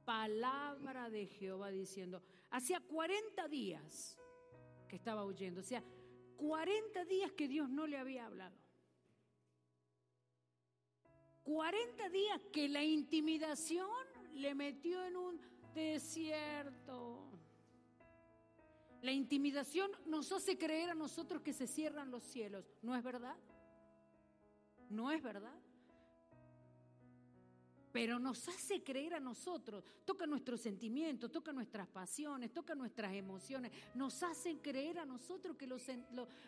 palabra 0.05 1.09
de 1.09 1.27
Jehová 1.27 1.71
diciendo, 1.71 2.23
hacía 2.51 2.81
40 2.81 3.49
días 3.49 4.19
que 4.87 4.97
estaba 4.97 5.25
huyendo, 5.25 5.61
o 5.61 5.65
sea, 5.65 5.83
40 6.37 7.07
días 7.07 7.33
que 7.33 7.49
Dios 7.49 7.71
no 7.71 7.87
le 7.87 7.97
había 7.97 8.27
hablado. 8.27 8.64
40 11.45 12.09
días 12.09 12.41
que 12.53 12.69
la 12.69 12.83
intimidación 12.83 13.89
le 14.35 14.55
metió 14.55 15.05
en 15.05 15.17
un 15.17 15.41
desierto. 15.75 17.23
La 19.03 19.13
intimidación 19.13 19.91
nos 20.07 20.33
hace 20.33 20.57
creer 20.57 20.91
a 20.91 20.95
nosotros 20.95 21.43
que 21.43 21.53
se 21.53 21.67
cierran 21.67 22.11
los 22.11 22.23
cielos. 22.23 22.65
¿No 22.83 22.97
es 22.97 23.03
verdad? 23.03 23.37
¿No 24.89 25.11
es 25.11 25.23
verdad? 25.23 25.55
Pero 27.95 28.19
nos 28.19 28.49
hace 28.49 28.83
creer 28.83 29.15
a 29.15 29.21
nosotros, 29.21 29.85
toca 30.05 30.27
nuestros 30.27 30.61
sentimientos, 30.61 31.31
toca 31.31 31.53
nuestras 31.53 31.87
pasiones, 31.87 32.53
toca 32.53 32.75
nuestras 32.75 33.15
emociones, 33.15 33.71
nos 33.95 34.21
hacen 34.25 34.59
creer 34.59 34.99
a 34.99 35.07
nosotros 35.07 35.57
que 35.57 35.69
los, 35.69 35.81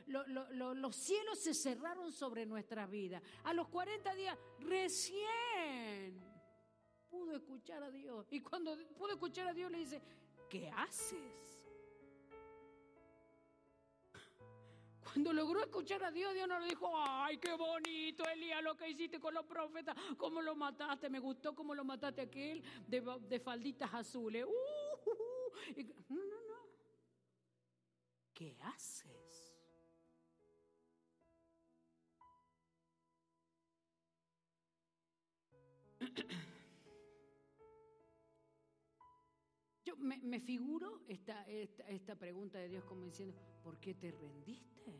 los 0.08 0.96
cielos 0.96 1.38
se 1.38 1.54
cerraron 1.54 2.10
sobre 2.10 2.46
nuestras 2.46 2.90
vidas. 2.90 3.22
A 3.44 3.54
los 3.54 3.68
40 3.68 4.12
días 4.16 4.36
recién 4.58 6.20
pudo 7.08 7.36
escuchar 7.36 7.80
a 7.80 7.92
Dios. 7.92 8.26
Y 8.32 8.40
cuando 8.40 8.76
pudo 8.98 9.12
escuchar 9.12 9.46
a 9.46 9.54
Dios 9.54 9.70
le 9.70 9.78
dice, 9.78 10.02
¿qué 10.50 10.68
haces? 10.70 11.55
Cuando 15.16 15.32
logró 15.32 15.60
escuchar 15.60 16.04
a 16.04 16.10
Dios, 16.10 16.34
Dios 16.34 16.46
no 16.46 16.60
le 16.60 16.66
dijo, 16.66 16.92
ay, 16.94 17.38
qué 17.38 17.54
bonito, 17.54 18.22
Elías, 18.28 18.62
lo 18.62 18.76
que 18.76 18.90
hiciste 18.90 19.18
con 19.18 19.32
los 19.32 19.46
profetas, 19.46 19.96
cómo 20.18 20.42
lo 20.42 20.54
mataste, 20.54 21.08
me 21.08 21.20
gustó 21.20 21.54
cómo 21.54 21.74
lo 21.74 21.84
mataste 21.84 22.20
aquel 22.20 22.62
de, 22.86 23.40
falditas 23.40 23.94
azules. 23.94 24.44
Uh, 24.44 24.50
uh, 24.50 25.10
uh. 25.10 25.82
No, 26.10 26.22
no, 26.22 26.36
no. 26.48 26.68
¿qué 28.34 28.58
haces? 28.60 29.25
Me, 39.98 40.40
figuro 40.40 41.02
esta, 41.08 41.42
esta 41.48 42.14
pregunta 42.14 42.58
de 42.58 42.68
Dios 42.68 42.84
como 42.84 43.04
diciendo, 43.04 43.34
¿por 43.62 43.78
qué 43.78 43.94
te 43.94 44.10
rendiste? 44.12 44.94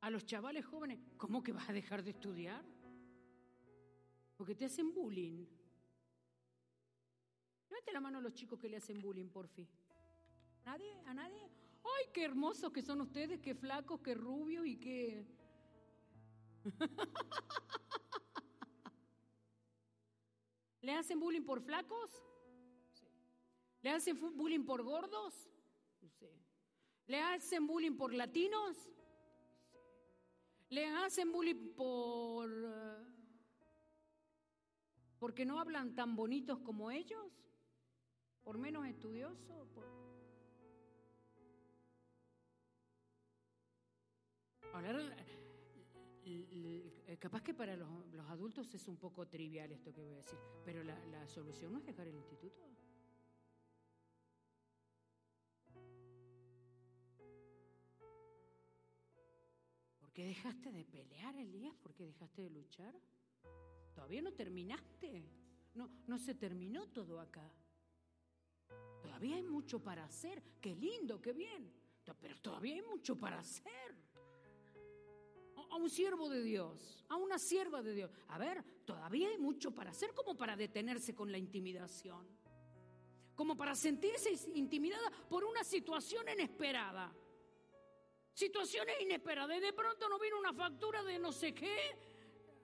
A 0.00 0.10
los 0.10 0.24
chavales 0.24 0.64
jóvenes, 0.64 1.00
¿cómo 1.16 1.42
que 1.42 1.52
vas 1.52 1.68
a 1.68 1.72
dejar 1.72 2.02
de 2.02 2.10
estudiar? 2.10 2.64
Porque 4.36 4.54
te 4.54 4.64
hacen 4.64 4.94
bullying. 4.94 5.44
Levante 7.68 7.92
la 7.92 8.00
mano 8.00 8.18
a 8.18 8.20
los 8.20 8.32
chicos 8.32 8.58
que 8.58 8.68
le 8.68 8.76
hacen 8.76 9.00
bullying, 9.00 9.28
por 9.28 9.48
fin. 9.48 9.68
¿Nadie? 10.64 11.02
¿A 11.06 11.14
nadie? 11.14 11.50
¡Ay, 11.82 12.06
qué 12.14 12.24
hermosos 12.24 12.72
que 12.72 12.82
son 12.82 13.00
ustedes! 13.00 13.40
¡Qué 13.40 13.54
flacos, 13.54 14.00
qué 14.00 14.14
rubios 14.14 14.66
y 14.66 14.76
qué... 14.76 15.26
¿Le 20.80 20.92
hacen 20.92 21.18
bullying 21.18 21.42
por 21.42 21.60
flacos? 21.60 22.10
Sí. 22.92 23.06
¿Le 23.82 23.90
hacen 23.90 24.18
bullying 24.36 24.64
por 24.64 24.82
gordos? 24.82 25.34
Sí. 26.18 26.28
¿Le 27.06 27.20
hacen 27.20 27.66
bullying 27.66 27.96
por 27.96 28.14
latinos? 28.14 28.76
Sí. 28.76 29.78
¿Le 30.70 30.86
hacen 30.86 31.32
bullying 31.32 31.74
por... 31.74 32.50
Eh, 32.50 33.06
porque 35.18 35.44
no 35.44 35.58
hablan 35.58 35.94
tan 35.94 36.14
bonitos 36.14 36.60
como 36.60 36.90
ellos? 36.90 37.32
¿Por 38.44 38.56
menos 38.56 38.86
estudiosos? 38.86 39.68
Por... 39.74 39.84
capaz 47.18 47.42
que 47.42 47.54
para 47.54 47.76
los, 47.76 47.88
adultos 48.28 48.72
es 48.74 48.88
un 48.88 48.96
poco 48.96 49.26
trivial 49.26 49.72
esto 49.72 49.92
que 49.92 50.00
voy 50.00 50.12
a 50.12 50.16
decir, 50.18 50.38
pero 50.64 50.82
la, 50.82 51.26
solución 51.26 51.72
no 51.72 51.78
es 51.78 51.84
dejar 51.84 52.06
el 52.06 52.16
instituto. 52.16 52.62
¿Por 60.00 60.12
qué 60.12 60.24
dejaste 60.24 60.72
de 60.72 60.84
pelear, 60.84 61.36
Elías? 61.36 61.74
¿Por 61.76 61.94
qué 61.94 62.06
dejaste 62.06 62.42
de 62.42 62.50
luchar? 62.50 62.94
Todavía 63.94 64.22
no 64.22 64.32
terminaste. 64.32 65.24
No, 65.74 65.90
no 66.06 66.18
se 66.18 66.34
terminó 66.34 66.88
todo 66.88 67.20
acá. 67.20 67.52
Todavía 69.02 69.36
hay 69.36 69.42
mucho 69.42 69.82
para 69.82 70.04
hacer. 70.04 70.42
Qué 70.60 70.74
lindo, 70.74 71.20
qué 71.20 71.32
bien. 71.32 71.72
Pero 72.20 72.36
todavía 72.40 72.74
hay 72.74 72.82
mucho 72.82 73.16
para 73.16 73.38
hacer 73.38 74.07
un 75.78 75.88
siervo 75.88 76.28
de 76.28 76.42
Dios, 76.42 77.04
a 77.08 77.16
una 77.16 77.38
sierva 77.38 77.82
de 77.82 77.94
Dios. 77.94 78.10
A 78.28 78.38
ver, 78.38 78.62
todavía 78.84 79.28
hay 79.28 79.38
mucho 79.38 79.74
para 79.74 79.90
hacer 79.90 80.12
como 80.14 80.36
para 80.36 80.56
detenerse 80.56 81.14
con 81.14 81.32
la 81.32 81.38
intimidación, 81.38 82.26
como 83.34 83.56
para 83.56 83.74
sentirse 83.74 84.30
intimidada 84.54 85.10
por 85.28 85.44
una 85.44 85.64
situación 85.64 86.28
inesperada. 86.28 87.12
Situaciones 88.34 89.00
inesperadas. 89.00 89.56
Y 89.56 89.60
de 89.60 89.72
pronto 89.72 90.08
no 90.08 90.18
viene 90.18 90.38
una 90.38 90.52
factura 90.52 91.02
de 91.02 91.18
no 91.18 91.32
sé 91.32 91.54
qué, 91.54 91.96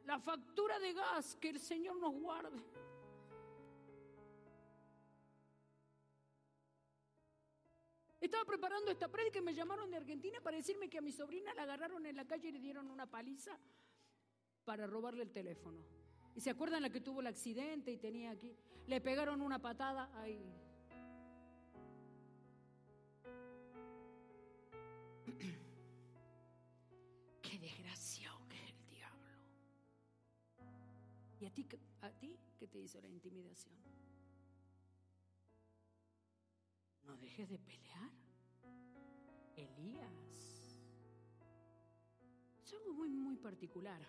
la 0.05 0.19
factura 0.19 0.79
de 0.79 0.93
gas, 0.93 1.37
que 1.37 1.51
el 1.51 1.59
Señor 1.59 1.97
nos 1.97 2.13
guarde. 2.13 2.63
Estaba 8.25 8.45
preparando 8.47 8.91
esta 8.91 9.07
prédica 9.07 9.39
y 9.39 9.43
me 9.43 9.55
llamaron 9.55 9.91
de 9.91 9.99
Argentina 9.99 10.41
para 10.43 10.57
decirme 10.57 10.89
que 10.89 10.97
a 10.97 11.03
mi 11.03 11.13
sobrina 11.13 11.53
la 11.53 11.65
agarraron 11.65 12.07
en 12.07 12.17
la 12.17 12.27
calle 12.27 12.49
y 12.49 12.53
le 12.53 12.59
dieron 12.59 12.91
una 12.91 13.05
paliza 13.05 13.59
para 14.65 14.87
robarle 14.87 15.25
el 15.25 15.31
teléfono. 15.31 15.85
¿Y 16.35 16.41
se 16.41 16.49
acuerdan 16.49 16.81
la 16.81 16.89
que 16.89 17.03
tuvo 17.03 17.21
el 17.21 17.27
accidente 17.27 17.93
y 17.93 17.99
tenía 17.99 18.31
aquí? 18.31 18.57
Le 18.87 19.03
pegaron 19.03 19.43
una 19.43 19.61
patada 19.61 20.11
ahí. 20.19 20.43
Qué 27.43 27.59
desgraciado 27.59 28.49
que 28.49 28.57
es 28.57 28.71
el 28.71 28.87
diablo. 28.87 29.35
¿Y 31.41 31.45
a 31.45 31.53
ti, 31.53 31.67
a 32.01 32.11
ti 32.11 32.39
qué 32.59 32.69
te 32.69 32.79
hizo 32.79 33.03
la 33.03 33.09
intimidación? 33.09 33.77
No 37.07 37.17
dejes 37.17 37.49
de 37.49 37.59
pelear. 37.59 38.11
Elías. 39.57 40.81
Es 42.63 42.73
algo 42.73 42.95
muy, 42.95 43.09
muy 43.09 43.37
particular. 43.37 44.01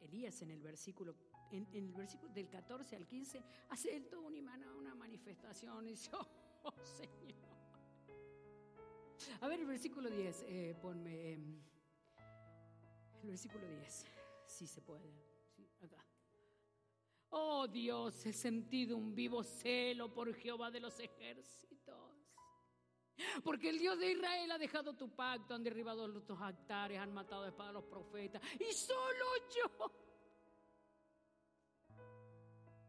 Elías 0.00 0.42
en 0.42 0.50
el 0.50 0.60
versículo, 0.60 1.14
en, 1.50 1.66
el 1.72 1.92
versículo 1.92 2.32
del 2.32 2.48
14 2.48 2.96
al 2.96 3.06
15 3.06 3.42
hace 3.70 4.00
toda 4.02 4.28
una, 4.28 4.56
una 4.76 4.94
manifestación 4.94 5.86
y 5.86 5.90
dice, 5.92 6.10
oh, 6.62 6.72
Señor. 6.82 7.44
A 9.40 9.48
ver 9.48 9.60
el 9.60 9.66
versículo 9.66 10.10
10, 10.10 10.44
eh, 10.46 10.76
ponme 10.80 11.32
em, 11.32 11.60
el 13.22 13.28
versículo 13.28 13.66
10, 13.66 14.06
si 14.46 14.66
se 14.66 14.82
puede, 14.82 15.10
acá. 15.80 16.04
Oh 17.30 17.66
Dios, 17.66 18.26
he 18.26 18.32
sentido 18.32 18.96
un 18.96 19.14
vivo 19.14 19.42
celo 19.42 20.12
por 20.12 20.34
Jehová 20.34 20.70
de 20.70 20.80
los 20.80 20.98
ejércitos 21.00 22.03
porque 23.42 23.70
el 23.70 23.78
Dios 23.78 23.98
de 23.98 24.12
Israel 24.12 24.50
ha 24.50 24.58
dejado 24.58 24.94
tu 24.94 25.14
pacto, 25.14 25.54
han 25.54 25.62
derribado 25.62 26.06
los 26.08 26.40
altares, 26.40 26.98
han 26.98 27.12
matado 27.12 27.44
a 27.44 27.48
espada 27.48 27.72
los 27.72 27.84
profetas. 27.84 28.42
Y 28.58 28.72
solo 28.72 29.24
yo 29.54 29.92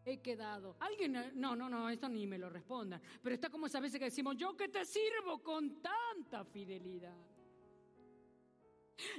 he 0.05 0.21
quedado. 0.21 0.75
Alguien, 0.79 1.31
no, 1.35 1.55
no, 1.55 1.69
no, 1.69 1.89
esto 1.89 2.07
ni 2.07 2.27
me 2.27 2.37
lo 2.37 2.49
respondan. 2.49 3.01
Pero 3.21 3.35
está 3.35 3.49
como 3.49 3.67
esa 3.67 3.79
veces 3.79 3.99
que 3.99 4.05
decimos, 4.05 4.35
yo 4.37 4.55
que 4.55 4.69
te 4.69 4.85
sirvo 4.85 5.41
con 5.41 5.81
tanta 5.81 6.45
fidelidad. 6.45 7.17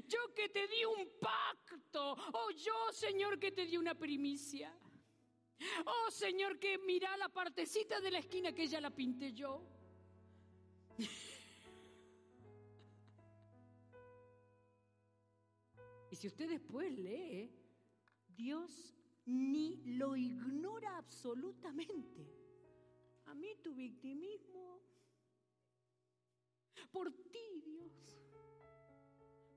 Yo 0.07 0.33
que 0.35 0.49
te 0.49 0.67
di 0.69 0.85
un 0.85 1.09
pacto. 1.21 2.17
Oh, 2.33 2.51
yo, 2.51 2.93
Señor, 2.93 3.39
que 3.39 3.53
te 3.53 3.67
di 3.67 3.77
una 3.77 3.95
primicia. 3.95 4.73
Oh, 5.85 6.11
Señor, 6.11 6.59
que 6.59 6.79
mira 6.79 7.17
la 7.17 7.29
partecita 7.29 8.01
de 8.01 8.11
la 8.11 8.19
esquina 8.19 8.53
que 8.53 8.67
ya 8.67 8.81
la 8.81 8.91
pinté 8.91 9.33
yo. 9.33 9.76
y 16.11 16.17
si 16.17 16.27
usted 16.27 16.49
después 16.49 16.91
lee, 16.99 17.53
Dios 18.29 18.97
ni 19.27 19.83
lo 19.99 20.17
ignora 20.17 20.97
absolutamente. 20.97 22.27
A 23.27 23.35
mí 23.35 23.49
tu 23.63 23.75
victimismo, 23.75 24.81
por 26.93 27.13
ti 27.13 27.61
Dios, 27.65 27.93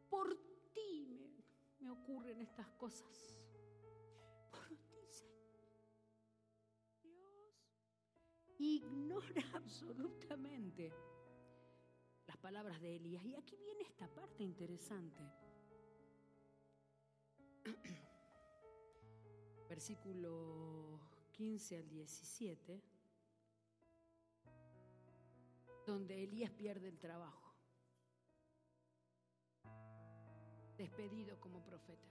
por 0.10 0.36
ti 0.74 1.06
me, 1.08 1.30
me 1.80 1.92
ocurren 1.92 2.42
estas 2.42 2.68
cosas. 2.72 3.38
Por 4.52 4.76
ti, 4.90 5.06
Señor. 5.08 5.62
Dios 7.04 7.54
ignora 8.58 9.44
absolutamente 9.54 10.92
palabras 12.40 12.82
de 12.82 12.96
Elías. 12.96 13.24
Y 13.26 13.36
aquí 13.36 13.56
viene 13.58 13.84
esta 13.84 14.08
parte 14.08 14.42
interesante. 14.44 15.22
Versículo 19.70 21.00
15 21.34 21.78
al 21.78 21.88
17, 21.90 22.82
donde 25.86 26.24
Elías 26.24 26.50
pierde 26.52 26.88
el 26.88 26.98
trabajo, 26.98 27.54
despedido 30.78 31.40
como 31.40 31.62
profeta. 31.64 32.08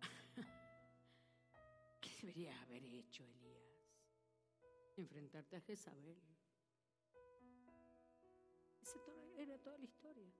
¿Qué 2.00 2.10
debería 2.20 2.62
haber 2.62 2.84
hecho 2.84 3.24
Elías? 3.24 3.41
Enfrentarte 5.00 5.56
a 5.56 5.60
Jezabel. 5.60 6.16
Esa 8.82 8.98
era 9.36 9.58
toda 9.58 9.78
la 9.78 9.84
historia. 9.84 10.32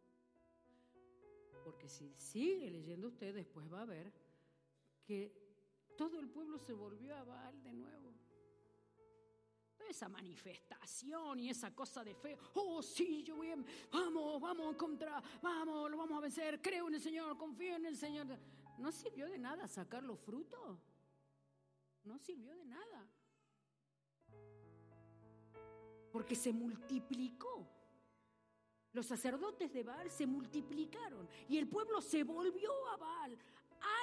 Porque 1.64 1.88
si 1.88 2.12
sigue 2.16 2.70
leyendo 2.70 3.08
usted, 3.08 3.34
después 3.34 3.72
va 3.72 3.82
a 3.82 3.86
ver 3.86 4.12
que 5.04 5.32
todo 5.96 6.18
el 6.18 6.28
pueblo 6.28 6.58
se 6.58 6.72
volvió 6.72 7.16
a 7.16 7.24
Baal 7.24 7.62
de 7.62 7.72
nuevo. 7.72 8.12
Esa 9.88 10.08
manifestación 10.08 11.40
y 11.40 11.50
esa 11.50 11.74
cosa 11.74 12.02
de 12.02 12.14
fe, 12.14 12.38
oh 12.54 12.82
sí, 12.82 13.22
yo 13.24 13.36
voy 13.36 13.50
a, 13.50 13.56
vamos, 13.90 14.40
vamos 14.40 14.76
contra, 14.76 15.22
vamos, 15.42 15.90
lo 15.90 15.98
vamos 15.98 16.16
a 16.16 16.20
vencer, 16.20 16.62
creo 16.62 16.88
en 16.88 16.94
el 16.94 17.00
Señor, 17.00 17.36
confío 17.36 17.76
en 17.76 17.86
el 17.86 17.96
Señor. 17.96 18.26
¿No 18.78 18.90
sirvió 18.90 19.28
de 19.28 19.38
nada 19.38 19.68
sacar 19.68 20.02
los 20.02 20.18
frutos? 20.20 20.78
No 22.04 22.18
sirvió 22.18 22.54
de 22.54 22.64
nada. 22.64 23.06
Porque 26.12 26.34
se 26.34 26.52
multiplicó. 26.52 27.66
Los 28.92 29.06
sacerdotes 29.06 29.72
de 29.72 29.82
Baal 29.82 30.10
se 30.10 30.26
multiplicaron 30.26 31.26
y 31.48 31.56
el 31.56 31.66
pueblo 31.66 32.00
se 32.02 32.24
volvió 32.24 32.70
a 32.88 32.96
Baal. 32.98 33.38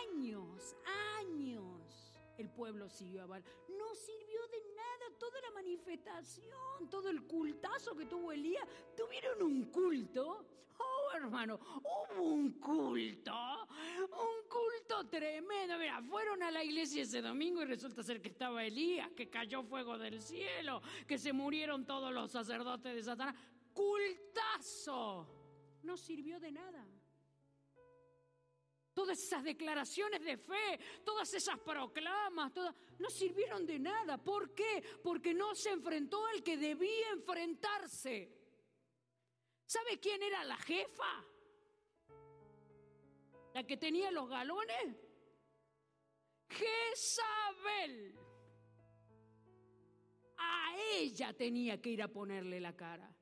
Años, 0.01 0.75
años 1.19 2.11
el 2.39 2.49
pueblo 2.49 2.89
siguió 2.89 3.23
a 3.23 3.27
Baal. 3.27 3.43
No 3.77 3.93
sirvió 3.93 4.47
de 4.47 4.73
nada 4.75 5.17
toda 5.19 5.39
la 5.41 5.51
manifestación, 5.51 6.89
todo 6.89 7.09
el 7.09 7.27
cultazo 7.27 7.95
que 7.95 8.05
tuvo 8.05 8.31
Elías. 8.31 8.65
¿Tuvieron 8.95 9.43
un 9.43 9.65
culto? 9.65 10.45
Oh, 10.79 10.88
hermano, 11.13 11.59
hubo 11.83 12.23
un 12.23 12.53
culto, 12.59 13.67
un 14.01 14.49
culto 14.49 15.07
tremendo. 15.09 15.77
Mira, 15.77 16.01
fueron 16.01 16.43
a 16.43 16.51
la 16.51 16.63
iglesia 16.63 17.03
ese 17.03 17.21
domingo 17.21 17.61
y 17.61 17.65
resulta 17.65 18.03
ser 18.03 18.21
que 18.21 18.29
estaba 18.29 18.63
Elías, 18.63 19.09
que 19.11 19.29
cayó 19.29 19.63
fuego 19.63 19.97
del 19.97 20.21
cielo, 20.21 20.81
que 21.07 21.17
se 21.17 21.33
murieron 21.33 21.85
todos 21.85 22.13
los 22.13 22.31
sacerdotes 22.31 22.95
de 22.95 23.03
Satanás. 23.03 23.35
Cultazo. 23.73 25.35
No 25.83 25.95
sirvió 25.95 26.39
de 26.39 26.51
nada 26.51 26.85
todas 28.99 29.17
esas 29.17 29.45
declaraciones 29.45 30.21
de 30.25 30.35
fe, 30.35 30.77
todas 31.05 31.33
esas 31.33 31.57
proclamas, 31.59 32.53
todas, 32.53 32.75
no 32.97 33.09
sirvieron 33.09 33.65
de 33.65 33.79
nada. 33.79 34.17
¿Por 34.17 34.53
qué? 34.53 34.83
Porque 35.01 35.33
no 35.33 35.55
se 35.55 35.69
enfrentó 35.69 36.25
al 36.27 36.43
que 36.43 36.57
debía 36.57 37.11
enfrentarse. 37.13 38.38
¿Sabe 39.69 39.99
quién 39.99 40.23
era 40.23 40.43
la 40.43 40.57
jefa? 40.57 41.13
La 43.53 43.63
que 43.67 43.77
tenía 43.77 44.09
los 44.11 44.27
galones. 44.27 44.95
Jezabel. 46.49 48.15
A 50.37 50.75
ella 50.93 51.33
tenía 51.33 51.81
que 51.81 51.89
ir 51.89 52.01
a 52.01 52.07
ponerle 52.07 52.59
la 52.59 52.75
cara. 52.75 53.13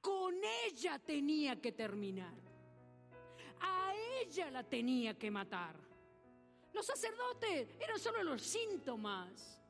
con 0.00 0.34
ella 0.44 0.98
tenía 0.98 1.58
que 1.62 1.72
terminar 1.72 2.34
ella 4.20 4.50
la 4.50 4.62
tenía 4.62 5.18
que 5.18 5.30
matar. 5.30 5.76
Los 6.72 6.86
sacerdotes 6.86 7.68
eran 7.80 7.98
solo 7.98 8.22
los 8.22 8.42
síntomas. 8.42 9.60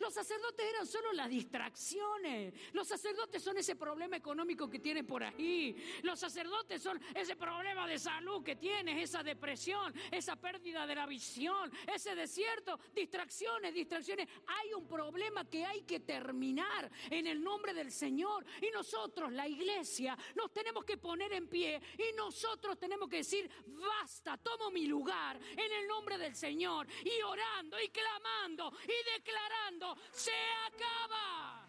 Los 0.00 0.14
sacerdotes 0.14 0.66
eran 0.66 0.86
solo 0.86 1.12
las 1.12 1.28
distracciones. 1.28 2.54
Los 2.72 2.88
sacerdotes 2.88 3.42
son 3.42 3.56
ese 3.58 3.76
problema 3.76 4.16
económico 4.16 4.68
que 4.68 4.78
tienes 4.78 5.04
por 5.04 5.22
ahí. 5.22 5.76
Los 6.02 6.18
sacerdotes 6.18 6.82
son 6.82 7.00
ese 7.14 7.36
problema 7.36 7.86
de 7.86 7.98
salud 7.98 8.42
que 8.42 8.56
tienes, 8.56 9.02
esa 9.02 9.22
depresión, 9.22 9.92
esa 10.10 10.36
pérdida 10.36 10.86
de 10.86 10.94
la 10.94 11.06
visión, 11.06 11.70
ese 11.92 12.14
desierto. 12.14 12.78
Distracciones, 12.94 13.74
distracciones. 13.74 14.28
Hay 14.46 14.74
un 14.74 14.86
problema 14.86 15.48
que 15.48 15.64
hay 15.64 15.82
que 15.82 16.00
terminar 16.00 16.90
en 17.10 17.26
el 17.26 17.42
nombre 17.42 17.74
del 17.74 17.90
Señor. 17.92 18.44
Y 18.60 18.70
nosotros, 18.70 19.32
la 19.32 19.48
iglesia, 19.48 20.16
nos 20.34 20.52
tenemos 20.52 20.84
que 20.84 20.96
poner 20.96 21.32
en 21.32 21.48
pie 21.48 21.80
y 21.98 22.16
nosotros 22.16 22.78
tenemos 22.78 23.08
que 23.08 23.18
decir, 23.18 23.50
basta, 23.66 24.36
tomo 24.38 24.70
mi 24.70 24.86
lugar 24.86 25.38
en 25.50 25.72
el 25.72 25.86
nombre 25.86 26.18
del 26.18 26.34
Señor. 26.34 26.86
Y 27.04 27.22
orando 27.22 27.80
y 27.80 27.88
clamando 27.88 28.72
y 28.84 29.18
declarando 29.18 29.83
se 30.10 30.32
acaba. 30.66 31.66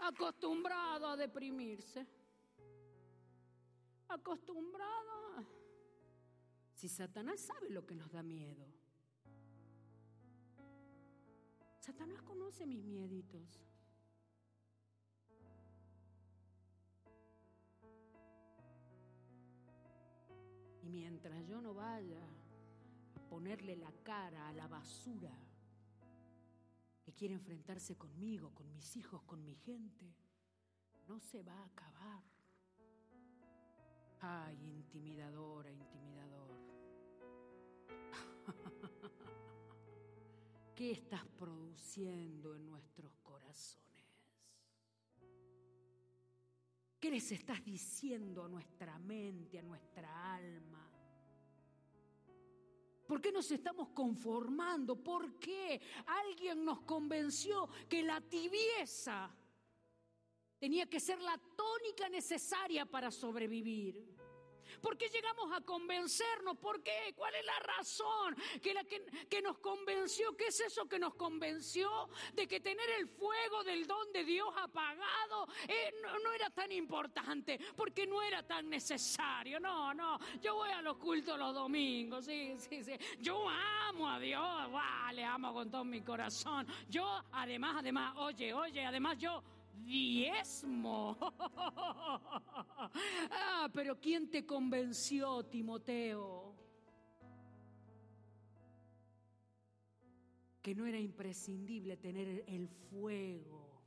Acostumbrado 0.00 1.08
a 1.08 1.16
deprimirse. 1.16 2.06
Acostumbrado. 4.08 5.44
Si 6.74 6.88
Satanás 6.88 7.40
sabe 7.40 7.70
lo 7.70 7.86
que 7.86 7.94
nos 7.94 8.10
da 8.10 8.22
miedo. 8.22 8.66
Satanás 11.80 12.22
conoce 12.22 12.66
mis 12.66 12.84
mieditos. 12.84 13.60
Y 20.82 20.88
mientras 20.88 21.46
yo 21.46 21.60
no 21.60 21.74
vaya 21.74 22.20
ponerle 23.34 23.74
la 23.74 23.90
cara 24.04 24.46
a 24.46 24.52
la 24.52 24.68
basura 24.68 25.36
que 27.02 27.12
quiere 27.12 27.34
enfrentarse 27.34 27.96
conmigo, 27.96 28.54
con 28.54 28.70
mis 28.70 28.94
hijos, 28.94 29.24
con 29.24 29.44
mi 29.44 29.56
gente, 29.56 30.14
no 31.08 31.18
se 31.18 31.42
va 31.42 31.52
a 31.52 31.64
acabar. 31.64 32.22
Ay, 34.20 34.56
intimidadora, 34.70 35.68
intimidador. 35.68 36.60
¿Qué 40.76 40.92
estás 40.92 41.26
produciendo 41.36 42.54
en 42.54 42.66
nuestros 42.66 43.16
corazones? 43.16 44.14
¿Qué 47.00 47.10
les 47.10 47.32
estás 47.32 47.64
diciendo 47.64 48.44
a 48.44 48.48
nuestra 48.48 48.96
mente, 49.00 49.58
a 49.58 49.62
nuestra 49.62 50.36
alma? 50.36 50.93
¿Por 53.06 53.20
qué 53.20 53.30
nos 53.30 53.50
estamos 53.50 53.88
conformando? 53.88 54.96
¿Por 54.96 55.38
qué 55.38 55.80
alguien 56.06 56.64
nos 56.64 56.80
convenció 56.80 57.68
que 57.88 58.02
la 58.02 58.20
tibieza 58.20 59.30
tenía 60.58 60.86
que 60.86 61.00
ser 61.00 61.20
la 61.20 61.38
tónica 61.56 62.08
necesaria 62.08 62.86
para 62.86 63.10
sobrevivir? 63.10 64.13
¿Por 64.80 64.96
qué 64.96 65.08
llegamos 65.08 65.52
a 65.52 65.60
convencernos? 65.60 66.56
¿Por 66.58 66.82
qué? 66.82 67.14
¿Cuál 67.16 67.34
es 67.34 67.44
la 67.44 67.58
razón 67.60 68.36
que, 68.62 68.74
la 68.74 68.84
que, 68.84 69.42
nos 69.42 69.58
convenció? 69.58 70.36
¿Qué 70.36 70.46
es 70.48 70.60
eso 70.60 70.88
que 70.88 70.98
nos 70.98 71.14
convenció 71.14 72.08
de 72.34 72.46
que 72.46 72.60
tener 72.60 72.88
el 72.98 73.08
fuego 73.08 73.64
del 73.64 73.86
don 73.86 74.12
de 74.12 74.24
Dios 74.24 74.48
apagado 74.56 75.48
eh, 75.68 75.94
no, 76.02 76.18
no, 76.18 76.32
era 76.32 76.50
tan 76.50 76.72
importante? 76.72 77.58
Porque 77.76 78.06
no 78.06 78.22
era 78.22 78.42
tan 78.42 78.68
necesario. 78.68 79.60
No, 79.60 79.94
no. 79.94 80.18
Yo 80.40 80.54
voy 80.54 80.70
a 80.70 80.82
los 80.82 80.96
cultos 80.96 81.38
los 81.38 81.54
domingos. 81.54 82.24
Sí, 82.24 82.56
sí, 82.58 82.82
sí. 82.82 82.92
Yo 83.20 83.48
amo 83.48 84.08
a 84.08 84.18
Dios. 84.18 84.70
le 85.12 85.24
amo 85.24 85.52
con 85.52 85.70
todo 85.70 85.84
mi 85.84 86.00
corazón. 86.02 86.66
Yo, 86.88 87.22
además, 87.32 87.76
además, 87.78 88.14
oye, 88.16 88.52
oye, 88.52 88.84
además 88.84 89.18
yo 89.18 89.42
diezmo. 89.82 91.16
ah, 93.30 93.68
pero 93.72 94.00
¿quién 94.00 94.30
te 94.30 94.44
convenció, 94.46 95.44
Timoteo? 95.44 96.54
Que 100.62 100.74
no 100.74 100.86
era 100.86 100.98
imprescindible 100.98 101.96
tener 101.96 102.44
el 102.46 102.68
fuego 102.68 103.82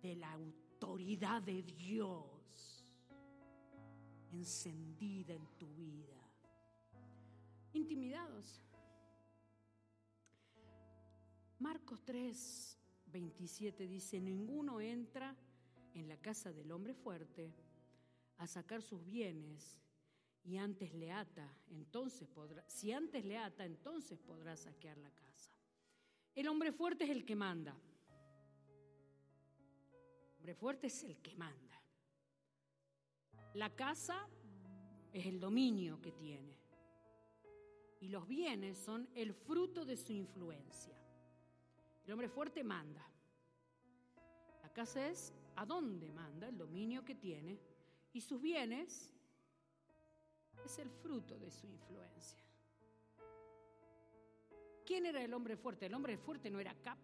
de 0.00 0.16
la 0.16 0.32
autoridad 0.32 1.42
de 1.42 1.62
Dios 1.62 2.84
encendida 4.32 5.34
en 5.34 5.46
tu 5.58 5.66
vida. 5.74 6.14
Intimidados. 7.72 8.62
Marcos 11.58 12.00
3, 12.04 12.78
27 13.14 13.86
dice, 13.86 14.20
ninguno 14.20 14.80
entra 14.80 15.36
en 15.94 16.08
la 16.08 16.16
casa 16.16 16.52
del 16.52 16.72
hombre 16.72 16.94
fuerte 16.94 17.54
a 18.38 18.46
sacar 18.48 18.82
sus 18.82 19.06
bienes 19.06 19.78
y 20.42 20.56
antes 20.56 20.92
le 20.94 21.12
ata, 21.12 21.48
entonces 21.70 22.26
podrá, 22.26 22.68
si 22.68 22.90
antes 22.90 23.24
le 23.24 23.38
ata, 23.38 23.64
entonces 23.64 24.18
podrá 24.18 24.56
saquear 24.56 24.98
la 24.98 25.12
casa. 25.12 25.52
El 26.34 26.48
hombre 26.48 26.72
fuerte 26.72 27.04
es 27.04 27.10
el 27.10 27.24
que 27.24 27.36
manda. 27.36 27.76
El 30.32 30.36
hombre 30.38 30.54
fuerte 30.56 30.88
es 30.88 31.04
el 31.04 31.16
que 31.18 31.36
manda. 31.36 31.80
La 33.54 33.76
casa 33.76 34.28
es 35.12 35.24
el 35.24 35.38
dominio 35.38 36.02
que 36.02 36.10
tiene. 36.10 36.58
Y 38.00 38.08
los 38.08 38.26
bienes 38.26 38.76
son 38.76 39.08
el 39.14 39.32
fruto 39.34 39.84
de 39.84 39.96
su 39.96 40.12
influencia. 40.12 41.03
El 42.04 42.12
hombre 42.12 42.28
fuerte 42.28 42.62
manda. 42.62 43.06
La 44.62 44.72
casa 44.72 45.08
es 45.08 45.32
a 45.56 45.64
dónde 45.64 46.10
manda, 46.12 46.48
el 46.48 46.58
dominio 46.58 47.04
que 47.04 47.14
tiene, 47.14 47.58
y 48.12 48.20
sus 48.20 48.40
bienes 48.40 49.10
es 50.64 50.78
el 50.78 50.90
fruto 50.90 51.38
de 51.38 51.50
su 51.50 51.66
influencia. 51.66 52.44
¿Quién 54.84 55.06
era 55.06 55.22
el 55.22 55.32
hombre 55.32 55.56
fuerte? 55.56 55.86
El 55.86 55.94
hombre 55.94 56.18
fuerte 56.18 56.50
no 56.50 56.60
era 56.60 56.74
Cap. 56.74 56.98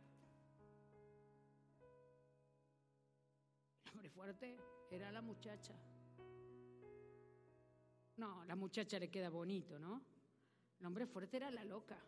El 3.84 3.92
hombre 3.92 4.10
fuerte 4.10 4.58
era 4.90 5.10
la 5.10 5.22
muchacha. 5.22 5.74
No, 8.16 8.44
la 8.44 8.54
muchacha 8.54 8.98
le 8.98 9.10
queda 9.10 9.30
bonito, 9.30 9.78
¿no? 9.78 10.02
El 10.78 10.86
hombre 10.86 11.06
fuerte 11.06 11.38
era 11.38 11.50
la 11.50 11.64
loca. 11.64 11.98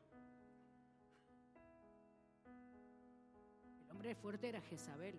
Hombre 4.03 4.17
fuerte 4.17 4.49
era 4.49 4.61
Jezabel, 4.63 5.17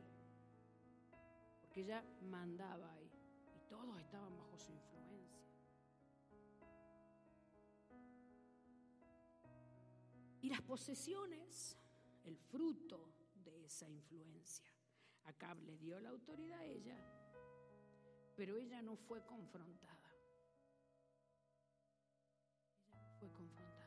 porque 1.62 1.84
ella 1.84 2.04
mandaba 2.24 2.92
ahí 2.92 3.10
y 3.56 3.70
todos 3.70 3.98
estaban 3.98 4.36
bajo 4.36 4.60
su 4.60 4.74
influencia. 4.74 5.40
Y 10.42 10.50
las 10.50 10.62
posesiones, 10.64 11.78
el 12.26 12.38
fruto 12.38 13.14
de 13.36 13.64
esa 13.64 13.90
influencia. 13.90 14.70
Acab 15.24 15.64
le 15.64 15.78
dio 15.78 15.98
la 16.02 16.10
autoridad 16.10 16.60
a 16.60 16.66
ella, 16.66 16.98
pero 18.36 18.58
ella 18.58 18.82
no 18.82 18.98
fue 18.98 19.26
confrontada. 19.26 20.12
Ella 22.90 23.02
no 23.02 23.14
fue 23.14 23.32
confrontada. 23.32 23.83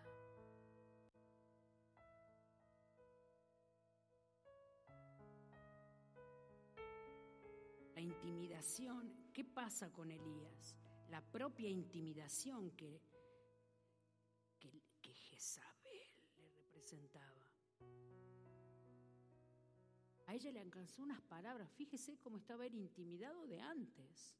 Intimidación, 8.56 9.12
¿qué 9.34 9.44
pasa 9.44 9.92
con 9.92 10.10
Elías? 10.10 10.74
La 11.10 11.20
propia 11.20 11.68
intimidación 11.68 12.70
que, 12.70 13.02
que, 14.58 15.12
Jezabel 15.12 16.08
le 16.38 16.48
representaba. 16.48 17.52
A 20.26 20.34
ella 20.34 20.50
le 20.52 20.60
alcanzó 20.60 21.02
unas 21.02 21.20
palabras. 21.20 21.70
Fíjese 21.72 22.18
cómo 22.18 22.38
estaba 22.38 22.64
él 22.64 22.74
intimidado 22.74 23.46
de 23.46 23.60
antes. 23.60 24.38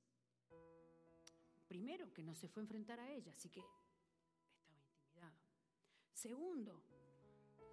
Primero, 1.68 2.10
que 2.14 2.22
no 2.22 2.34
se 2.34 2.48
fue 2.48 2.62
a 2.62 2.64
enfrentar 2.64 2.98
a 2.98 3.10
ella, 3.10 3.32
así 3.32 3.50
que 3.50 3.60
estaba 3.60 4.80
intimidado. 4.80 5.36
Segundo, 6.14 6.82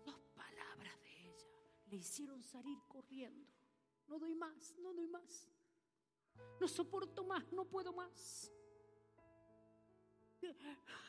dos 0.06 0.20
palabras 0.36 1.02
de 1.04 1.22
ella 1.22 1.48
le 1.86 1.96
hicieron 1.96 2.44
salir 2.44 2.78
corriendo. 2.90 3.48
No 4.10 4.20
doy 4.20 4.36
más, 4.36 4.76
no 4.80 4.94
doy 4.94 5.08
más. 5.08 5.48
No 6.60 6.68
soporto 6.68 7.24
más, 7.24 7.52
no 7.52 7.66
puedo 7.66 7.94
más. 7.94 8.52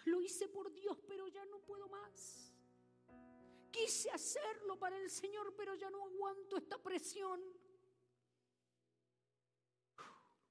Lo 0.05 0.21
hice 0.21 0.49
por 0.49 0.73
Dios, 0.73 0.99
pero 1.07 1.29
ya 1.29 1.45
no 1.47 1.59
puedo 1.61 1.89
más. 1.89 2.53
Quise 3.71 4.11
hacerlo 4.11 4.79
para 4.79 4.97
el 4.97 5.11
Señor, 5.11 5.55
pero 5.57 5.75
ya 5.75 5.91
no 5.91 6.05
aguanto 6.05 6.57
esta 6.57 6.79
presión. 6.79 7.41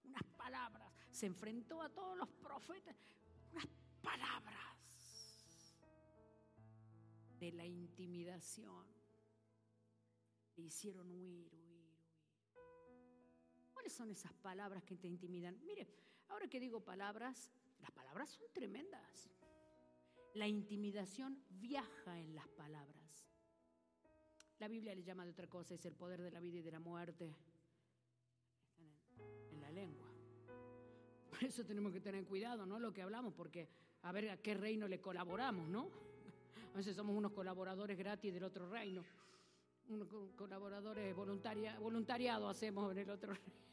Unas 0.03 0.23
palabras. 0.37 0.91
Se 1.09 1.27
enfrentó 1.27 1.81
a 1.81 1.89
todos 1.89 2.17
los 2.17 2.29
profetas. 2.29 2.95
Unas 3.51 3.67
palabras 4.01 4.73
de 7.39 7.51
la 7.51 7.65
intimidación. 7.65 8.85
Le 10.55 10.63
hicieron 10.63 11.09
huir. 11.11 11.62
¿Cuáles 13.83 13.97
son 13.97 14.11
esas 14.11 14.31
palabras 14.31 14.81
que 14.85 14.95
te 14.95 15.09
intimidan? 15.09 15.59
Mire, 15.65 15.85
ahora 16.29 16.47
que 16.47 16.57
digo 16.57 16.79
palabras, 16.79 17.51
las 17.81 17.91
palabras 17.91 18.29
son 18.29 18.45
tremendas. 18.53 19.29
La 20.35 20.47
intimidación 20.47 21.43
viaja 21.49 22.17
en 22.17 22.33
las 22.33 22.47
palabras. 22.47 23.27
La 24.57 24.69
Biblia 24.69 24.95
le 24.95 25.03
llama 25.03 25.25
de 25.25 25.31
otra 25.31 25.47
cosa, 25.47 25.75
es 25.75 25.85
el 25.85 25.95
poder 25.95 26.21
de 26.21 26.31
la 26.31 26.39
vida 26.39 26.59
y 26.59 26.61
de 26.61 26.71
la 26.71 26.79
muerte. 26.79 27.35
en, 29.51 29.59
la 29.59 29.69
lengua. 29.69 30.07
Por 31.29 31.43
eso 31.43 31.65
tenemos 31.65 31.91
que 31.91 31.99
tener 31.99 32.23
cuidado, 32.23 32.65
¿no? 32.65 32.79
Lo 32.79 32.93
que 32.93 33.01
hablamos, 33.01 33.33
porque 33.33 33.67
a 34.03 34.13
ver 34.13 34.29
a 34.29 34.37
qué 34.37 34.53
reino 34.53 34.87
le 34.87 35.01
colaboramos, 35.01 35.67
¿no? 35.67 35.89
A 36.73 36.77
veces 36.77 36.95
somos 36.95 37.17
unos 37.17 37.33
colaboradores 37.33 37.97
gratis 37.97 38.33
del 38.33 38.45
otro 38.45 38.69
reino. 38.69 39.03
Unos 39.89 40.07
colaboradores 40.37 41.13
voluntaria, 41.13 41.77
voluntariado 41.81 42.47
hacemos 42.47 42.89
en 42.93 42.99
el 42.99 43.09
otro 43.09 43.33
reino. 43.33 43.63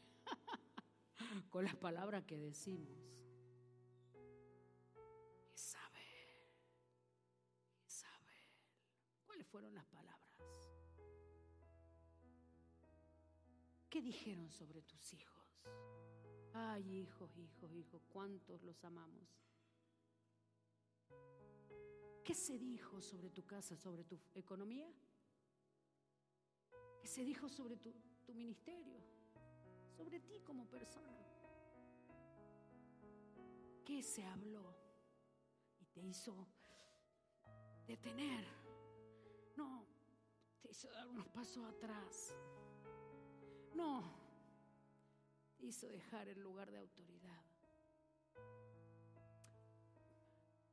Con 1.49 1.65
las 1.65 1.75
palabras 1.75 2.23
que 2.25 2.37
decimos. 2.37 3.11
fueron 9.51 9.75
las 9.75 9.85
palabras? 9.85 10.29
¿Qué 13.89 14.01
dijeron 14.01 14.49
sobre 14.49 14.81
tus 14.81 15.13
hijos? 15.13 15.43
Ay, 16.53 17.01
hijos, 17.01 17.37
hijos, 17.37 17.73
hijos, 17.73 18.01
cuántos 18.07 18.63
los 18.63 18.81
amamos. 18.85 19.27
¿Qué 22.23 22.33
se 22.33 22.57
dijo 22.57 23.01
sobre 23.01 23.29
tu 23.29 23.45
casa, 23.45 23.75
sobre 23.75 24.05
tu 24.05 24.17
economía? 24.35 24.89
¿Qué 27.01 27.07
se 27.07 27.25
dijo 27.25 27.49
sobre 27.49 27.75
tu, 27.75 27.93
tu 28.25 28.33
ministerio? 28.33 29.01
Sobre 29.97 30.21
ti 30.21 30.39
como 30.45 30.65
persona. 30.65 31.30
¿Qué 33.91 34.01
se 34.01 34.23
habló 34.23 34.73
y 35.77 35.85
te 35.87 35.99
hizo 35.99 36.47
detener? 37.85 38.47
No, 39.57 39.85
te 40.61 40.71
hizo 40.71 40.89
dar 40.91 41.09
unos 41.09 41.27
pasos 41.27 41.65
atrás. 41.65 42.33
No, 43.75 44.01
te 45.57 45.65
hizo 45.65 45.89
dejar 45.89 46.29
el 46.29 46.39
lugar 46.39 46.71
de 46.71 46.77
autoridad. 46.77 47.43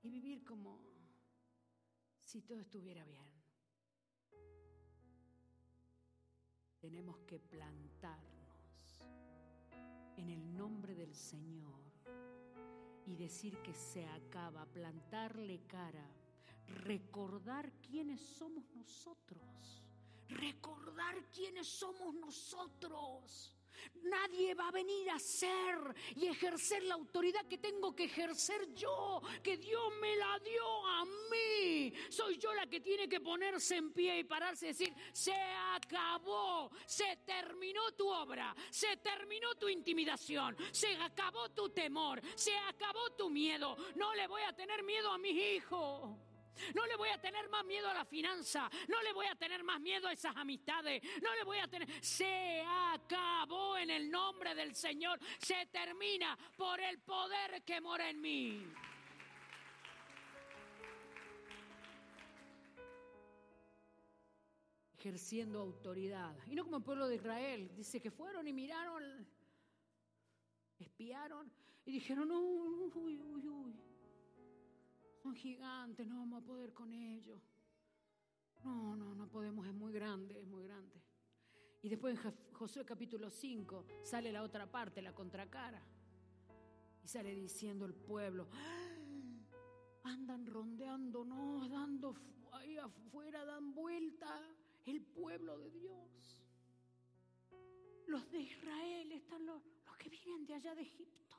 Y 0.00 0.10
vivir 0.10 0.44
como 0.44 0.78
si 2.20 2.42
todo 2.42 2.60
estuviera 2.60 3.04
bien. 3.04 3.26
Tenemos 6.78 7.18
que 7.26 7.40
plantarnos 7.40 9.00
en 10.16 10.30
el 10.30 10.56
nombre 10.56 10.94
del 10.94 11.12
Señor 11.16 11.87
y 13.08 13.16
decir 13.16 13.56
que 13.62 13.72
se 13.72 14.06
acaba, 14.06 14.66
plantarle 14.66 15.60
cara 15.66 16.06
recordar 16.68 17.72
quiénes 17.80 18.20
somos 18.20 18.64
nosotros. 18.74 19.82
Recordar 20.28 21.16
quiénes 21.30 21.66
somos 21.66 22.14
nosotros. 22.14 23.57
Nadie 24.02 24.54
va 24.54 24.68
a 24.68 24.72
venir 24.72 25.10
a 25.10 25.18
ser 25.18 25.94
y 26.16 26.26
ejercer 26.26 26.82
la 26.84 26.94
autoridad 26.94 27.46
que 27.46 27.58
tengo 27.58 27.94
que 27.94 28.04
ejercer 28.04 28.72
yo, 28.74 29.20
que 29.42 29.56
Dios 29.56 29.92
me 30.00 30.16
la 30.16 30.38
dio 30.38 30.86
a 30.86 31.04
mí. 31.04 31.92
Soy 32.08 32.38
yo 32.38 32.54
la 32.54 32.66
que 32.66 32.80
tiene 32.80 33.08
que 33.08 33.20
ponerse 33.20 33.76
en 33.76 33.92
pie 33.92 34.20
y 34.20 34.24
pararse 34.24 34.66
y 34.66 34.68
decir, 34.68 34.94
se 35.12 35.34
acabó, 35.34 36.70
se 36.86 37.18
terminó 37.24 37.92
tu 37.92 38.08
obra, 38.08 38.54
se 38.70 38.96
terminó 38.98 39.54
tu 39.56 39.68
intimidación, 39.68 40.56
se 40.72 40.94
acabó 40.96 41.50
tu 41.50 41.70
temor, 41.70 42.20
se 42.34 42.56
acabó 42.56 43.10
tu 43.16 43.30
miedo. 43.30 43.76
No 43.96 44.14
le 44.14 44.26
voy 44.26 44.42
a 44.42 44.54
tener 44.54 44.82
miedo 44.82 45.10
a 45.10 45.18
mis 45.18 45.36
hijos. 45.56 46.27
No 46.74 46.86
le 46.86 46.96
voy 46.96 47.08
a 47.10 47.20
tener 47.20 47.48
más 47.48 47.64
miedo 47.64 47.88
a 47.88 47.94
la 47.94 48.04
finanza. 48.04 48.70
No 48.88 49.02
le 49.02 49.12
voy 49.12 49.26
a 49.26 49.34
tener 49.34 49.62
más 49.64 49.80
miedo 49.80 50.08
a 50.08 50.12
esas 50.12 50.36
amistades. 50.36 51.02
No 51.22 51.34
le 51.34 51.44
voy 51.44 51.58
a 51.58 51.68
tener... 51.68 51.88
Se 52.02 52.62
acabó 52.66 53.76
en 53.76 53.90
el 53.90 54.10
nombre 54.10 54.54
del 54.54 54.74
Señor. 54.74 55.18
Se 55.38 55.66
termina 55.66 56.38
por 56.56 56.80
el 56.80 56.98
poder 57.00 57.62
que 57.64 57.80
mora 57.80 58.08
en 58.08 58.20
mí. 58.20 58.64
ejerciendo 64.98 65.60
autoridad. 65.60 66.36
Y 66.48 66.54
no 66.54 66.64
como 66.64 66.78
el 66.78 66.82
pueblo 66.82 67.06
de 67.06 67.16
Israel. 67.16 67.70
Dice 67.76 68.00
que 68.00 68.10
fueron 68.10 68.46
y 68.48 68.52
miraron, 68.52 69.26
espiaron 70.78 71.50
y 71.86 71.92
dijeron, 71.92 72.30
uy, 72.30 72.90
uy, 72.94 73.48
uy, 73.48 73.80
son 75.28 75.36
gigantes, 75.36 76.06
no 76.06 76.20
vamos 76.20 76.42
a 76.42 76.46
poder 76.46 76.72
con 76.72 76.90
ellos. 76.94 77.38
No, 78.64 78.96
no, 78.96 79.14
no 79.14 79.28
podemos, 79.28 79.66
es 79.66 79.74
muy 79.74 79.92
grande, 79.92 80.40
es 80.40 80.46
muy 80.46 80.64
grande. 80.64 81.02
Y 81.82 81.90
después 81.90 82.18
en 82.18 82.32
Josué 82.54 82.86
capítulo 82.86 83.30
5 83.30 83.84
sale 84.02 84.32
la 84.32 84.42
otra 84.42 84.70
parte, 84.70 85.02
la 85.02 85.14
contracara. 85.14 85.82
Y 87.04 87.08
sale 87.08 87.34
diciendo 87.34 87.84
el 87.84 87.94
pueblo, 87.94 88.48
¡Ah! 88.54 90.08
andan 90.10 90.46
rondeándonos, 90.46 91.68
dando 91.68 92.14
ahí 92.52 92.78
afuera, 92.78 93.44
dan 93.44 93.74
vuelta 93.74 94.40
el 94.86 95.02
pueblo 95.02 95.58
de 95.58 95.70
Dios. 95.70 96.40
Los 98.06 98.30
de 98.30 98.40
Israel 98.40 99.12
están 99.12 99.44
los, 99.44 99.62
los 99.84 99.96
que 99.98 100.08
vienen 100.08 100.46
de 100.46 100.54
allá 100.54 100.74
de 100.74 100.82
Egipto. 100.82 101.36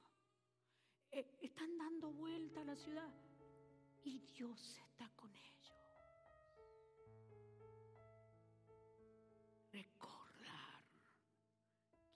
Eh, 1.12 1.40
están 1.42 1.76
dando 1.76 2.12
vuelta 2.12 2.62
a 2.62 2.66
la 2.66 2.76
ciudad 2.76 3.12
y 4.04 4.20
Dios 4.20 4.78
está 4.78 5.10
con 5.16 5.34
ellos. 5.36 5.74
Recordar 9.72 10.84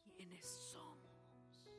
quiénes 0.04 0.46
somos 0.46 1.70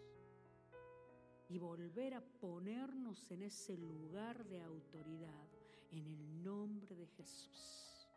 y 1.48 1.58
volver 1.58 2.14
a 2.14 2.20
ponernos 2.20 3.30
en 3.30 3.42
ese 3.42 3.76
lugar 3.76 4.44
de 4.44 4.60
autoridad 4.62 5.48
en 5.92 6.06
el 6.06 6.42
nombre 6.42 6.94
de 6.94 7.06
Jesús. 7.06 8.08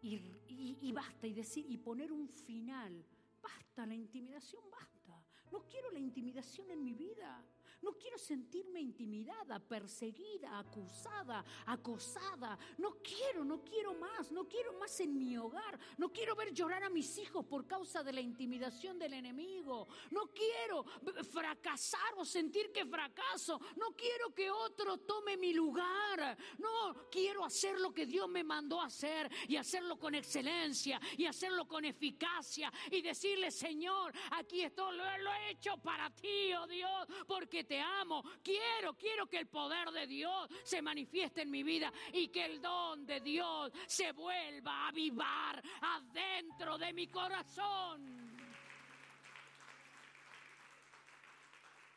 Y, 0.00 0.90
basta, 0.92 1.26
y 1.26 1.32
decir, 1.32 1.64
y 1.68 1.76
poner 1.78 2.10
un 2.10 2.28
final. 2.28 3.04
Basta, 3.40 3.86
la 3.86 3.94
intimidación 3.94 4.62
basta. 4.70 5.22
No 5.52 5.64
quiero 5.68 5.90
la 5.90 5.98
intimidación 5.98 6.70
en 6.70 6.82
mi 6.82 6.94
vida. 6.94 7.44
No 7.82 7.92
quiero 7.98 8.16
sentirme 8.16 8.80
intimidada, 8.80 9.58
perseguida, 9.58 10.58
acusada, 10.58 11.44
acosada. 11.66 12.56
No 12.78 12.98
quiero, 13.02 13.44
no 13.44 13.64
quiero 13.64 13.94
más, 13.94 14.30
no 14.30 14.46
quiero 14.46 14.72
más 14.74 15.00
en 15.00 15.18
mi 15.18 15.36
hogar. 15.36 15.78
No 15.98 16.12
quiero 16.12 16.36
ver 16.36 16.52
llorar 16.52 16.84
a 16.84 16.90
mis 16.90 17.18
hijos 17.18 17.44
por 17.44 17.66
causa 17.66 18.04
de 18.04 18.12
la 18.12 18.20
intimidación 18.20 18.98
del 18.98 19.14
enemigo. 19.14 19.88
No 20.12 20.28
quiero 20.28 20.84
fracasar 21.24 22.14
o 22.16 22.24
sentir 22.24 22.70
que 22.70 22.86
fracaso. 22.86 23.60
No 23.76 23.96
quiero 23.96 24.32
que 24.32 24.48
otro 24.50 24.98
tome 24.98 25.36
mi 25.36 25.52
lugar. 25.52 26.36
No, 26.58 27.08
quiero 27.10 27.44
hacer 27.44 27.80
lo 27.80 27.92
que 27.92 28.06
Dios 28.06 28.28
me 28.28 28.44
mandó 28.44 28.80
a 28.80 28.86
hacer 28.86 29.28
y 29.48 29.56
hacerlo 29.56 29.98
con 29.98 30.14
excelencia 30.14 31.00
y 31.16 31.26
hacerlo 31.26 31.66
con 31.66 31.84
eficacia 31.84 32.72
y 32.90 33.02
decirle, 33.02 33.50
Señor, 33.50 34.12
aquí 34.30 34.62
esto 34.62 34.92
lo, 34.92 35.18
lo 35.18 35.32
he 35.32 35.50
hecho 35.50 35.76
para 35.78 36.10
ti, 36.10 36.52
oh 36.54 36.66
Dios, 36.68 37.08
porque 37.26 37.64
te 37.72 37.80
amo. 37.80 38.22
Quiero, 38.42 38.92
quiero 38.92 39.26
que 39.26 39.38
el 39.38 39.46
poder 39.46 39.90
de 39.92 40.06
Dios 40.06 40.50
se 40.62 40.82
manifieste 40.82 41.40
en 41.40 41.50
mi 41.50 41.62
vida 41.62 41.90
y 42.12 42.28
que 42.28 42.44
el 42.44 42.60
don 42.60 43.06
de 43.06 43.18
Dios 43.20 43.72
se 43.86 44.12
vuelva 44.12 44.72
a 44.72 44.88
avivar 44.88 45.62
adentro 45.80 46.76
de 46.76 46.92
mi 46.92 47.06
corazón. 47.06 48.36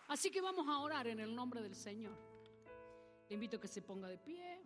Así 0.07 0.31
que 0.31 0.39
vamos 0.39 0.65
a 0.65 0.79
orar 0.79 1.07
en 1.07 1.19
el 1.19 1.35
nombre 1.35 1.61
del 1.61 1.75
Señor. 1.75 2.17
Le 3.27 3.33
invito 3.33 3.57
a 3.57 3.59
que 3.59 3.67
se 3.67 3.81
ponga 3.81 4.07
de 4.07 4.17
pie. 4.17 4.61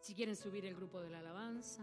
Si 0.00 0.14
quieren 0.14 0.34
subir 0.34 0.64
el 0.64 0.74
grupo 0.74 0.98
de 0.98 1.10
la 1.10 1.18
alabanza. 1.18 1.82